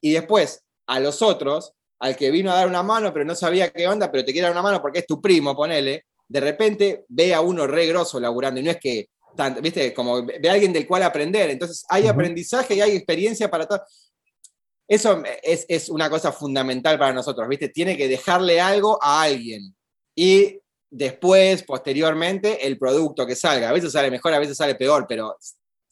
Y 0.00 0.12
después, 0.12 0.62
a 0.86 0.98
los 1.00 1.22
otros, 1.22 1.72
al 2.00 2.16
que 2.16 2.30
vino 2.30 2.50
a 2.50 2.56
dar 2.56 2.66
una 2.66 2.82
mano, 2.82 3.12
pero 3.12 3.24
no 3.24 3.34
sabía 3.34 3.70
qué 3.70 3.86
onda, 3.86 4.10
pero 4.10 4.24
te 4.24 4.32
quiere 4.32 4.46
dar 4.46 4.52
una 4.52 4.62
mano 4.62 4.82
porque 4.82 5.00
es 5.00 5.06
tu 5.06 5.20
primo, 5.20 5.54
ponele, 5.54 6.06
de 6.26 6.40
repente 6.40 7.04
ve 7.08 7.34
a 7.34 7.40
uno 7.40 7.66
re 7.66 7.86
grosso 7.86 8.18
laburando, 8.18 8.60
y 8.60 8.64
no 8.64 8.70
es 8.70 8.78
que, 8.78 9.08
tanto, 9.36 9.60
viste, 9.60 9.92
como 9.94 10.24
ve 10.24 10.48
a 10.48 10.52
alguien 10.52 10.72
del 10.72 10.86
cual 10.86 11.02
aprender, 11.02 11.50
entonces 11.50 11.84
hay 11.88 12.06
aprendizaje 12.06 12.74
y 12.74 12.80
hay 12.80 12.96
experiencia 12.96 13.50
para 13.50 13.66
todo. 13.66 13.82
Eso 14.88 15.22
es, 15.42 15.66
es, 15.68 15.88
una 15.88 16.10
cosa 16.10 16.32
fundamental 16.32 16.98
para 16.98 17.12
nosotros, 17.12 17.46
¿viste? 17.46 17.68
Tiene 17.68 17.96
que 17.96 18.08
dejarle 18.08 18.60
algo 18.60 18.98
a 19.00 19.22
alguien. 19.22 19.74
Y 20.16 20.59
después, 20.90 21.62
posteriormente, 21.62 22.66
el 22.66 22.78
producto 22.78 23.26
que 23.26 23.36
salga. 23.36 23.70
A 23.70 23.72
veces 23.72 23.92
sale 23.92 24.10
mejor, 24.10 24.34
a 24.34 24.38
veces 24.38 24.56
sale 24.56 24.74
peor, 24.74 25.06
pero 25.08 25.36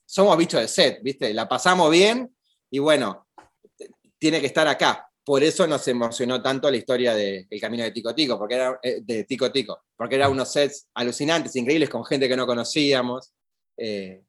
somos 0.04 0.36
bichos 0.36 0.60
de 0.60 0.68
set, 0.68 1.02
¿viste? 1.02 1.32
La 1.32 1.48
pasamos 1.48 1.90
bien 1.90 2.34
y 2.70 2.78
bueno, 2.80 3.26
tiene 4.18 4.40
que 4.40 4.46
estar 4.46 4.66
acá. 4.66 5.08
Por 5.24 5.42
eso 5.42 5.66
nos 5.66 5.86
emocionó 5.88 6.40
tanto 6.40 6.70
la 6.70 6.78
historia 6.78 7.14
del 7.14 7.46
Camino 7.60 7.84
de 7.84 7.90
Tico 7.90 8.14
Tico, 8.14 8.38
porque 8.38 8.54
era 8.54 8.80
eh, 8.82 9.00
de 9.02 9.24
Tico 9.24 9.52
Tico, 9.52 9.84
porque 9.94 10.14
eran 10.14 10.32
unos 10.32 10.50
sets 10.50 10.88
alucinantes, 10.94 11.54
increíbles, 11.54 11.90
con 11.90 12.04
gente 12.04 12.28
que 12.28 12.36
no 12.36 12.46
conocíamos. 12.46 13.32
Eh, 13.76 14.22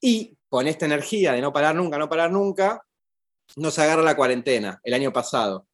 y 0.00 0.36
con 0.48 0.66
esta 0.66 0.86
energía 0.86 1.32
de 1.32 1.40
no 1.40 1.52
parar 1.52 1.74
nunca, 1.74 1.98
no 1.98 2.08
parar 2.08 2.30
nunca, 2.30 2.82
nos 3.56 3.78
agarra 3.78 4.02
la 4.02 4.16
cuarentena 4.16 4.80
el 4.82 4.94
año 4.94 5.12
pasado. 5.12 5.66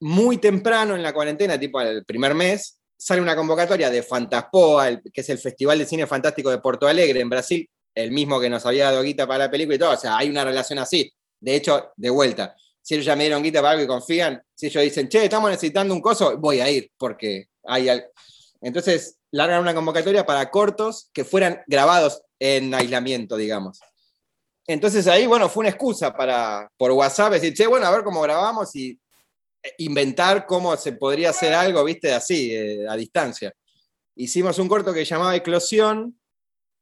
Muy 0.00 0.38
temprano 0.38 0.96
en 0.96 1.02
la 1.02 1.12
cuarentena, 1.12 1.58
tipo 1.58 1.80
el 1.80 2.04
primer 2.04 2.34
mes, 2.34 2.80
sale 3.04 3.20
una 3.20 3.36
convocatoria 3.36 3.90
de 3.90 4.02
Fantaspoa, 4.02 4.98
que 5.12 5.20
es 5.20 5.28
el 5.28 5.36
Festival 5.36 5.78
de 5.78 5.84
Cine 5.84 6.06
Fantástico 6.06 6.48
de 6.48 6.56
Porto 6.56 6.88
Alegre 6.88 7.20
en 7.20 7.28
Brasil, 7.28 7.68
el 7.94 8.10
mismo 8.12 8.40
que 8.40 8.48
nos 8.48 8.64
había 8.64 8.86
dado 8.86 9.02
guita 9.02 9.26
para 9.26 9.44
la 9.44 9.50
película 9.50 9.76
y 9.76 9.78
todo, 9.78 9.90
o 9.90 9.96
sea, 9.98 10.16
hay 10.16 10.30
una 10.30 10.42
relación 10.42 10.78
así. 10.78 11.12
De 11.38 11.54
hecho, 11.54 11.92
de 11.96 12.08
vuelta, 12.08 12.56
si 12.80 12.94
ellos 12.94 13.04
ya 13.04 13.14
me 13.14 13.24
dieron 13.24 13.42
guita 13.42 13.60
para 13.60 13.72
algo 13.72 13.84
y 13.84 13.86
confían, 13.86 14.42
si 14.54 14.68
ellos 14.68 14.82
dicen, 14.84 15.10
che, 15.10 15.22
estamos 15.22 15.50
necesitando 15.50 15.92
un 15.92 16.00
coso, 16.00 16.38
voy 16.38 16.60
a 16.60 16.70
ir, 16.70 16.90
porque 16.96 17.48
hay 17.64 17.90
algo. 17.90 18.06
Entonces, 18.62 19.18
largan 19.32 19.60
una 19.60 19.74
convocatoria 19.74 20.24
para 20.24 20.50
cortos 20.50 21.10
que 21.12 21.26
fueran 21.26 21.60
grabados 21.66 22.22
en 22.38 22.72
aislamiento, 22.72 23.36
digamos. 23.36 23.80
Entonces 24.66 25.06
ahí, 25.08 25.26
bueno, 25.26 25.50
fue 25.50 25.60
una 25.60 25.68
excusa 25.68 26.16
para, 26.16 26.70
por 26.78 26.90
WhatsApp, 26.92 27.34
decir, 27.34 27.52
che, 27.52 27.66
bueno, 27.66 27.84
a 27.84 27.90
ver 27.90 28.02
cómo 28.02 28.22
grabamos 28.22 28.74
y 28.74 28.98
inventar 29.78 30.46
cómo 30.46 30.76
se 30.76 30.92
podría 30.92 31.30
hacer 31.30 31.52
algo, 31.54 31.84
viste, 31.84 32.12
así, 32.12 32.54
eh, 32.54 32.86
a 32.88 32.96
distancia. 32.96 33.52
Hicimos 34.16 34.58
un 34.58 34.68
corto 34.68 34.92
que 34.92 35.04
llamaba 35.04 35.36
Eclosión, 35.36 36.18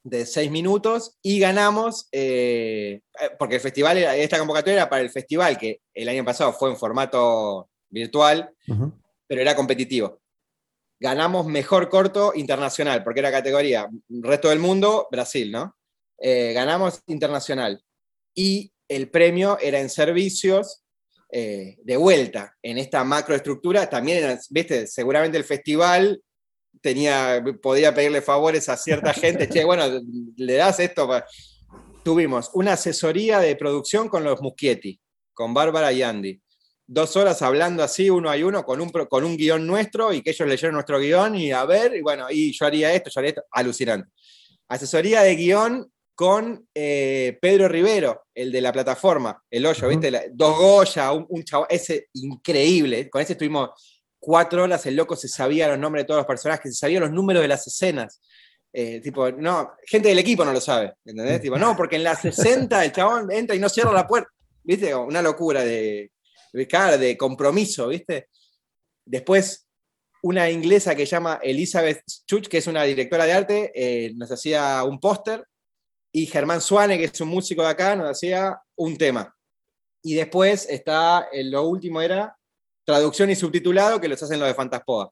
de 0.05 0.27
seis 0.27 0.51
minutos, 0.51 1.17
y 1.23 1.39
ganamos, 1.39 2.09
eh, 2.11 3.01
porque 3.39 3.57
el 3.57 3.61
festival, 3.61 3.99
esta 3.99 4.39
convocatoria 4.39 4.75
era 4.75 4.91
para 4.91 5.03
el 5.03 5.11
festival, 5.11 5.57
que 5.57 5.81
el 5.95 6.09
año 6.09 6.25
pasado 6.25 6.53
fue 6.53 6.71
en 6.71 6.77
formato 6.77 7.71
virtual, 7.89 8.51
pero 9.27 9.41
era 9.41 9.55
competitivo. 9.55 10.21
Ganamos 10.99 11.47
mejor 11.47 11.89
corto 11.89 12.33
internacional, 12.35 13.05
porque 13.05 13.21
era 13.21 13.31
categoría 13.31 13.89
resto 14.09 14.49
del 14.49 14.59
mundo, 14.59 15.09
Brasil, 15.11 15.51
¿no? 15.53 15.77
Eh, 16.19 16.53
ganamos 16.53 17.01
internacional. 17.07 17.83
Y 18.35 18.73
el 18.89 19.11
premio 19.11 19.59
era 19.61 19.81
en 19.81 19.91
servicios 19.91 20.82
eh, 21.35 21.79
de 21.83 21.97
vuelta 21.97 22.55
en 22.63 22.77
esta 22.77 23.03
macroestructura. 23.05 23.89
También, 23.89 24.39
viste, 24.51 24.87
seguramente 24.87 25.39
el 25.39 25.45
festival 25.45 26.23
tenía, 26.83 27.43
podía 27.63 27.95
pedirle 27.95 28.21
favores 28.21 28.69
a 28.69 28.77
cierta 28.77 29.15
gente. 29.15 29.49
che, 29.49 29.65
bueno, 29.65 29.85
le 30.37 30.55
das 30.55 30.79
esto. 30.79 31.09
Tuvimos 32.05 32.51
una 32.53 32.75
asesoría 32.75 33.39
de 33.39 33.57
producción 33.57 34.11
con 34.11 34.25
los 34.25 34.43
Muschietti, 34.43 35.01
con 35.33 35.55
Bárbara 35.55 35.91
y 35.91 36.03
Andy. 36.03 36.39
Dos 36.87 37.17
horas 37.17 37.41
hablando 37.41 37.83
así, 37.83 38.11
uno 38.11 38.31
a 38.31 38.37
uno, 38.37 38.63
con 38.65 38.83
un, 38.83 38.91
con 38.91 39.25
un 39.25 39.39
guion 39.39 39.67
nuestro 39.67 40.13
y 40.13 40.21
que 40.21 40.31
ellos 40.31 40.47
leyeron 40.47 40.75
nuestro 40.75 40.99
guion 40.99 41.35
y 41.37 41.51
a 41.51 41.65
ver, 41.65 41.97
y 41.97 42.03
bueno, 42.03 42.27
y 42.29 42.53
yo 42.53 42.67
haría 42.67 42.93
esto, 42.93 43.09
yo 43.09 43.21
haría 43.21 43.31
esto, 43.31 43.45
alucinante. 43.53 44.11
Asesoría 44.69 45.23
de 45.23 45.35
guion 45.35 45.92
con 46.15 46.69
eh, 46.75 47.39
Pedro 47.41 47.69
Rivero, 47.69 48.25
el 48.35 48.53
de 48.53 48.61
la 48.61 48.73
plataforma, 48.73 49.43
el 49.51 49.67
hoyo, 49.67 49.89
¿viste? 49.89 50.31
dos 50.33 50.59
Goya, 50.59 51.13
un, 51.13 51.27
un 51.29 51.45
chavo, 51.45 51.67
ese 51.69 52.09
increíble. 52.15 53.09
Con 53.09 53.23
ese 53.23 53.33
estuvimos 53.33 53.71
cuatro 54.19 54.63
horas, 54.63 54.87
el 54.87 54.97
loco 54.97 55.17
se 55.17 55.29
sabía 55.29 55.69
los 55.69 55.79
nombres 55.79 56.05
de 56.05 56.07
todos 56.07 56.21
los 56.21 56.27
personajes, 56.27 56.75
se 56.75 56.79
sabía 56.79 57.01
los 57.01 57.11
números 57.11 57.43
de 57.43 57.49
las 57.49 57.67
escenas. 57.67 58.21
Eh, 58.73 59.01
tipo, 59.01 59.31
no, 59.33 59.73
gente 59.85 60.09
del 60.09 60.19
equipo 60.19 60.45
no 60.45 60.53
lo 60.53 60.61
sabe, 60.61 60.95
¿entendés? 61.05 61.43
tipo, 61.43 61.59
no, 61.59 61.77
porque 61.77 61.97
en 61.97 62.05
las 62.05 62.23
60 62.23 62.85
el 62.85 62.93
chabón 62.93 63.31
entra 63.31 63.55
y 63.55 63.59
no 63.59 63.69
cierra 63.69 63.93
la 63.93 64.07
puerta, 64.07 64.31
¿viste? 64.63 64.95
Una 64.95 65.21
locura 65.21 65.63
de, 65.65 66.13
de, 66.53 66.99
de 66.99 67.17
compromiso, 67.19 67.89
¿viste? 67.89 68.29
Después, 69.05 69.67
una 70.23 70.49
inglesa 70.49 70.95
que 70.95 71.05
se 71.05 71.11
llama 71.11 71.41
Elizabeth 71.43 72.03
Chuch, 72.27 72.49
que 72.49 72.59
es 72.59 72.67
una 72.67 72.85
directora 72.85 73.27
de 73.27 73.33
arte, 73.33 73.73
eh, 73.75 74.13
nos 74.15 74.31
hacía 74.31 74.85
un 74.85 75.01
póster 75.01 75.45
y 76.13 76.27
Germán 76.27 76.61
Suane, 76.61 76.99
que 76.99 77.05
es 77.05 77.21
un 77.21 77.29
músico 77.29 77.63
de 77.63 77.69
acá, 77.69 77.97
nos 77.97 78.11
hacía 78.11 78.61
un 78.77 78.99
tema. 78.99 79.35
Y 80.03 80.15
después 80.15 80.69
está, 80.69 81.27
lo 81.45 81.67
último 81.67 82.03
era 82.03 82.37
traducción 82.85 83.31
y 83.31 83.37
subtitulado, 83.37 84.01
que 84.01 84.09
los 84.09 84.23
hacen 84.23 84.39
los 84.39 84.49
de 84.49 84.55
Fantaspoa. 84.55 85.11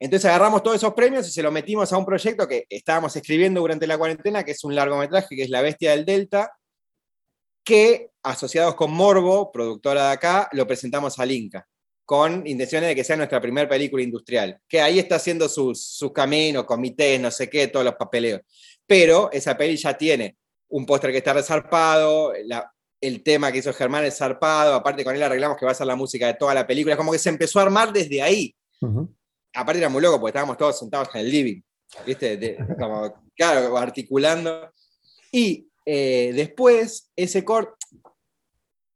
Entonces 0.00 0.28
agarramos 0.28 0.62
todos 0.62 0.76
esos 0.76 0.94
premios 0.94 1.26
y 1.28 1.30
se 1.30 1.42
los 1.42 1.52
metimos 1.52 1.92
a 1.92 1.98
un 1.98 2.06
proyecto 2.06 2.48
que 2.48 2.66
estábamos 2.68 3.14
escribiendo 3.14 3.60
durante 3.60 3.86
la 3.86 3.98
cuarentena, 3.98 4.44
que 4.44 4.52
es 4.52 4.64
un 4.64 4.74
largometraje, 4.74 5.36
que 5.36 5.42
es 5.42 5.50
La 5.50 5.60
Bestia 5.60 5.92
del 5.92 6.04
Delta, 6.04 6.52
que 7.64 8.10
asociados 8.22 8.74
con 8.74 8.90
Morbo, 8.92 9.52
productora 9.52 10.06
de 10.06 10.12
acá, 10.12 10.48
lo 10.52 10.66
presentamos 10.66 11.18
al 11.18 11.30
Inca, 11.30 11.68
con 12.04 12.46
intenciones 12.46 12.88
de 12.88 12.94
que 12.94 13.04
sea 13.04 13.16
nuestra 13.16 13.40
primera 13.40 13.68
película 13.68 14.02
industrial, 14.02 14.60
que 14.68 14.80
ahí 14.80 14.98
está 14.98 15.16
haciendo 15.16 15.48
sus, 15.48 15.84
sus 15.84 16.12
caminos, 16.12 16.64
comités, 16.64 17.20
no 17.20 17.30
sé 17.30 17.50
qué, 17.50 17.68
todos 17.68 17.84
los 17.84 17.96
papeleos 17.96 18.40
pero 18.88 19.30
esa 19.30 19.56
peli 19.56 19.76
ya 19.76 19.96
tiene 19.96 20.38
un 20.70 20.86
póster 20.86 21.12
que 21.12 21.18
está 21.18 21.34
resarpado, 21.34 22.32
el 23.00 23.22
tema 23.22 23.52
que 23.52 23.58
hizo 23.58 23.72
Germán 23.72 24.04
es 24.04 24.16
zarpado, 24.16 24.74
aparte 24.74 25.04
con 25.04 25.14
él 25.14 25.22
arreglamos 25.22 25.58
que 25.58 25.66
va 25.66 25.72
a 25.72 25.74
ser 25.74 25.86
la 25.86 25.94
música 25.94 26.26
de 26.26 26.34
toda 26.34 26.54
la 26.54 26.66
película, 26.66 26.96
como 26.96 27.12
que 27.12 27.18
se 27.18 27.28
empezó 27.28 27.60
a 27.60 27.62
armar 27.62 27.92
desde 27.92 28.20
ahí. 28.22 28.56
Aparte 29.54 29.78
era 29.78 29.88
muy 29.88 30.02
loco 30.02 30.18
porque 30.18 30.30
estábamos 30.30 30.56
todos 30.56 30.78
sentados 30.78 31.08
en 31.14 31.20
el 31.20 31.30
living, 31.30 31.60
¿viste? 32.06 32.58
como, 32.78 33.22
claro, 33.36 33.76
articulando. 33.76 34.72
Y 35.30 35.68
eh, 35.84 36.32
después, 36.34 37.10
ese 37.14 37.44
corte, 37.44 37.72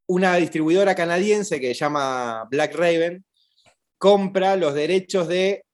una 0.06 0.36
distribuidora 0.36 0.94
canadiense 0.94 1.60
que 1.60 1.68
se 1.68 1.74
llama 1.74 2.46
Black 2.50 2.74
Raven, 2.74 3.24
compra 3.98 4.56
los 4.56 4.74
derechos 4.74 5.28
de 5.28 5.64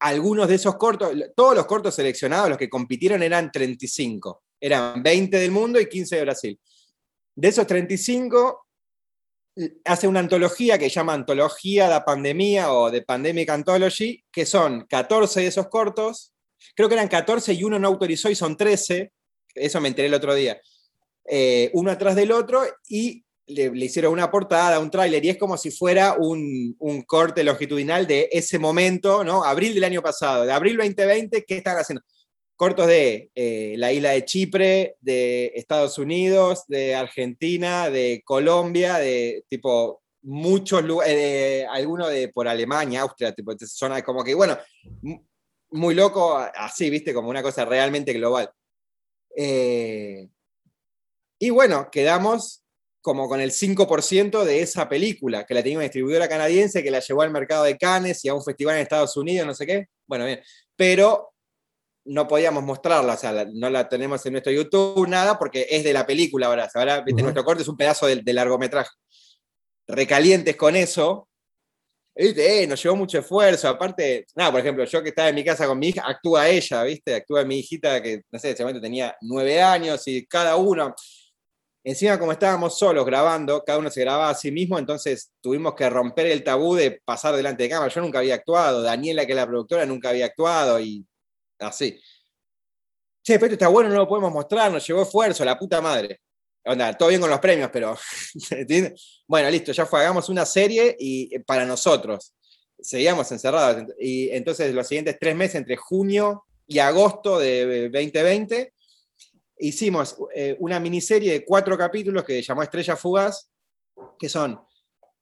algunos 0.00 0.48
de 0.48 0.54
esos 0.54 0.76
cortos, 0.76 1.12
todos 1.34 1.54
los 1.54 1.66
cortos 1.66 1.94
seleccionados, 1.94 2.48
los 2.48 2.58
que 2.58 2.68
compitieron 2.68 3.22
eran 3.22 3.50
35. 3.50 4.42
Eran 4.60 5.02
20 5.02 5.36
del 5.38 5.50
mundo 5.50 5.80
y 5.80 5.88
15 5.88 6.16
de 6.16 6.22
Brasil. 6.22 6.60
De 7.34 7.48
esos 7.48 7.66
35, 7.66 8.66
hace 9.84 10.06
una 10.06 10.20
antología 10.20 10.78
que 10.78 10.88
llama 10.88 11.14
Antología 11.14 11.88
de 11.88 12.00
Pandemia 12.02 12.72
o 12.72 12.90
de 12.90 13.02
Pandemic 13.02 13.50
Anthology, 13.50 14.24
que 14.30 14.46
son 14.46 14.86
14 14.88 15.40
de 15.40 15.46
esos 15.46 15.68
cortos. 15.68 16.32
Creo 16.74 16.88
que 16.88 16.94
eran 16.94 17.08
14 17.08 17.52
y 17.54 17.64
uno 17.64 17.78
no 17.78 17.88
autorizó 17.88 18.30
y 18.30 18.34
son 18.34 18.56
13. 18.56 19.12
Eso 19.54 19.80
me 19.80 19.88
enteré 19.88 20.08
el 20.08 20.14
otro 20.14 20.34
día. 20.34 20.60
Eh, 21.24 21.70
uno 21.74 21.90
atrás 21.90 22.16
del 22.16 22.32
otro 22.32 22.62
y 22.88 23.24
le, 23.48 23.84
hicieron 23.84 24.12
una 24.12 24.30
portada, 24.30 24.78
un 24.78 24.90
tráiler, 24.90 25.24
y 25.24 25.30
es 25.30 25.38
como 25.38 25.56
si 25.56 25.70
fuera 25.70 26.14
un, 26.18 26.76
corte 27.06 27.42
longitudinal 27.42 28.06
de 28.06 28.28
ese 28.32 28.58
momento, 28.58 29.24
¿no? 29.24 29.44
Abril 29.44 29.74
del 29.74 29.84
año 29.84 30.02
pasado, 30.02 30.44
de 30.44 30.52
abril 30.52 30.76
2020, 30.76 31.44
¿qué 31.44 31.56
están 31.56 31.76
haciendo? 31.76 32.02
Cortos 32.56 32.86
de 32.86 33.30
eh, 33.34 33.74
la 33.78 33.92
isla 33.92 34.10
de 34.10 34.24
Chipre, 34.24 34.96
de 35.00 35.52
Estados 35.54 35.96
Unidos, 35.98 36.64
de 36.66 36.94
Argentina, 36.94 37.88
de 37.88 38.22
Colombia, 38.24 38.98
de 38.98 39.44
tipo 39.48 40.02
muchos 40.22 40.84
lugares, 40.84 41.14
eh, 41.14 41.66
algunos 41.70 42.10
de 42.10 42.28
por 42.28 42.48
Alemania, 42.48 43.02
Austria, 43.02 43.32
tipo, 43.32 43.52
zona 43.58 44.02
como 44.02 44.24
que, 44.24 44.34
bueno, 44.34 44.58
muy 45.70 45.94
loco, 45.94 46.36
así, 46.36 46.90
viste, 46.90 47.14
como 47.14 47.28
una 47.30 47.42
cosa 47.42 47.64
realmente 47.64 48.12
global. 48.12 48.50
Eh, 49.36 50.28
y 51.38 51.50
bueno, 51.50 51.88
quedamos 51.90 52.64
como 53.00 53.28
con 53.28 53.40
el 53.40 53.52
5% 53.52 54.44
de 54.44 54.60
esa 54.60 54.88
película, 54.88 55.46
que 55.46 55.54
la 55.54 55.62
tenía 55.62 55.78
una 55.78 55.84
distribuidora 55.84 56.28
canadiense 56.28 56.82
que 56.82 56.90
la 56.90 57.00
llevó 57.00 57.22
al 57.22 57.30
mercado 57.30 57.64
de 57.64 57.76
Cannes 57.76 58.24
y 58.24 58.28
a 58.28 58.34
un 58.34 58.42
festival 58.42 58.76
en 58.76 58.82
Estados 58.82 59.16
Unidos, 59.16 59.46
no 59.46 59.54
sé 59.54 59.66
qué. 59.66 59.86
Bueno, 60.06 60.24
bien. 60.24 60.40
Pero 60.76 61.32
no 62.08 62.26
podíamos 62.26 62.64
mostrarla, 62.64 63.14
o 63.14 63.16
sea, 63.16 63.46
no 63.52 63.70
la 63.70 63.88
tenemos 63.88 64.24
en 64.24 64.32
nuestro 64.32 64.52
YouTube, 64.52 65.06
nada, 65.08 65.38
porque 65.38 65.66
es 65.70 65.84
de 65.84 65.92
la 65.92 66.06
película 66.06 66.46
ahora. 66.46 66.68
Ahora, 66.74 67.02
viste, 67.02 67.22
nuestro 67.22 67.44
corte 67.44 67.62
es 67.62 67.68
un 67.68 67.76
pedazo 67.76 68.06
de, 68.06 68.32
largometraje. 68.32 68.90
Recalientes 69.86 70.56
con 70.56 70.74
eso, 70.76 71.28
¿viste? 72.14 72.62
Eh, 72.62 72.66
nos 72.66 72.82
llevó 72.82 72.96
mucho 72.96 73.18
esfuerzo. 73.18 73.68
Aparte, 73.68 74.26
nada, 74.34 74.50
por 74.50 74.60
ejemplo, 74.60 74.84
yo 74.84 75.02
que 75.02 75.10
estaba 75.10 75.28
en 75.28 75.34
mi 75.34 75.44
casa 75.44 75.66
con 75.66 75.78
mi 75.78 75.88
hija, 75.88 76.02
actúa 76.06 76.48
ella, 76.48 76.82
¿viste? 76.82 77.14
Actúa 77.14 77.44
mi 77.44 77.58
hijita 77.58 78.02
que, 78.02 78.22
no 78.30 78.38
sé, 78.38 78.50
ese 78.50 78.62
momento 78.62 78.80
tenía 78.80 79.14
nueve 79.20 79.60
años 79.62 80.06
y 80.08 80.26
cada 80.26 80.56
uno 80.56 80.94
Encima, 81.88 82.18
como 82.18 82.32
estábamos 82.32 82.78
solos 82.78 83.06
grabando, 83.06 83.64
cada 83.64 83.78
uno 83.78 83.90
se 83.90 84.02
grababa 84.02 84.28
a 84.28 84.34
sí 84.34 84.52
mismo, 84.52 84.78
entonces 84.78 85.32
tuvimos 85.40 85.74
que 85.74 85.88
romper 85.88 86.26
el 86.26 86.44
tabú 86.44 86.74
de 86.74 87.00
pasar 87.02 87.34
delante 87.34 87.62
de 87.62 87.70
cámara. 87.70 87.90
Yo 87.90 88.02
nunca 88.02 88.18
había 88.18 88.34
actuado, 88.34 88.82
Daniela, 88.82 89.24
que 89.24 89.32
es 89.32 89.36
la 89.36 89.46
productora, 89.46 89.86
nunca 89.86 90.10
había 90.10 90.26
actuado 90.26 90.78
y 90.78 91.06
así. 91.58 91.98
Che, 93.22 93.38
pero 93.38 93.54
está 93.54 93.68
bueno, 93.68 93.88
no 93.88 93.94
lo 93.96 94.06
podemos 94.06 94.30
mostrar, 94.30 94.70
nos 94.70 94.86
llevó 94.86 95.00
esfuerzo, 95.00 95.46
la 95.46 95.58
puta 95.58 95.80
madre. 95.80 96.20
Onda, 96.66 96.92
todo 96.92 97.08
bien 97.08 97.22
con 97.22 97.30
los 97.30 97.40
premios, 97.40 97.70
pero. 97.72 97.96
bueno, 99.26 99.48
listo, 99.48 99.72
ya 99.72 99.86
fue, 99.86 100.00
hagamos 100.00 100.28
una 100.28 100.44
serie 100.44 100.94
y 100.98 101.34
eh, 101.34 101.40
para 101.40 101.64
nosotros. 101.64 102.34
Seguíamos 102.78 103.32
encerrados. 103.32 103.94
Y 103.98 104.28
entonces, 104.28 104.74
los 104.74 104.86
siguientes 104.86 105.16
tres 105.18 105.34
meses, 105.34 105.54
entre 105.54 105.78
junio 105.78 106.44
y 106.66 106.80
agosto 106.80 107.38
de 107.38 107.88
2020, 107.88 108.74
hicimos 109.58 110.16
eh, 110.34 110.56
una 110.60 110.80
miniserie 110.80 111.32
de 111.32 111.44
cuatro 111.44 111.76
capítulos 111.76 112.24
que 112.24 112.42
llamó 112.42 112.62
Estrella 112.62 112.96
Fugaz, 112.96 113.50
que 114.18 114.28
son 114.28 114.60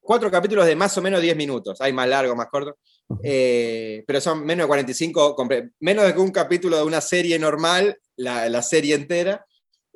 cuatro 0.01 0.30
capítulos 0.30 0.66
de 0.66 0.76
más 0.76 0.97
o 0.97 1.03
menos 1.03 1.20
10 1.20 1.37
minutos. 1.37 1.80
Hay 1.80 1.93
más 1.93 2.09
largo, 2.09 2.34
más 2.37 2.49
corto. 2.49 2.78
Eh, 3.22 4.05
pero 4.07 4.20
son 4.20 4.45
menos 4.45 4.64
de 4.64 4.68
45, 4.68 5.37
menos 5.80 6.14
de 6.14 6.20
un 6.20 6.30
capítulo 6.30 6.76
de 6.76 6.84
una 6.84 7.01
serie 7.01 7.39
normal, 7.39 7.99
la, 8.16 8.49
la 8.49 8.62
serie 8.62 8.95
entera. 8.95 9.45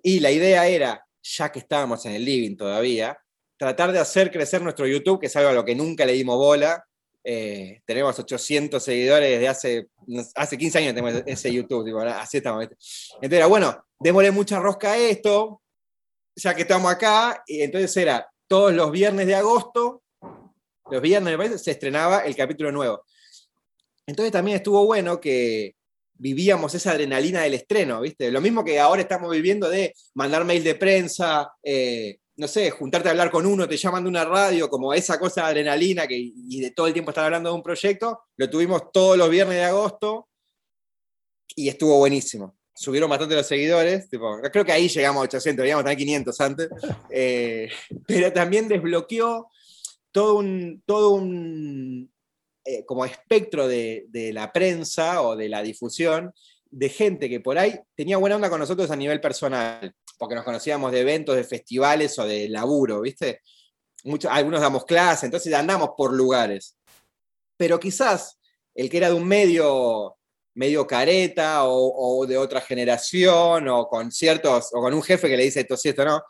Y 0.03 0.21
la 0.21 0.31
idea 0.31 0.67
era, 0.67 1.07
ya 1.23 1.51
que 1.51 1.61
estábamos 1.61 2.05
en 2.07 2.13
el 2.13 2.25
living 2.25 2.57
todavía, 2.57 3.19
tratar 3.57 3.93
de 3.93 3.99
hacer 3.99 4.31
crecer 4.31 4.63
nuestro 4.63 4.87
YouTube, 4.87 5.21
que 5.21 5.27
es 5.27 5.37
algo 5.37 5.51
a 5.51 5.55
lo 5.55 5.65
que 5.65 5.75
nunca 5.75 6.07
le 6.07 6.15
dimos 6.15 6.37
bola, 6.37 6.85
eh, 7.23 7.81
tenemos 7.85 8.19
800 8.19 8.83
seguidores 8.83 9.31
desde 9.31 9.49
hace, 9.49 9.89
hace 10.35 10.59
15 10.59 10.79
años 10.79 10.95
tenemos 10.95 11.23
ese 11.27 11.53
YouTube, 11.53 11.99
así 12.09 12.39
estamos. 12.39 12.65
Entonces 12.65 13.33
era, 13.33 13.47
bueno, 13.47 13.85
démosle 13.99 14.31
mucha 14.31 14.59
rosca 14.59 14.93
a 14.93 14.99
esto, 14.99 15.63
ya 16.35 16.55
que 16.55 16.63
estamos 16.63 16.91
acá, 16.91 17.43
y 17.47 17.63
entonces 17.63 17.95
era 17.97 18.29
todos 18.47 18.73
los 18.73 18.91
viernes 18.91 19.27
de 19.27 19.35
agosto, 19.35 20.03
los 20.91 21.03
viernes 21.03 21.63
se 21.63 21.73
estrenaba 21.73 22.21
el 22.21 22.35
capítulo 22.35 22.73
nuevo. 22.73 23.05
Entonces 24.07 24.33
también 24.33 24.57
estuvo 24.57 24.85
bueno 24.87 25.21
que 25.21 25.77
vivíamos 26.15 26.75
esa 26.75 26.93
adrenalina 26.93 27.43
del 27.43 27.55
estreno, 27.55 28.01
¿viste? 28.01 28.31
Lo 28.31 28.41
mismo 28.41 28.65
que 28.65 28.79
ahora 28.79 29.01
estamos 29.01 29.31
viviendo 29.31 29.71
de 29.71 29.95
mandar 30.15 30.45
mail 30.45 30.63
de 30.65 30.75
prensa, 30.75 31.53
eh, 31.63 32.19
no 32.37 32.49
sé, 32.49 32.71
juntarte 32.71 33.09
a 33.09 33.11
hablar 33.13 33.31
con 33.31 33.47
uno, 33.47 33.69
te 33.69 33.77
llaman 33.77 34.05
de 34.05 34.09
una 34.09 34.25
radio, 34.25 34.69
como 34.69 34.95
esa 34.95 35.19
cosa 35.19 35.43
de 35.43 35.49
adrenalina 35.49 36.07
que, 36.07 36.17
y 36.17 36.61
de 36.61 36.71
todo 36.71 36.87
el 36.87 36.93
tiempo 36.93 37.11
estar 37.11 37.25
hablando 37.25 37.51
de 37.51 37.57
un 37.57 37.63
proyecto, 37.63 38.23
lo 38.37 38.49
tuvimos 38.49 38.91
todos 38.93 39.19
los 39.19 39.29
viernes 39.29 39.57
de 39.57 39.65
agosto 39.65 40.29
y 41.55 41.69
estuvo 41.69 41.99
buenísimo. 41.99 42.57
Subieron 42.75 43.11
bastante 43.11 43.35
los 43.35 43.47
seguidores, 43.47 44.09
creo 44.53 44.65
que 44.65 44.73
ahí 44.73 44.89
llegamos 44.89 45.21
a 45.21 45.25
800, 45.25 45.65
a 45.71 45.83
tener 45.83 45.97
500 45.99 46.41
antes, 46.41 46.69
eh, 47.11 47.69
pero 48.07 48.33
también 48.33 48.69
desbloqueó 48.69 49.49
todo 50.11 50.37
un, 50.37 50.83
todo 50.87 51.11
un 51.11 52.11
eh, 52.65 52.85
como 52.87 53.05
espectro 53.05 53.69
de, 53.69 54.07
de 54.09 54.33
la 54.33 54.53
prensa 54.53 55.23
o 55.23 55.37
de 55.37 55.49
la 55.49 55.63
difusión 55.63 56.33
de 56.71 56.89
gente 56.89 57.29
que 57.29 57.41
por 57.41 57.59
ahí 57.59 57.79
tenía 57.97 58.17
buena 58.17 58.37
onda 58.37 58.49
con 58.49 58.61
nosotros 58.61 58.91
a 58.91 58.97
nivel 58.97 59.21
personal 59.21 59.95
porque 60.21 60.35
nos 60.35 60.45
conocíamos 60.45 60.93
de 60.93 61.01
eventos, 61.01 61.35
de 61.35 61.45
festivales 61.45 62.19
o 62.19 62.27
de 62.27 62.47
laburo, 62.51 63.01
¿viste? 63.01 63.41
Muchos, 64.05 64.31
algunos 64.31 64.61
damos 64.61 64.85
clases, 64.85 65.25
entonces 65.25 65.53
andamos 65.55 65.93
por 65.97 66.13
lugares. 66.13 66.77
Pero 67.57 67.81
quizás 67.81 68.39
el 68.75 68.91
que 68.91 68.99
era 68.99 69.09
de 69.09 69.15
un 69.15 69.27
medio 69.27 70.17
medio 70.55 70.87
careta 70.87 71.65
o, 71.65 72.27
de 72.27 72.37
otra 72.37 72.61
generación 72.61 73.69
o 73.69 73.89
con 73.89 74.11
ciertos 74.13 74.69
o 74.75 74.81
con 74.81 74.93
un 74.93 75.03
jefe 75.03 75.29
que 75.29 75.37
le 75.37 75.45
dice 75.45 75.61
esto 75.61 75.77
sí, 75.77 75.89
esto 75.89 76.05
no, 76.05 76.23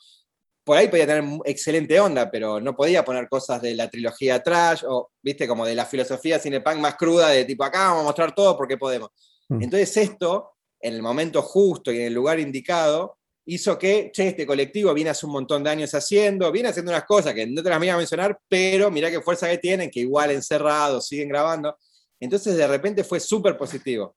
por 0.62 0.76
ahí 0.76 0.88
podía 0.88 1.06
tener 1.06 1.24
excelente 1.46 1.98
onda, 1.98 2.30
pero 2.30 2.60
no 2.60 2.76
podía 2.76 3.04
poner 3.04 3.28
cosas 3.28 3.60
de 3.60 3.74
la 3.74 3.88
trilogía 3.88 4.40
trash 4.40 4.84
o, 4.86 5.10
viste, 5.20 5.48
como 5.48 5.66
de 5.66 5.74
la 5.74 5.86
filosofía 5.86 6.38
cinepunk 6.38 6.76
más 6.76 6.94
cruda 6.94 7.30
de 7.30 7.44
tipo 7.44 7.64
acá 7.64 7.88
vamos 7.88 8.02
a 8.02 8.04
mostrar 8.04 8.34
todo 8.34 8.56
porque 8.56 8.76
podemos. 8.76 9.08
Mm. 9.48 9.64
Entonces 9.64 9.96
esto, 9.96 10.52
en 10.78 10.94
el 10.94 11.02
momento 11.02 11.42
justo 11.42 11.90
y 11.90 11.96
en 11.96 12.04
el 12.04 12.14
lugar 12.14 12.38
indicado, 12.38 13.18
hizo 13.52 13.76
que, 13.76 14.10
che, 14.12 14.28
este 14.28 14.46
colectivo 14.46 14.94
viene 14.94 15.10
hace 15.10 15.26
un 15.26 15.32
montón 15.32 15.64
de 15.64 15.70
años 15.70 15.92
haciendo, 15.92 16.52
viene 16.52 16.68
haciendo 16.68 16.92
unas 16.92 17.04
cosas 17.04 17.34
que 17.34 17.46
no 17.46 17.62
te 17.62 17.68
las 17.68 17.78
voy 17.80 17.88
a 17.88 17.96
mencionar, 17.96 18.38
pero 18.48 18.90
mirá 18.92 19.10
qué 19.10 19.20
fuerza 19.20 19.48
que 19.48 19.58
tienen, 19.58 19.90
que 19.90 20.00
igual 20.00 20.30
encerrados, 20.30 21.08
siguen 21.08 21.28
grabando. 21.28 21.76
Entonces 22.20 22.56
de 22.56 22.66
repente 22.66 23.02
fue 23.02 23.18
súper 23.18 23.56
positivo. 23.56 24.16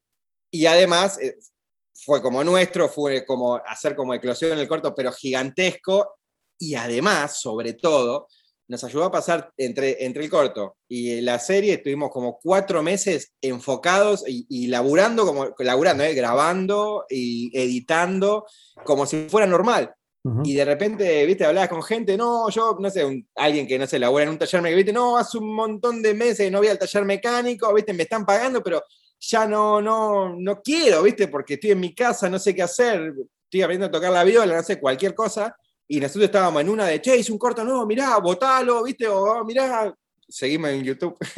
Y 0.51 0.67
además 0.67 1.19
eh, 1.19 1.35
fue 1.95 2.21
como 2.21 2.43
nuestro, 2.43 2.87
fue 2.87 3.25
como 3.25 3.55
hacer 3.55 3.95
como 3.95 4.13
eclosión 4.13 4.51
en 4.51 4.59
el 4.59 4.67
corto, 4.67 4.93
pero 4.93 5.11
gigantesco. 5.11 6.15
Y 6.59 6.75
además, 6.75 7.41
sobre 7.41 7.73
todo, 7.73 8.27
nos 8.67 8.83
ayudó 8.83 9.05
a 9.05 9.11
pasar 9.11 9.51
entre, 9.57 10.05
entre 10.05 10.23
el 10.23 10.29
corto 10.29 10.77
y 10.87 11.21
la 11.21 11.39
serie, 11.39 11.73
estuvimos 11.73 12.11
como 12.11 12.39
cuatro 12.41 12.81
meses 12.81 13.33
enfocados 13.41 14.23
y, 14.27 14.67
laburando, 14.67 15.25
como, 15.25 15.53
laburando 15.59 16.03
¿eh? 16.03 16.13
grabando 16.13 17.05
y 17.09 17.51
editando, 17.57 18.45
como 18.85 19.05
si 19.05 19.27
fuera 19.29 19.47
normal. 19.47 19.93
Y 20.45 20.53
de 20.53 20.63
repente, 20.63 21.25
viste, 21.25 21.43
hablabas 21.43 21.67
con 21.67 21.83
gente, 21.83 22.15
no, 22.15 22.49
yo, 22.49 22.77
no 22.79 22.89
sé, 22.89 23.25
alguien 23.35 23.67
que 23.67 23.77
no 23.77 23.85
se 23.85 23.99
labura 23.99 24.23
en 24.23 24.29
un 24.29 24.37
taller 24.37 24.61
mecánico, 24.61 24.77
viste, 24.77 24.93
no, 24.93 25.17
hace 25.17 25.37
un 25.37 25.53
montón 25.53 26.01
de 26.01 26.13
meses 26.13 26.49
no 26.49 26.59
voy 26.59 26.69
al 26.69 26.79
taller 26.79 27.03
mecánico, 27.03 27.73
viste, 27.73 27.91
me 27.91 28.03
están 28.03 28.25
pagando, 28.25 28.63
pero 28.63 28.81
ya 29.19 29.45
no, 29.45 29.81
no, 29.81 30.33
no 30.37 30.61
quiero, 30.61 31.03
viste, 31.03 31.27
porque 31.27 31.55
estoy 31.55 31.71
en 31.71 31.81
mi 31.81 31.93
casa, 31.93 32.29
no 32.29 32.39
sé 32.39 32.55
qué 32.55 32.61
hacer, 32.61 33.13
estoy 33.43 33.63
aprendiendo 33.63 33.87
a 33.87 33.99
tocar 33.99 34.13
la 34.13 34.23
viola, 34.23 34.55
no 34.55 34.63
sé, 34.63 34.79
cualquier 34.79 35.13
cosa 35.13 35.57
y 35.87 35.99
nosotros 35.99 36.25
estábamos 36.25 36.61
en 36.61 36.69
una 36.69 36.85
de, 36.85 37.01
che, 37.01 37.17
hice 37.17 37.31
un 37.31 37.37
corto 37.37 37.63
nuevo, 37.63 37.85
mirá, 37.85 38.17
botalo, 38.17 38.83
viste, 38.83 39.07
o 39.07 39.21
oh, 39.21 39.43
mirá, 39.43 39.93
seguimos 40.27 40.71
en 40.71 40.83
YouTube. 40.83 41.15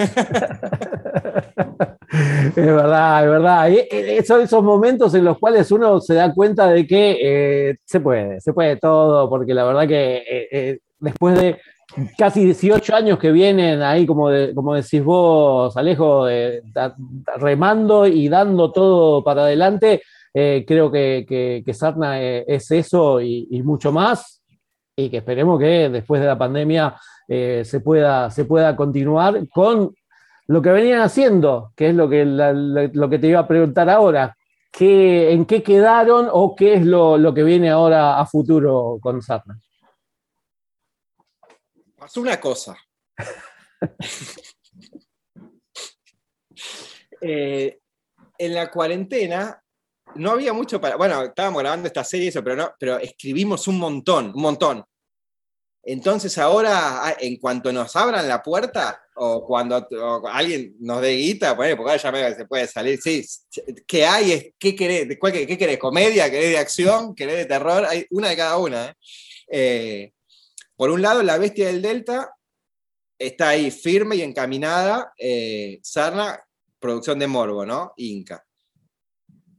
es 2.55 2.55
verdad, 2.55 3.23
es 3.23 3.29
verdad. 3.29 3.69
Y 3.69 4.23
son 4.23 4.41
esos 4.41 4.63
momentos 4.63 5.13
en 5.15 5.25
los 5.25 5.37
cuales 5.39 5.71
uno 5.71 5.99
se 5.99 6.13
da 6.13 6.33
cuenta 6.33 6.69
de 6.69 6.87
que 6.87 7.17
eh, 7.21 7.77
se 7.83 7.99
puede, 7.99 8.39
se 8.39 8.53
puede 8.53 8.77
todo, 8.77 9.29
porque 9.29 9.53
la 9.53 9.65
verdad 9.65 9.87
que 9.87 10.17
eh, 10.17 10.47
eh, 10.51 10.79
después 10.99 11.39
de 11.39 11.59
casi 12.17 12.45
18 12.45 12.95
años 12.95 13.19
que 13.19 13.31
vienen 13.31 13.81
ahí, 13.81 14.05
como, 14.05 14.29
como 14.53 14.75
decís 14.75 15.03
vos, 15.03 15.75
Alejo, 15.77 16.27
remando 17.37 18.07
y 18.07 18.27
dando 18.27 18.71
todo 18.71 19.23
para 19.23 19.43
adelante, 19.43 20.01
creo 20.35 20.91
que, 20.91 21.63
que, 21.65 21.73
Sarna 21.73 22.21
es 22.21 22.69
eso 22.69 23.21
y, 23.21 23.47
y, 23.49 23.63
mucho 23.63 23.93
más 23.93 24.43
y 24.95 25.09
que 25.09 25.17
esperemos 25.17 25.59
que 25.59 25.89
después 25.89 26.21
de 26.21 26.27
la 26.27 26.37
pandemia 26.37 26.95
eh, 27.27 27.63
se, 27.65 27.79
pueda, 27.81 28.29
se 28.31 28.45
pueda 28.45 28.75
continuar 28.75 29.47
con 29.49 29.95
lo 30.47 30.61
que 30.61 30.69
venían 30.69 31.01
haciendo, 31.01 31.73
que 31.75 31.89
es 31.89 31.95
lo 31.95 32.07
que, 32.07 32.23
lo 32.25 33.09
que 33.09 33.19
te 33.19 33.27
iba 33.27 33.39
a 33.39 33.47
preguntar 33.47 33.89
ahora. 33.89 34.37
¿Qué, 34.71 35.31
¿En 35.31 35.45
qué 35.45 35.63
quedaron 35.63 36.27
o 36.31 36.55
qué 36.55 36.75
es 36.75 36.85
lo, 36.85 37.33
que 37.33 37.43
viene 37.43 37.69
ahora 37.69 38.19
a 38.19 38.25
futuro 38.25 38.99
con 39.01 39.21
Sarna? 39.21 39.59
Pasó 41.97 42.21
una 42.21 42.39
cosa. 42.39 42.77
Eh, 47.27 47.79
en 48.37 48.53
la 48.53 48.69
cuarentena 48.69 49.64
no 50.15 50.31
había 50.31 50.53
mucho 50.53 50.79
para. 50.81 50.95
Bueno, 50.95 51.23
estábamos 51.23 51.61
grabando 51.61 51.87
esta 51.87 52.03
serie, 52.03 52.29
eso, 52.29 52.43
pero 52.43 52.55
no, 52.55 52.73
pero 52.79 52.97
escribimos 52.99 53.67
un 53.67 53.79
montón, 53.79 54.31
un 54.35 54.41
montón. 54.41 54.85
Entonces 55.87 56.35
ahora, 56.39 57.05
ah, 57.05 57.15
en 57.19 57.37
cuanto 57.37 57.71
nos 57.71 57.95
abran 57.95 58.27
la 58.27 58.41
puerta, 58.41 59.03
o 59.17 59.45
cuando 59.45 59.87
alguien 60.31 60.75
nos 60.79 60.99
dé 61.01 61.11
guita, 61.11 61.55
porque 61.55 61.71
ahora 61.71 61.97
ya 61.97 62.11
me, 62.11 62.35
se 62.35 62.45
puede 62.45 62.67
salir, 62.67 62.99
sí, 62.99 63.23
¿qué 63.85 64.05
hay? 64.05 64.53
¿Qué 64.57 64.75
querés? 64.75 65.07
¿Qué 65.07 65.57
querés? 65.57 65.77
¿Comedia? 65.77 66.29
¿Querés 66.29 66.49
de 66.49 66.57
acción? 66.57 67.13
¿Querés 67.13 67.37
de 67.37 67.45
terror? 67.45 67.85
Hay 67.85 68.05
una 68.09 68.29
de 68.29 68.35
cada 68.35 68.57
una. 68.57 68.87
¿eh? 68.87 68.93
Eh, 69.47 70.13
por 70.75 70.89
un 70.89 71.01
lado, 71.01 71.21
La 71.23 71.37
Bestia 71.37 71.67
del 71.67 71.81
Delta 71.81 72.31
está 73.17 73.49
ahí 73.49 73.71
firme 73.71 74.15
y 74.17 74.21
encaminada, 74.21 75.13
eh, 75.17 75.79
Sarna, 75.83 76.43
producción 76.79 77.19
de 77.19 77.27
Morbo, 77.27 77.65
¿no? 77.65 77.93
Inca. 77.97 78.44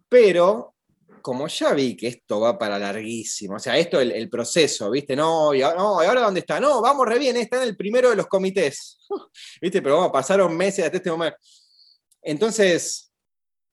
Pero, 0.08 0.74
como 1.22 1.48
ya 1.48 1.72
vi 1.74 1.96
que 1.96 2.08
esto 2.08 2.40
va 2.40 2.58
para 2.58 2.78
larguísimo, 2.78 3.56
o 3.56 3.58
sea, 3.58 3.76
esto 3.76 4.00
el, 4.00 4.12
el 4.12 4.30
proceso, 4.30 4.90
¿viste? 4.90 5.16
No 5.16 5.54
y, 5.54 5.62
ahora, 5.62 6.20
dónde 6.20 6.40
está? 6.40 6.60
No, 6.60 6.80
vamos 6.80 7.06
re 7.06 7.18
bien, 7.18 7.36
está 7.36 7.56
en 7.58 7.68
el 7.68 7.76
primero 7.76 8.10
de 8.10 8.16
los 8.16 8.26
comités, 8.26 8.98
¿viste? 9.60 9.82
Pero 9.82 9.96
bueno, 9.96 10.12
pasaron 10.12 10.56
meses 10.56 10.84
hasta 10.84 10.98
este 10.98 11.10
momento. 11.10 11.38
Entonces, 12.22 13.12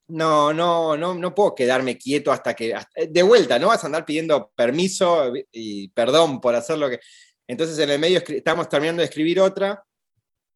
no, 0.08 0.54
no, 0.54 0.98
no, 0.98 1.16
no 1.16 1.34
puedo 1.36 1.56
quedarme 1.56 1.98
quieto 1.98 2.32
hasta 2.32 2.54
que, 2.54 2.76
de 3.10 3.24
vuelta, 3.24 3.58
no 3.58 3.68
vas 3.68 3.84
a 3.84 3.88
andar 3.88 4.06
pidiendo 4.06 4.52
permiso 4.56 5.32
y 5.52 5.88
perdón 5.90 6.42
por 6.42 6.56
hacer 6.56 6.78
lo 6.78 6.90
que... 6.90 7.00
Entonces, 7.48 7.78
en 7.80 7.90
el 7.90 8.00
medio 8.00 8.22
estamos 8.26 8.70
terminando 8.70 9.02
de 9.02 9.06
escribir 9.06 9.40
otra, 9.40 9.84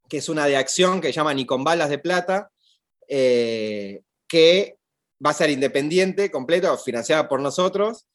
que 0.07 0.17
es 0.17 0.29
una 0.29 0.45
de 0.45 0.57
acción 0.57 1.01
que 1.01 1.07
se 1.07 1.13
llama 1.13 1.33
Ni 1.33 1.45
con 1.45 1.63
balas 1.63 1.89
de 1.89 1.99
plata, 1.99 2.51
eh, 3.07 4.01
que 4.27 4.76
va 5.23 5.31
a 5.31 5.33
ser 5.33 5.49
independiente, 5.49 6.31
completo, 6.31 6.77
financiada 6.77 7.27
por 7.27 7.41
nosotros. 7.41 8.07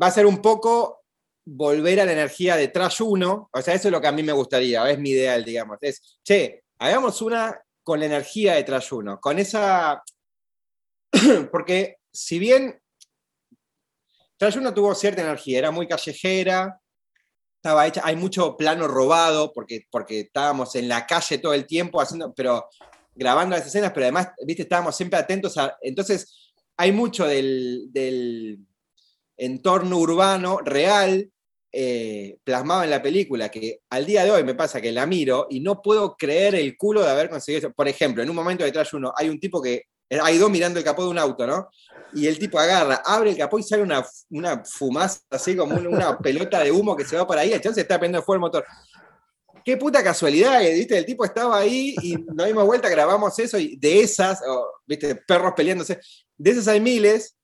Va 0.00 0.08
a 0.08 0.12
ser 0.12 0.26
un 0.26 0.42
poco 0.42 1.04
volver 1.46 2.00
a 2.00 2.04
la 2.04 2.12
energía 2.12 2.56
de 2.56 2.68
Trash 2.68 3.02
1, 3.02 3.50
o 3.52 3.62
sea, 3.62 3.74
eso 3.74 3.88
es 3.88 3.92
lo 3.92 4.00
que 4.00 4.06
a 4.06 4.12
mí 4.12 4.22
me 4.22 4.32
gustaría, 4.32 4.88
es 4.90 4.98
mi 4.98 5.10
ideal, 5.10 5.44
digamos. 5.44 5.78
Es, 5.80 6.18
che, 6.22 6.64
hagamos 6.78 7.20
una 7.20 7.60
con 7.82 8.00
la 8.00 8.06
energía 8.06 8.54
de 8.54 8.64
Trash 8.64 8.92
1, 8.92 9.20
con 9.20 9.38
esa... 9.38 10.02
Porque 11.52 11.98
si 12.12 12.38
bien 12.38 12.80
Trash 14.36 14.56
1 14.56 14.74
tuvo 14.74 14.94
cierta 14.94 15.22
energía, 15.22 15.58
era 15.58 15.70
muy 15.70 15.86
callejera, 15.86 16.80
estaba 17.56 17.86
hecha, 17.86 18.02
hay 18.04 18.16
mucho 18.16 18.56
plano 18.58 18.86
robado, 18.86 19.52
porque, 19.54 19.86
porque 19.90 20.20
estábamos 20.20 20.74
en 20.74 20.86
la 20.86 21.06
calle 21.06 21.38
todo 21.38 21.54
el 21.54 21.66
tiempo 21.66 21.98
haciendo, 21.98 22.34
pero 22.34 22.68
grabando 23.14 23.56
las 23.56 23.66
escenas, 23.66 23.92
pero 23.92 24.06
además, 24.06 24.28
viste, 24.44 24.62
estábamos 24.62 24.96
siempre 24.96 25.18
atentos 25.18 25.56
a... 25.58 25.76
Entonces, 25.82 26.52
hay 26.76 26.92
mucho 26.92 27.26
del, 27.26 27.88
del 27.92 28.58
entorno 29.36 29.98
urbano 29.98 30.58
real 30.64 31.30
eh, 31.76 32.38
plasmado 32.44 32.84
en 32.84 32.90
la 32.90 33.02
película, 33.02 33.48
que 33.48 33.80
al 33.90 34.06
día 34.06 34.22
de 34.22 34.30
hoy 34.30 34.44
me 34.44 34.54
pasa 34.54 34.80
que 34.80 34.92
la 34.92 35.06
miro 35.06 35.48
y 35.50 35.58
no 35.58 35.82
puedo 35.82 36.16
creer 36.16 36.54
el 36.54 36.76
culo 36.76 37.02
de 37.02 37.10
haber 37.10 37.28
conseguido 37.28 37.66
eso. 37.66 37.74
Por 37.74 37.88
ejemplo, 37.88 38.22
en 38.22 38.30
un 38.30 38.36
momento 38.36 38.62
detrás 38.62 38.92
de 38.92 38.96
uno, 38.96 39.12
hay 39.16 39.28
un 39.28 39.40
tipo 39.40 39.60
que, 39.60 39.86
hay 40.08 40.38
dos 40.38 40.48
mirando 40.50 40.78
el 40.78 40.84
capó 40.84 41.02
de 41.02 41.10
un 41.10 41.18
auto, 41.18 41.48
¿no? 41.48 41.68
Y 42.12 42.28
el 42.28 42.38
tipo 42.38 42.60
agarra, 42.60 43.02
abre 43.04 43.30
el 43.30 43.36
capó 43.36 43.58
y 43.58 43.64
sale 43.64 43.82
una, 43.82 44.06
una 44.30 44.64
fumaza, 44.64 45.18
así 45.30 45.56
como 45.56 45.74
una, 45.74 46.16
pelota 46.16 46.60
de 46.60 46.70
humo 46.70 46.94
que 46.94 47.04
se 47.04 47.16
va 47.16 47.26
para 47.26 47.40
ahí, 47.40 47.52
entonces 47.52 47.82
está 47.82 47.98
prendiendo 47.98 48.24
fuego 48.24 48.36
el 48.36 48.40
motor. 48.40 48.64
Qué 49.64 49.76
puta 49.78 50.04
casualidad, 50.04 50.62
eh, 50.62 50.74
¿viste? 50.74 50.98
El 50.98 51.06
tipo 51.06 51.24
estaba 51.24 51.58
ahí 51.58 51.94
y 52.02 52.16
nos 52.16 52.46
dimos 52.46 52.66
vuelta, 52.66 52.88
grabamos 52.88 53.38
eso 53.38 53.58
y 53.58 53.76
de 53.76 54.00
esas, 54.00 54.40
¿viste? 54.86 55.14
Perros 55.16 55.54
peleándose, 55.56 55.98
de 56.36 56.50
esas 56.50 56.68
hay 56.68 56.80
miles 56.80 57.36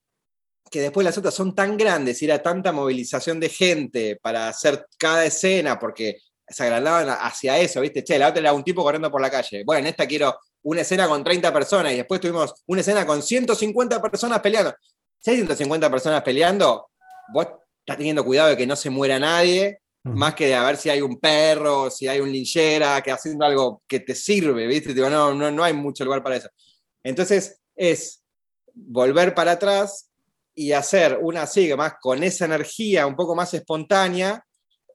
que 0.69 0.81
después 0.81 1.03
las 1.03 1.17
otras 1.17 1.33
son 1.33 1.53
tan 1.53 1.77
grandes 1.77 2.21
y 2.21 2.25
era 2.25 2.41
tanta 2.41 2.71
movilización 2.71 3.39
de 3.39 3.49
gente 3.49 4.19
para 4.21 4.47
hacer 4.47 4.87
cada 4.97 5.25
escena, 5.25 5.79
porque 5.79 6.19
se 6.47 6.63
agrandaban 6.63 7.09
hacia 7.09 7.57
eso, 7.57 7.81
¿viste? 7.81 8.03
Che, 8.03 8.19
la 8.19 8.29
otra 8.29 8.39
era 8.39 8.53
un 8.53 8.63
tipo 8.63 8.83
corriendo 8.83 9.09
por 9.11 9.21
la 9.21 9.29
calle. 9.29 9.63
Bueno, 9.65 9.79
en 9.79 9.87
esta 9.87 10.07
quiero 10.07 10.37
una 10.63 10.81
escena 10.81 11.07
con 11.07 11.23
30 11.23 11.51
personas 11.51 11.91
y 11.93 11.97
después 11.97 12.21
tuvimos 12.21 12.53
una 12.67 12.81
escena 12.81 13.05
con 13.05 13.21
150 13.21 14.01
personas 14.01 14.39
peleando. 14.39 14.73
Si 15.19 15.31
hay 15.31 15.37
150 15.37 15.89
personas 15.89 16.21
peleando, 16.21 16.89
vos 17.33 17.47
estás 17.79 17.97
teniendo 17.97 18.23
cuidado 18.23 18.49
de 18.49 18.57
que 18.57 18.67
no 18.67 18.75
se 18.75 18.89
muera 18.89 19.19
nadie, 19.19 19.80
más 20.03 20.33
que 20.33 20.47
de 20.47 20.55
a 20.55 20.63
ver 20.63 20.77
si 20.77 20.89
hay 20.89 21.01
un 21.01 21.19
perro, 21.19 21.89
si 21.91 22.07
hay 22.07 22.19
un 22.19 22.31
linchera, 22.31 23.01
que 23.01 23.11
haciendo 23.11 23.45
algo 23.45 23.83
que 23.87 23.99
te 23.99 24.15
sirve, 24.15 24.65
¿viste? 24.65 24.93
Digo, 24.93 25.09
no, 25.09 25.33
no, 25.33 25.51
no 25.51 25.63
hay 25.63 25.73
mucho 25.73 26.03
lugar 26.03 26.23
para 26.23 26.37
eso. 26.37 26.49
Entonces, 27.03 27.61
es 27.75 28.23
volver 28.73 29.33
para 29.35 29.53
atrás 29.53 30.09
y 30.55 30.71
hacer 30.71 31.19
una 31.21 31.43
así, 31.43 31.73
más 31.75 31.93
con 32.01 32.23
esa 32.23 32.45
energía 32.45 33.05
un 33.05 33.15
poco 33.15 33.35
más 33.35 33.53
espontánea, 33.53 34.43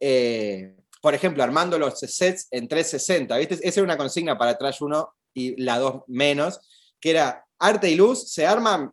eh, 0.01 0.77
por 1.01 1.15
ejemplo, 1.15 1.43
armando 1.43 1.79
los 1.79 1.99
sets 2.01 2.49
en 2.51 2.67
360, 2.67 3.37
¿viste? 3.37 3.55
Esa 3.55 3.81
era 3.81 3.85
una 3.85 3.97
consigna 3.97 4.37
para 4.37 4.59
Trash 4.59 4.79
1 4.83 5.15
y 5.35 5.63
la 5.63 5.79
2 5.79 6.03
menos, 6.09 6.61
que 7.01 7.11
era 7.11 7.47
arte 7.59 7.89
y 7.91 7.95
luz, 7.95 8.31
se 8.31 8.47
arman, 8.47 8.93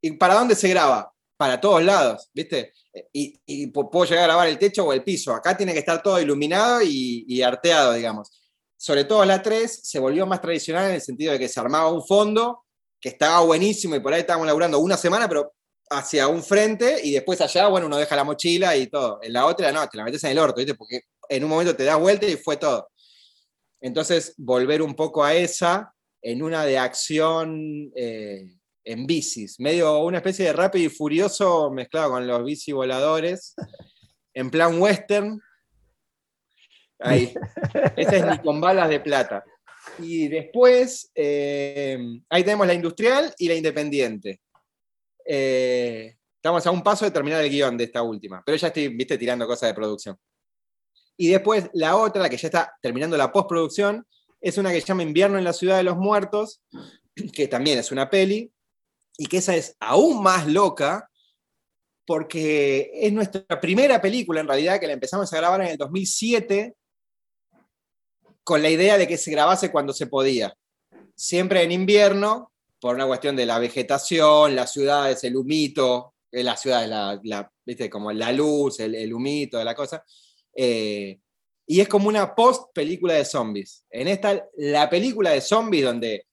¿y 0.00 0.12
para 0.12 0.34
dónde 0.34 0.54
se 0.54 0.68
graba? 0.68 1.13
Para 1.36 1.60
todos 1.60 1.82
lados, 1.82 2.30
¿viste? 2.32 2.72
Y, 3.12 3.66
puedo 3.68 4.04
llegar 4.04 4.24
a 4.24 4.26
grabar 4.26 4.48
el 4.48 4.58
techo 4.58 4.84
o 4.84 4.92
el 4.92 5.02
piso. 5.02 5.34
Acá 5.34 5.56
tiene 5.56 5.72
que 5.72 5.80
estar 5.80 6.02
todo 6.02 6.20
iluminado 6.20 6.80
y, 6.82 7.24
y 7.26 7.42
arteado, 7.42 7.92
digamos. 7.94 8.30
Sobre 8.76 9.04
todo 9.04 9.24
la 9.24 9.42
3 9.42 9.80
se 9.82 9.98
volvió 9.98 10.26
más 10.26 10.40
tradicional 10.40 10.88
en 10.88 10.96
el 10.96 11.00
sentido 11.00 11.32
de 11.32 11.38
que 11.38 11.48
se 11.48 11.58
armaba 11.58 11.92
un 11.92 12.06
fondo 12.06 12.64
que 13.00 13.08
estaba 13.10 13.40
buenísimo 13.40 13.96
y 13.96 14.00
por 14.00 14.14
ahí 14.14 14.20
estábamos 14.20 14.46
laburando 14.46 14.78
una 14.78 14.96
semana, 14.96 15.28
pero 15.28 15.52
hacia 15.90 16.28
un 16.28 16.42
frente 16.42 17.00
y 17.02 17.12
después 17.12 17.40
allá, 17.40 17.68
bueno, 17.68 17.86
uno 17.86 17.98
deja 17.98 18.16
la 18.16 18.24
mochila 18.24 18.76
y 18.76 18.86
todo. 18.86 19.18
En 19.22 19.32
la 19.32 19.46
otra, 19.46 19.70
no, 19.72 19.86
te 19.88 19.96
la 19.96 20.04
metes 20.04 20.24
en 20.24 20.30
el 20.30 20.38
orto, 20.38 20.56
¿viste? 20.56 20.74
Porque 20.74 21.02
en 21.28 21.44
un 21.44 21.50
momento 21.50 21.76
te 21.76 21.84
das 21.84 21.98
vuelta 21.98 22.26
y 22.26 22.36
fue 22.36 22.56
todo. 22.56 22.88
Entonces, 23.80 24.34
volver 24.38 24.80
un 24.80 24.94
poco 24.94 25.22
a 25.24 25.34
esa 25.34 25.94
en 26.22 26.42
una 26.42 26.64
de 26.64 26.78
acción 26.78 27.92
eh, 27.94 28.56
en 28.84 29.06
bicis, 29.06 29.58
medio 29.58 29.98
una 30.00 30.18
especie 30.18 30.46
de 30.46 30.52
rápido 30.52 30.86
y 30.86 30.90
furioso 30.90 31.70
mezclado 31.70 32.10
con 32.10 32.26
los 32.26 32.44
bici 32.44 32.72
voladores, 32.72 33.54
en 34.34 34.50
plan 34.50 34.80
western. 34.80 35.40
Ahí. 36.98 37.34
Ese 37.96 38.18
es 38.18 38.26
ni 38.26 38.38
con 38.38 38.60
balas 38.60 38.88
de 38.88 39.00
plata. 39.00 39.44
Y 39.98 40.28
después, 40.28 41.10
eh, 41.14 41.98
ahí 42.28 42.44
tenemos 42.44 42.66
la 42.66 42.74
industrial 42.74 43.34
y 43.38 43.48
la 43.48 43.54
independiente. 43.54 44.40
Eh, 45.26 46.16
estamos 46.36 46.66
a 46.66 46.70
un 46.70 46.82
paso 46.82 47.04
de 47.04 47.10
terminar 47.10 47.42
el 47.42 47.50
guion 47.50 47.76
de 47.76 47.84
esta 47.84 48.02
última, 48.02 48.42
pero 48.44 48.56
ya 48.56 48.68
estoy, 48.68 48.88
viste, 48.88 49.18
tirando 49.18 49.46
cosas 49.46 49.70
de 49.70 49.74
producción. 49.74 50.18
Y 51.16 51.28
después 51.28 51.70
la 51.72 51.96
otra, 51.96 52.22
la 52.22 52.28
que 52.28 52.36
ya 52.36 52.48
está 52.48 52.76
terminando 52.82 53.16
la 53.16 53.32
postproducción, 53.32 54.06
es 54.40 54.58
una 54.58 54.72
que 54.72 54.80
se 54.80 54.86
llama 54.86 55.02
Invierno 55.02 55.38
en 55.38 55.44
la 55.44 55.52
Ciudad 55.52 55.76
de 55.78 55.84
los 55.84 55.96
Muertos, 55.96 56.62
que 57.32 57.48
también 57.48 57.78
es 57.78 57.92
una 57.92 58.10
peli, 58.10 58.52
y 59.16 59.26
que 59.26 59.38
esa 59.38 59.54
es 59.54 59.76
aún 59.80 60.22
más 60.22 60.46
loca, 60.46 61.10
porque 62.06 62.90
es 62.94 63.12
nuestra 63.12 63.60
primera 63.60 64.00
película, 64.00 64.40
en 64.40 64.48
realidad, 64.48 64.78
que 64.78 64.86
la 64.86 64.92
empezamos 64.92 65.32
a 65.32 65.36
grabar 65.36 65.62
en 65.62 65.68
el 65.68 65.76
2007, 65.76 66.74
con 68.42 68.60
la 68.60 68.70
idea 68.70 68.98
de 68.98 69.08
que 69.08 69.16
se 69.16 69.30
grabase 69.30 69.72
cuando 69.72 69.92
se 69.92 70.06
podía. 70.06 70.54
Siempre 71.14 71.62
en 71.62 71.72
invierno, 71.72 72.52
por 72.78 72.94
una 72.94 73.06
cuestión 73.06 73.34
de 73.36 73.46
la 73.46 73.58
vegetación, 73.58 74.54
las 74.54 74.72
ciudades, 74.72 75.24
el 75.24 75.36
humito, 75.36 76.14
eh, 76.30 76.42
la 76.42 76.56
ciudad, 76.56 76.86
la, 77.22 77.50
¿viste? 77.64 77.88
como 77.88 78.12
la 78.12 78.30
luz, 78.32 78.80
el, 78.80 79.14
humito 79.14 79.56
de 79.56 79.64
la 79.64 79.74
cosa. 79.74 80.04
Eh, 80.54 81.18
y 81.66 81.80
es 81.80 81.88
como 81.88 82.08
una 82.08 82.34
post 82.34 82.74
película 82.74 83.14
de 83.14 83.24
zombies. 83.24 83.86
En 83.88 84.08
esta, 84.08 84.46
la 84.56 84.90
película 84.90 85.30
de 85.30 85.40
zombies 85.40 85.84
donde 85.84 86.26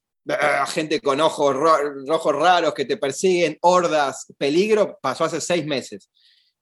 gente 0.68 1.00
con 1.00 1.20
ojos 1.20 1.56
rojos 1.56 2.36
raros 2.36 2.74
que 2.74 2.86
te 2.86 2.98
persiguen, 2.98 3.58
hordas, 3.62 4.28
peligro, 4.38 5.00
pasó 5.02 5.26
hace 5.26 5.42
seis 5.42 5.66
meses. 5.66 6.10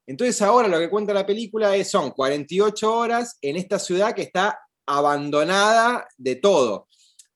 Entonces 0.08 0.42
ahora 0.42 0.68
lo 0.68 0.80
que 0.80 0.90
cuenta 0.90 1.14
la 1.14 1.26
película 1.26 1.76
es, 1.76 1.92
son 1.92 2.12
48 2.12 2.94
horas 2.94 3.38
en 3.42 3.58
esta 3.58 3.78
ciudad 3.78 4.16
que 4.16 4.24
está 4.24 4.60
abandonada 4.88 6.08
de 6.18 6.36
todo. 6.36 6.88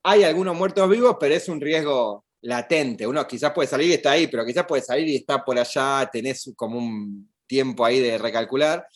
Hay 0.01 0.23
algunos 0.23 0.55
muertos 0.55 0.89
vivos, 0.89 1.17
pero 1.19 1.35
es 1.35 1.47
un 1.47 1.61
riesgo 1.61 2.25
latente. 2.41 3.05
Uno 3.05 3.25
quizás 3.27 3.53
puede 3.53 3.67
salir 3.67 3.89
y 3.89 3.93
está 3.93 4.11
ahí, 4.11 4.27
pero 4.27 4.45
quizás 4.45 4.65
puede 4.65 4.81
salir 4.81 5.07
y 5.07 5.17
está 5.17 5.43
por 5.43 5.57
allá, 5.57 6.09
tenés 6.11 6.51
como 6.55 6.77
un 6.77 7.31
tiempo 7.47 7.85
ahí 7.85 7.99
de 7.99 8.17
recalcular. 8.17 8.87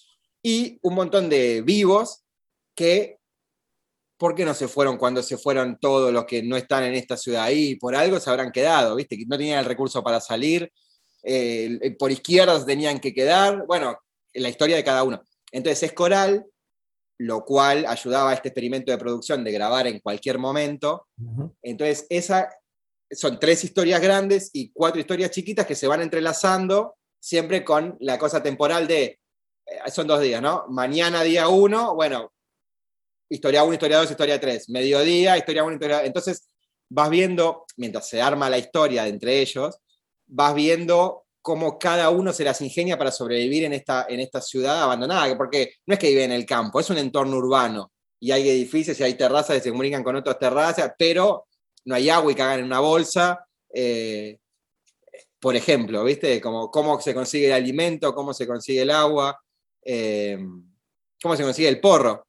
Y 0.42 0.80
un 0.82 0.96
montón 0.96 1.30
de 1.30 1.62
vivos 1.62 2.24
que, 2.76 3.17
¿por 4.18 4.36
qué 4.36 4.46
no 4.46 4.54
se 4.54 4.68
fueron 4.68 4.98
cuando 4.98 5.22
se 5.24 5.38
fueron 5.38 5.78
todos 5.80 6.12
los 6.12 6.26
que 6.26 6.44
no 6.44 6.58
están 6.58 6.84
en 6.84 6.96
esta 6.96 7.18
ciudad 7.18 7.44
ahí? 7.44 7.76
Por 7.76 7.96
algo 7.96 8.20
se 8.20 8.30
habrán 8.30 8.52
quedado, 8.52 8.96
¿viste? 8.96 9.18
No 9.28 9.38
tenían 9.38 9.60
el 9.60 9.66
recurso 9.66 10.04
para 10.04 10.20
salir, 10.20 10.72
eh, 11.24 11.96
por 12.00 12.12
izquierdas 12.12 12.66
tenían 12.66 13.00
que 13.00 13.14
quedar, 13.14 13.66
bueno, 13.66 13.98
la 14.34 14.50
historia 14.50 14.76
de 14.76 14.84
cada 14.84 15.04
uno. 15.04 15.22
Entonces 15.52 15.84
es 15.84 15.94
coral, 15.94 16.46
lo 17.20 17.44
cual 17.46 17.86
ayudaba 17.88 18.32
a 18.32 18.34
este 18.34 18.50
experimento 18.50 18.92
de 18.92 18.98
producción 18.98 19.44
de 19.44 19.52
grabar 19.52 19.88
en 19.88 20.00
cualquier 20.00 20.38
momento. 20.38 21.08
Entonces, 21.62 22.06
esa 22.10 22.50
son 23.10 23.40
tres 23.40 23.64
historias 23.64 24.02
grandes 24.02 24.50
y 24.54 24.72
cuatro 24.72 25.00
historias 25.00 25.32
chiquitas 25.32 25.66
que 25.66 25.76
se 25.76 25.88
van 25.88 26.02
entrelazando 26.02 26.96
siempre 27.20 27.64
con 27.64 27.98
la 28.02 28.20
cosa 28.20 28.44
temporal 28.44 28.88
de, 28.88 29.20
eh, 29.66 29.92
son 29.92 30.08
dos 30.08 30.22
días, 30.22 30.42
¿no? 30.42 30.66
Mañana 30.70 31.24
día 31.24 31.48
uno, 31.48 31.96
bueno, 31.96 32.34
historia 33.30 33.64
uno, 33.64 33.74
historia 33.74 33.98
dos, 33.98 34.12
historia 34.12 34.40
tres, 34.40 34.70
mediodía, 34.70 35.38
historia 35.38 35.64
uno, 35.64 35.74
historia 35.74 36.06
Entonces 36.06 36.50
vas 36.90 37.10
viendo, 37.10 37.66
mientras 37.76 38.08
se 38.08 38.22
arma 38.22 38.50
la 38.50 38.58
historia 38.58 39.08
entre 39.08 39.40
ellos, 39.42 39.78
vas 40.28 40.54
viendo 40.56 41.26
cómo 41.42 41.80
cada 41.80 42.10
uno 42.10 42.34
se 42.34 42.44
las 42.44 42.60
ingenia 42.62 42.98
para 42.98 43.12
sobrevivir 43.12 43.64
en 43.64 43.74
esta, 43.74 44.06
en 44.10 44.20
esta 44.20 44.42
ciudad 44.42 44.84
abandonada, 44.84 45.38
porque 45.38 45.76
no 45.86 45.94
es 45.94 46.00
que 46.00 46.10
vive 46.10 46.26
en 46.26 46.34
el 46.34 46.46
campo, 46.46 46.80
es 46.80 46.90
un 46.90 46.98
entorno 46.98 47.38
urbano, 47.38 47.92
y 48.20 48.32
hay 48.32 48.50
edificios 48.50 49.00
y 49.00 49.04
hay 49.04 49.14
terrazas 49.14 49.56
que 49.58 49.64
se 49.64 49.70
comunican 49.70 50.04
con 50.04 50.16
otras 50.16 50.40
terrazas, 50.40 50.92
pero 50.98 51.46
no 51.86 51.96
hay 51.96 52.10
agua 52.10 52.32
y 52.32 52.36
cagan 52.36 52.60
en 52.60 52.66
una 52.66 52.80
bolsa. 52.80 53.46
Eh, 53.74 54.40
por 55.40 55.56
ejemplo, 55.56 56.04
¿viste? 56.04 56.42
Cómo 56.42 57.00
se 57.00 57.14
consigue 57.14 57.48
el 57.48 57.54
alimento, 57.54 58.14
cómo 58.14 58.34
se 58.34 58.48
consigue 58.48 58.82
el 58.82 58.92
agua, 58.92 59.40
eh, 59.84 60.38
cómo 61.22 61.36
se 61.36 61.44
consigue 61.44 61.70
el 61.70 61.80
porro. 61.80 62.27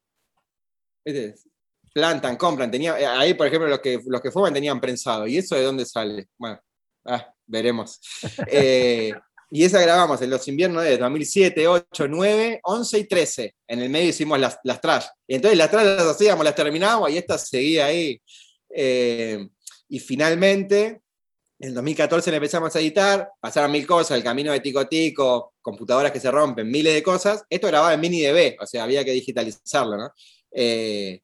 Plantan, 1.92 2.36
compran. 2.36 2.70
Tenía, 2.70 2.98
eh, 2.98 3.06
ahí, 3.06 3.34
por 3.34 3.46
ejemplo, 3.46 3.68
los 3.68 3.80
que, 3.80 4.00
los 4.06 4.20
que 4.20 4.30
fuman 4.30 4.54
tenían 4.54 4.80
prensado. 4.80 5.26
¿Y 5.26 5.38
eso 5.38 5.54
de 5.54 5.62
dónde 5.62 5.84
sale? 5.84 6.28
Bueno, 6.36 6.60
ah, 7.06 7.32
veremos. 7.46 8.00
y 9.50 9.64
esa 9.64 9.80
grabamos 9.80 10.20
en 10.22 10.30
los 10.30 10.46
inviernos 10.46 10.84
de 10.84 10.98
2007, 10.98 11.66
8, 11.66 12.08
9, 12.08 12.60
11 12.62 12.98
y 12.98 13.04
13. 13.04 13.54
En 13.66 13.80
el 13.80 13.90
medio 13.90 14.08
hicimos 14.08 14.38
las, 14.38 14.58
las 14.64 14.80
trash. 14.80 15.06
Y 15.26 15.36
entonces 15.36 15.58
las 15.58 15.70
trash 15.70 15.84
las 15.84 16.06
hacíamos, 16.06 16.44
las 16.44 16.54
terminábamos 16.54 17.10
y 17.10 17.18
esta 17.18 17.38
seguía 17.38 17.86
ahí. 17.86 18.20
Eh, 18.74 19.48
y 19.88 19.98
finalmente, 19.98 21.00
En 21.60 21.70
el 21.70 21.74
2014 21.74 22.30
le 22.30 22.36
empezamos 22.36 22.76
a 22.76 22.78
editar, 22.78 23.30
pasaron 23.40 23.72
mil 23.72 23.84
cosas, 23.84 24.16
el 24.16 24.22
camino 24.22 24.52
de 24.52 24.60
Tico 24.60 24.86
Tico, 24.86 25.54
computadoras 25.60 26.12
que 26.12 26.20
se 26.20 26.30
rompen, 26.30 26.70
miles 26.70 26.94
de 26.94 27.02
cosas. 27.02 27.42
Esto 27.50 27.66
grababa 27.66 27.92
en 27.94 28.00
mini 28.00 28.22
DB, 28.22 28.56
o 28.60 28.66
sea, 28.66 28.84
había 28.84 29.04
que 29.04 29.10
digitalizarlo, 29.10 29.96
¿no? 29.96 30.12
Eh, 30.52 31.20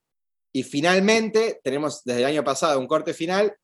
y 0.52 0.62
finalmente 0.62 1.60
tenemos 1.64 2.04
desde 2.04 2.20
el 2.20 2.26
año 2.26 2.44
pasado 2.44 2.78
un 2.78 2.86
corte 2.86 3.12
final 3.12 3.54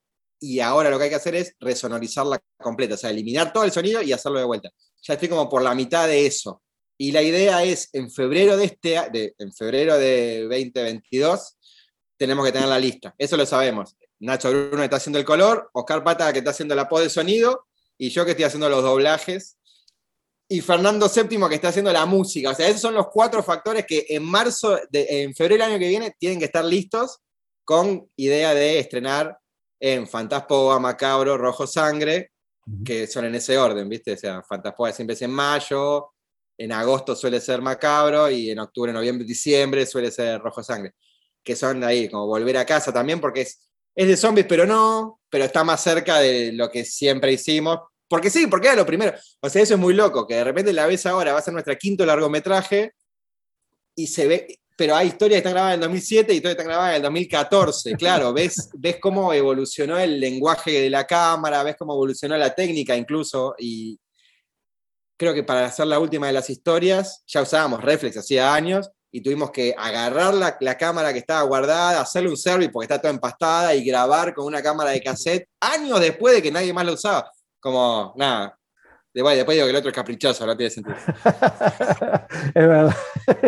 y 0.40 0.60
ahora 0.60 0.90
lo 0.90 0.98
que 0.98 1.04
hay 1.04 1.10
que 1.10 1.16
hacer 1.16 1.34
es 1.34 1.54
resonorizarla 1.60 2.40
completa, 2.58 2.94
o 2.94 2.96
sea, 2.96 3.10
eliminar 3.10 3.52
todo 3.52 3.64
el 3.64 3.72
sonido 3.72 4.02
y 4.02 4.12
hacerlo 4.12 4.38
de 4.38 4.46
vuelta. 4.46 4.70
Ya 5.02 5.14
estoy 5.14 5.28
como 5.28 5.48
por 5.48 5.62
la 5.62 5.74
mitad 5.74 6.08
de 6.08 6.26
eso. 6.26 6.62
Y 6.98 7.12
la 7.12 7.22
idea 7.22 7.62
es, 7.62 7.88
en 7.92 8.10
febrero 8.10 8.56
de 8.56 8.64
este 8.64 8.96
en 9.38 9.52
febrero 9.52 9.98
de 9.98 10.42
2022, 10.42 11.56
tenemos 12.16 12.44
que 12.44 12.52
tener 12.52 12.68
la 12.68 12.78
lista. 12.78 13.14
Eso 13.16 13.36
lo 13.36 13.46
sabemos. 13.46 13.96
Nacho 14.18 14.50
Bruno 14.50 14.82
está 14.82 14.96
haciendo 14.96 15.18
el 15.18 15.24
color, 15.24 15.70
Oscar 15.72 16.04
Pata 16.04 16.32
que 16.32 16.40
está 16.40 16.50
haciendo 16.50 16.74
la 16.74 16.84
voz 16.84 17.02
de 17.02 17.10
sonido, 17.10 17.66
y 17.96 18.10
yo 18.10 18.24
que 18.24 18.32
estoy 18.32 18.44
haciendo 18.44 18.68
los 18.68 18.82
doblajes, 18.82 19.58
y 20.52 20.60
Fernando 20.62 21.08
VII 21.08 21.48
que 21.48 21.54
está 21.54 21.68
haciendo 21.68 21.92
la 21.92 22.04
música. 22.06 22.50
O 22.50 22.54
sea, 22.54 22.66
esos 22.66 22.80
son 22.80 22.94
los 22.94 23.06
cuatro 23.06 23.40
factores 23.40 23.86
que 23.86 24.04
en 24.08 24.24
marzo, 24.24 24.80
en 24.92 25.32
febrero 25.32 25.62
del 25.62 25.70
año 25.70 25.78
que 25.78 25.86
viene, 25.86 26.16
tienen 26.18 26.40
que 26.40 26.46
estar 26.46 26.64
listos 26.64 27.20
con 27.64 28.10
idea 28.16 28.52
de 28.52 28.80
estrenar 28.80 29.38
en 29.78 30.08
Fantaspoa, 30.08 30.80
Macabro, 30.80 31.38
Rojo 31.38 31.68
Sangre, 31.68 32.32
que 32.84 33.06
son 33.06 33.26
en 33.26 33.36
ese 33.36 33.56
orden, 33.56 33.88
¿viste? 33.88 34.14
O 34.14 34.16
sea, 34.16 34.42
Fantaspoa 34.42 34.90
siempre 34.90 35.14
es 35.14 35.22
en 35.22 35.30
mayo, 35.30 36.10
en 36.58 36.72
agosto 36.72 37.14
suele 37.14 37.40
ser 37.40 37.62
Macabro 37.62 38.28
y 38.28 38.50
en 38.50 38.58
octubre, 38.58 38.92
noviembre, 38.92 39.24
diciembre 39.24 39.86
suele 39.86 40.10
ser 40.10 40.40
Rojo 40.40 40.64
Sangre, 40.64 40.94
que 41.44 41.54
son 41.54 41.84
ahí, 41.84 42.08
como 42.08 42.26
volver 42.26 42.56
a 42.56 42.66
casa 42.66 42.92
también, 42.92 43.20
porque 43.20 43.42
es, 43.42 43.70
es 43.94 44.08
de 44.08 44.16
zombies, 44.16 44.48
pero 44.48 44.66
no, 44.66 45.20
pero 45.30 45.44
está 45.44 45.62
más 45.62 45.80
cerca 45.80 46.18
de 46.18 46.50
lo 46.52 46.68
que 46.72 46.84
siempre 46.84 47.32
hicimos. 47.32 47.78
Porque 48.10 48.28
sí, 48.28 48.48
porque 48.48 48.66
era 48.66 48.76
lo 48.76 48.84
primero. 48.84 49.14
O 49.40 49.48
sea, 49.48 49.62
eso 49.62 49.74
es 49.74 49.80
muy 49.80 49.94
loco, 49.94 50.26
que 50.26 50.34
de 50.34 50.42
repente 50.42 50.72
la 50.72 50.86
ves 50.86 51.06
ahora, 51.06 51.32
va 51.32 51.38
a 51.38 51.42
ser 51.42 51.54
nuestra 51.54 51.76
quinto 51.76 52.04
largometraje 52.04 52.92
y 53.94 54.08
se 54.08 54.26
ve, 54.26 54.58
pero 54.76 54.96
hay 54.96 55.06
historias 55.06 55.36
que 55.36 55.48
están 55.48 55.52
grabadas 55.52 55.74
en 55.74 55.80
el 55.80 55.88
2007 55.88 56.32
y 56.32 56.36
historias 56.36 56.56
que 56.56 56.60
están 56.62 56.72
grabadas 56.72 56.90
en 56.90 56.96
el 56.96 57.02
2014. 57.02 57.94
Claro, 57.94 58.32
ves, 58.34 58.68
ves 58.74 58.96
cómo 59.00 59.32
evolucionó 59.32 59.96
el 59.96 60.18
lenguaje 60.18 60.80
de 60.80 60.90
la 60.90 61.06
cámara, 61.06 61.62
ves 61.62 61.76
cómo 61.78 61.92
evolucionó 61.92 62.36
la 62.36 62.52
técnica 62.52 62.96
incluso, 62.96 63.54
y, 63.56 63.96
creo 65.16 65.32
que 65.32 65.44
para 65.44 65.66
hacer 65.66 65.86
la 65.86 66.00
última 66.00 66.26
de 66.26 66.32
las 66.32 66.50
historias 66.50 67.22
ya 67.26 67.42
usábamos 67.42 67.80
reflex 67.84 68.16
hacía 68.16 68.54
años 68.54 68.90
y 69.12 69.20
tuvimos 69.20 69.50
que 69.50 69.74
agarrar 69.76 70.34
la, 70.34 70.56
la, 70.60 70.78
cámara 70.78 71.12
que 71.12 71.18
estaba 71.18 71.42
guardada, 71.42 72.00
hacerle 72.00 72.30
un 72.30 72.38
service 72.38 72.70
porque 72.72 72.86
está 72.86 72.98
toda 72.98 73.12
empastada 73.12 73.74
y 73.74 73.84
grabar 73.84 74.34
con 74.34 74.46
una 74.46 74.62
cámara 74.62 74.90
de 74.90 75.02
cassette 75.02 75.46
años 75.60 76.00
después 76.00 76.34
de 76.34 76.42
que 76.42 76.50
nadie 76.50 76.72
más 76.72 76.86
la 76.86 76.92
usaba. 76.92 77.30
Como, 77.60 78.14
nada. 78.16 78.56
Después, 79.12 79.36
después 79.36 79.56
digo 79.56 79.66
que 79.66 79.70
el 79.70 79.76
otro 79.76 79.90
es 79.90 79.96
caprichoso, 79.96 80.46
no 80.46 80.56
tiene 80.56 80.70
sentido. 80.70 80.96
es 82.46 82.54
verdad. 82.54 82.94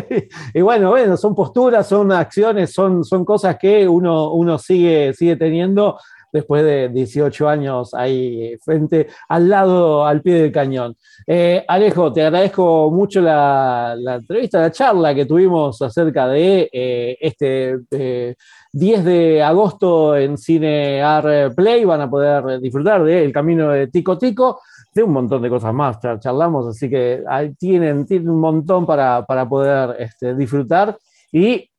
y 0.55 0.61
bueno, 0.61 0.91
bueno, 0.91 1.17
son 1.17 1.35
posturas, 1.37 1.89
son 1.89 2.11
acciones, 2.11 2.73
son, 2.73 3.05
son 3.05 3.25
cosas 3.25 3.57
que 3.61 3.87
uno, 3.87 4.33
uno 4.33 4.59
sigue, 4.59 5.15
sigue 5.15 5.37
teniendo 5.37 5.99
después 6.33 6.64
de 6.64 6.89
18 6.89 7.49
años 7.49 7.93
ahí 7.95 8.57
frente, 8.64 9.09
al 9.28 9.49
lado, 9.49 10.07
al 10.07 10.22
pie 10.22 10.35
del 10.43 10.53
cañón. 10.53 10.97
Eh, 11.26 11.64
Alejo, 11.68 12.12
te 12.12 12.22
agradezco 12.22 12.91
mucho 12.91 13.20
la, 13.20 13.95
la, 13.99 14.16
entrevista, 14.16 14.61
la 14.61 14.72
charla 14.72 15.14
que 15.14 15.26
tuvimos 15.26 15.80
acerca 15.83 16.26
de 16.28 16.70
eh, 16.72 17.16
este 17.20 17.80
eh, 17.91 18.35
10 18.72 19.05
de 19.05 19.43
agosto 19.43 20.16
en 20.16 20.39
Cine 20.39 21.03
Art 21.03 21.55
Play. 21.55 21.85
Van 21.85 22.01
a 22.01 22.11
poder 22.11 22.61
disfrutar 22.61 23.05
de 23.05 23.24
El 23.24 23.33
Camino 23.33 23.68
de 23.68 23.89
Tico 23.89 24.16
Tico, 24.16 24.61
de 24.95 25.03
un 25.03 25.12
montón 25.12 25.43
de 25.43 25.51
cosas 25.51 25.74
más 25.74 25.99
charlamos, 26.18 26.66
así 26.66 26.89
que 26.89 27.22
tienen, 27.59 28.07
tienen 28.07 28.30
un 28.30 28.41
montón 28.41 28.87
para, 28.87 29.24
para 29.24 29.49
poder 29.49 29.97
este, 29.99 30.35
disfrutar. 30.35 30.97
Y 31.30 31.72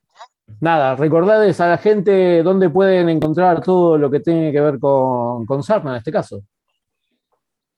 nada, 0.59 0.95
recordarles 0.95 1.59
a 1.59 1.67
la 1.67 1.77
gente 1.77 2.43
dónde 2.43 2.69
pueden 2.69 3.09
encontrar 3.09 3.63
todo 3.63 3.97
lo 3.97 4.09
que 4.09 4.19
tiene 4.19 4.51
que 4.51 4.61
ver 4.61 4.79
con, 4.79 5.45
con 5.45 5.63
Sarna 5.63 5.91
en 5.91 5.97
este 5.97 6.11
caso. 6.11 6.41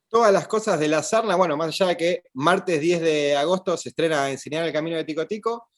Todas 0.08 0.32
las 0.32 0.48
cosas 0.48 0.80
de 0.80 0.88
la 0.88 1.04
Sarna, 1.04 1.36
bueno, 1.36 1.58
más 1.58 1.68
allá 1.68 1.88
de 1.88 1.98
que 1.98 2.24
martes 2.34 2.80
10 2.80 3.02
de 3.02 3.36
agosto 3.36 3.76
se 3.76 3.90
estrena 3.90 4.30
Enseñar 4.30 4.66
el 4.66 4.74
Camino 4.74 4.96
de 4.96 5.04
Tico 5.04 5.26
Tico, 5.28 5.70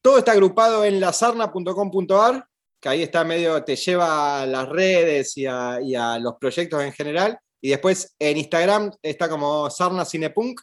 todo 0.00 0.18
está 0.18 0.32
agrupado 0.32 0.84
en 0.84 1.00
lasarna.com.ar, 1.00 2.46
que 2.80 2.88
ahí 2.88 3.02
está 3.02 3.24
medio, 3.24 3.62
te 3.64 3.76
lleva 3.76 4.42
a 4.42 4.46
las 4.46 4.68
redes 4.68 5.36
y 5.36 5.46
a, 5.46 5.80
y 5.82 5.94
a, 5.96 6.18
los 6.18 6.36
proyectos 6.36 6.82
en 6.82 6.92
general, 6.92 7.38
y 7.60 7.70
después 7.70 8.14
en 8.18 8.36
Instagram 8.36 8.92
está 9.02 9.28
como 9.28 9.68
Sarna 9.68 10.04
Cinepunk, 10.04 10.60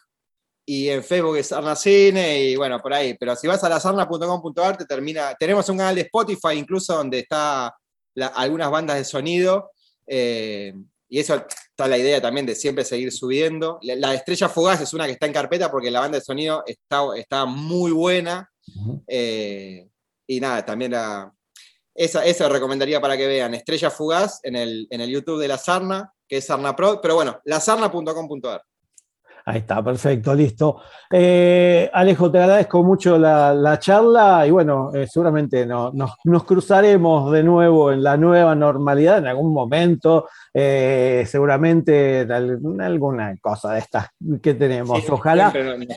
y 0.68 0.88
en 0.88 1.04
Facebook 1.04 1.36
es 1.36 1.46
Sarna 1.46 1.76
Cine, 1.76 2.42
y 2.42 2.56
bueno, 2.56 2.80
por 2.80 2.92
ahí. 2.92 3.14
Pero 3.14 3.36
si 3.36 3.46
vas 3.46 3.62
a 3.62 3.68
lasarna.com.ar, 3.68 4.76
te 4.76 4.84
termina. 4.84 5.36
Tenemos 5.38 5.68
un 5.68 5.78
canal 5.78 5.94
de 5.94 6.00
Spotify 6.00 6.54
incluso 6.56 6.96
donde 6.96 7.20
está 7.20 7.72
la, 8.14 8.26
algunas 8.26 8.68
bandas 8.68 8.98
de 8.98 9.04
sonido. 9.04 9.70
Eh, 10.08 10.74
y 11.08 11.20
eso 11.20 11.36
está 11.36 11.86
la 11.86 11.96
idea 11.96 12.20
también 12.20 12.46
de 12.46 12.56
siempre 12.56 12.84
seguir 12.84 13.12
subiendo. 13.12 13.78
La, 13.82 13.94
la, 13.94 14.14
Estrella 14.14 14.48
Fugaz 14.48 14.80
es 14.80 14.92
una 14.92 15.06
que 15.06 15.12
está 15.12 15.26
en 15.26 15.32
carpeta 15.32 15.70
porque 15.70 15.88
la 15.88 16.00
banda 16.00 16.18
de 16.18 16.24
sonido 16.24 16.64
está, 16.66 17.04
está 17.16 17.44
muy 17.44 17.92
buena. 17.92 18.50
Eh, 19.06 19.88
y 20.26 20.40
nada, 20.40 20.64
también 20.64 20.90
la, 20.90 21.32
esa, 21.94 22.26
esa 22.26 22.48
recomendaría 22.48 23.00
para 23.00 23.16
que 23.16 23.28
vean. 23.28 23.54
Estrella 23.54 23.88
Fugaz 23.88 24.40
en 24.42 24.56
el, 24.56 24.88
en 24.90 25.00
el 25.00 25.10
YouTube 25.10 25.40
de 25.40 25.46
La 25.46 25.58
Sarna, 25.58 26.12
que 26.26 26.38
es 26.38 26.46
Sarna 26.46 26.74
Pro. 26.74 27.00
Pero 27.00 27.14
bueno, 27.14 27.40
lasarna.com.ar. 27.44 28.62
Ahí 29.48 29.58
está, 29.58 29.80
perfecto, 29.80 30.34
listo. 30.34 30.80
Eh, 31.08 31.88
Alejo, 31.92 32.28
te 32.32 32.38
agradezco 32.40 32.82
mucho 32.82 33.16
la, 33.16 33.54
la 33.54 33.78
charla 33.78 34.44
y 34.44 34.50
bueno, 34.50 34.90
eh, 34.92 35.06
seguramente 35.06 35.64
no, 35.64 35.92
nos, 35.92 36.14
nos, 36.24 36.42
cruzaremos 36.42 37.30
de 37.30 37.44
nuevo 37.44 37.92
en 37.92 38.02
la 38.02 38.16
nueva 38.16 38.56
normalidad 38.56 39.18
en 39.18 39.28
algún 39.28 39.54
momento, 39.54 40.26
eh, 40.52 41.24
seguramente 41.28 42.26
alguna 42.80 43.36
cosa 43.40 43.74
de 43.74 43.78
estas 43.78 44.08
que 44.42 44.54
tenemos. 44.54 44.98
Sí, 44.98 45.06
ojalá, 45.12 45.52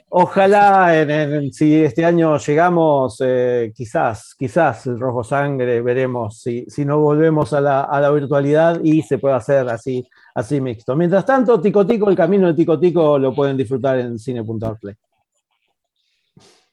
ojalá 0.10 1.02
en, 1.02 1.10
en, 1.10 1.52
si 1.52 1.84
este 1.84 2.06
año 2.06 2.38
llegamos, 2.38 3.18
eh, 3.26 3.72
quizás, 3.74 4.36
quizás 4.38 4.86
el 4.86 5.00
rojo 5.00 5.24
sangre, 5.24 5.82
veremos 5.82 6.40
si, 6.40 6.66
si 6.68 6.86
no 6.86 7.00
volvemos 7.00 7.52
a 7.54 7.62
la, 7.62 7.82
a 7.82 8.00
la 8.00 8.12
virtualidad 8.12 8.80
y 8.84 9.02
se 9.02 9.18
puede 9.18 9.34
hacer 9.34 9.68
así 9.70 10.08
así 10.40 10.60
mixto. 10.62 10.96
Mientras 10.96 11.26
tanto, 11.26 11.60
Tico 11.62 11.86
Tico, 11.86 12.10
el 12.10 12.16
camino 12.16 12.48
de 12.48 12.54
Tico 12.54 12.80
Tico 12.80 13.18
lo 13.20 13.34
pueden 13.34 13.58
disfrutar 13.58 14.00
en 14.00 14.18
cine.play. 14.18 14.96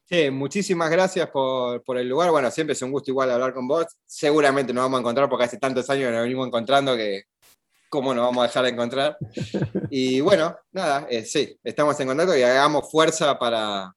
Sí, 0.08 0.30
muchísimas 0.30 0.88
gracias 0.88 1.28
por, 1.30 1.82
por, 1.82 1.98
el 1.98 2.08
lugar. 2.08 2.30
Bueno, 2.30 2.50
siempre 2.50 2.74
es 2.74 2.82
un 2.82 2.92
gusto 2.92 3.10
igual 3.10 3.30
hablar 3.30 3.52
con 3.52 3.66
vos. 3.66 3.86
Seguramente 4.06 4.72
nos 4.72 4.84
vamos 4.84 4.98
a 4.98 5.00
encontrar 5.00 5.28
porque 5.28 5.44
hace 5.44 5.58
tantos 5.58 5.90
años 5.90 6.06
que 6.06 6.12
nos 6.12 6.22
venimos 6.22 6.46
encontrando 6.46 6.96
que 6.96 7.24
cómo 7.88 8.14
nos 8.14 8.24
vamos 8.24 8.44
a 8.44 8.46
dejar 8.46 8.64
de 8.64 8.70
encontrar. 8.70 9.18
Y 9.90 10.20
bueno, 10.20 10.56
nada, 10.72 11.06
eh, 11.10 11.24
sí, 11.24 11.58
estamos 11.62 11.98
en 12.00 12.08
contacto 12.08 12.36
y 12.36 12.42
hagamos 12.42 12.90
fuerza 12.90 13.38
para, 13.38 13.92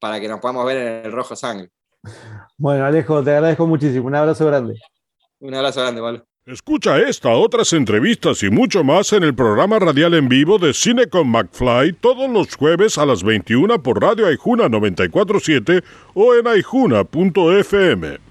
para 0.00 0.20
que 0.20 0.28
nos 0.28 0.40
podamos 0.40 0.66
ver 0.66 0.76
en 0.76 1.06
el 1.06 1.12
rojo 1.12 1.36
sangre. 1.36 1.70
Bueno, 2.56 2.84
Alejo, 2.84 3.22
te 3.22 3.30
agradezco 3.30 3.66
muchísimo. 3.66 4.06
Un 4.06 4.14
abrazo 4.14 4.46
grande. 4.46 4.80
Un 5.40 5.54
abrazo 5.54 5.80
grande, 5.80 6.00
Pablo. 6.00 6.26
Escucha 6.46 7.00
esta, 7.00 7.30
otras 7.30 7.72
entrevistas 7.72 8.44
y 8.44 8.50
mucho 8.50 8.84
más 8.84 9.12
en 9.12 9.24
el 9.24 9.34
programa 9.34 9.80
radial 9.80 10.14
en 10.14 10.28
vivo 10.28 10.58
de 10.58 10.74
Cine 10.74 11.08
con 11.08 11.26
McFly 11.28 11.94
todos 11.94 12.30
los 12.30 12.54
jueves 12.54 12.98
a 12.98 13.04
las 13.04 13.24
21 13.24 13.82
por 13.82 14.00
Radio 14.00 14.28
Aijuna 14.28 14.68
947 14.68 15.82
o 16.14 16.36
en 16.36 16.46
aijuna.fm. 16.46 18.25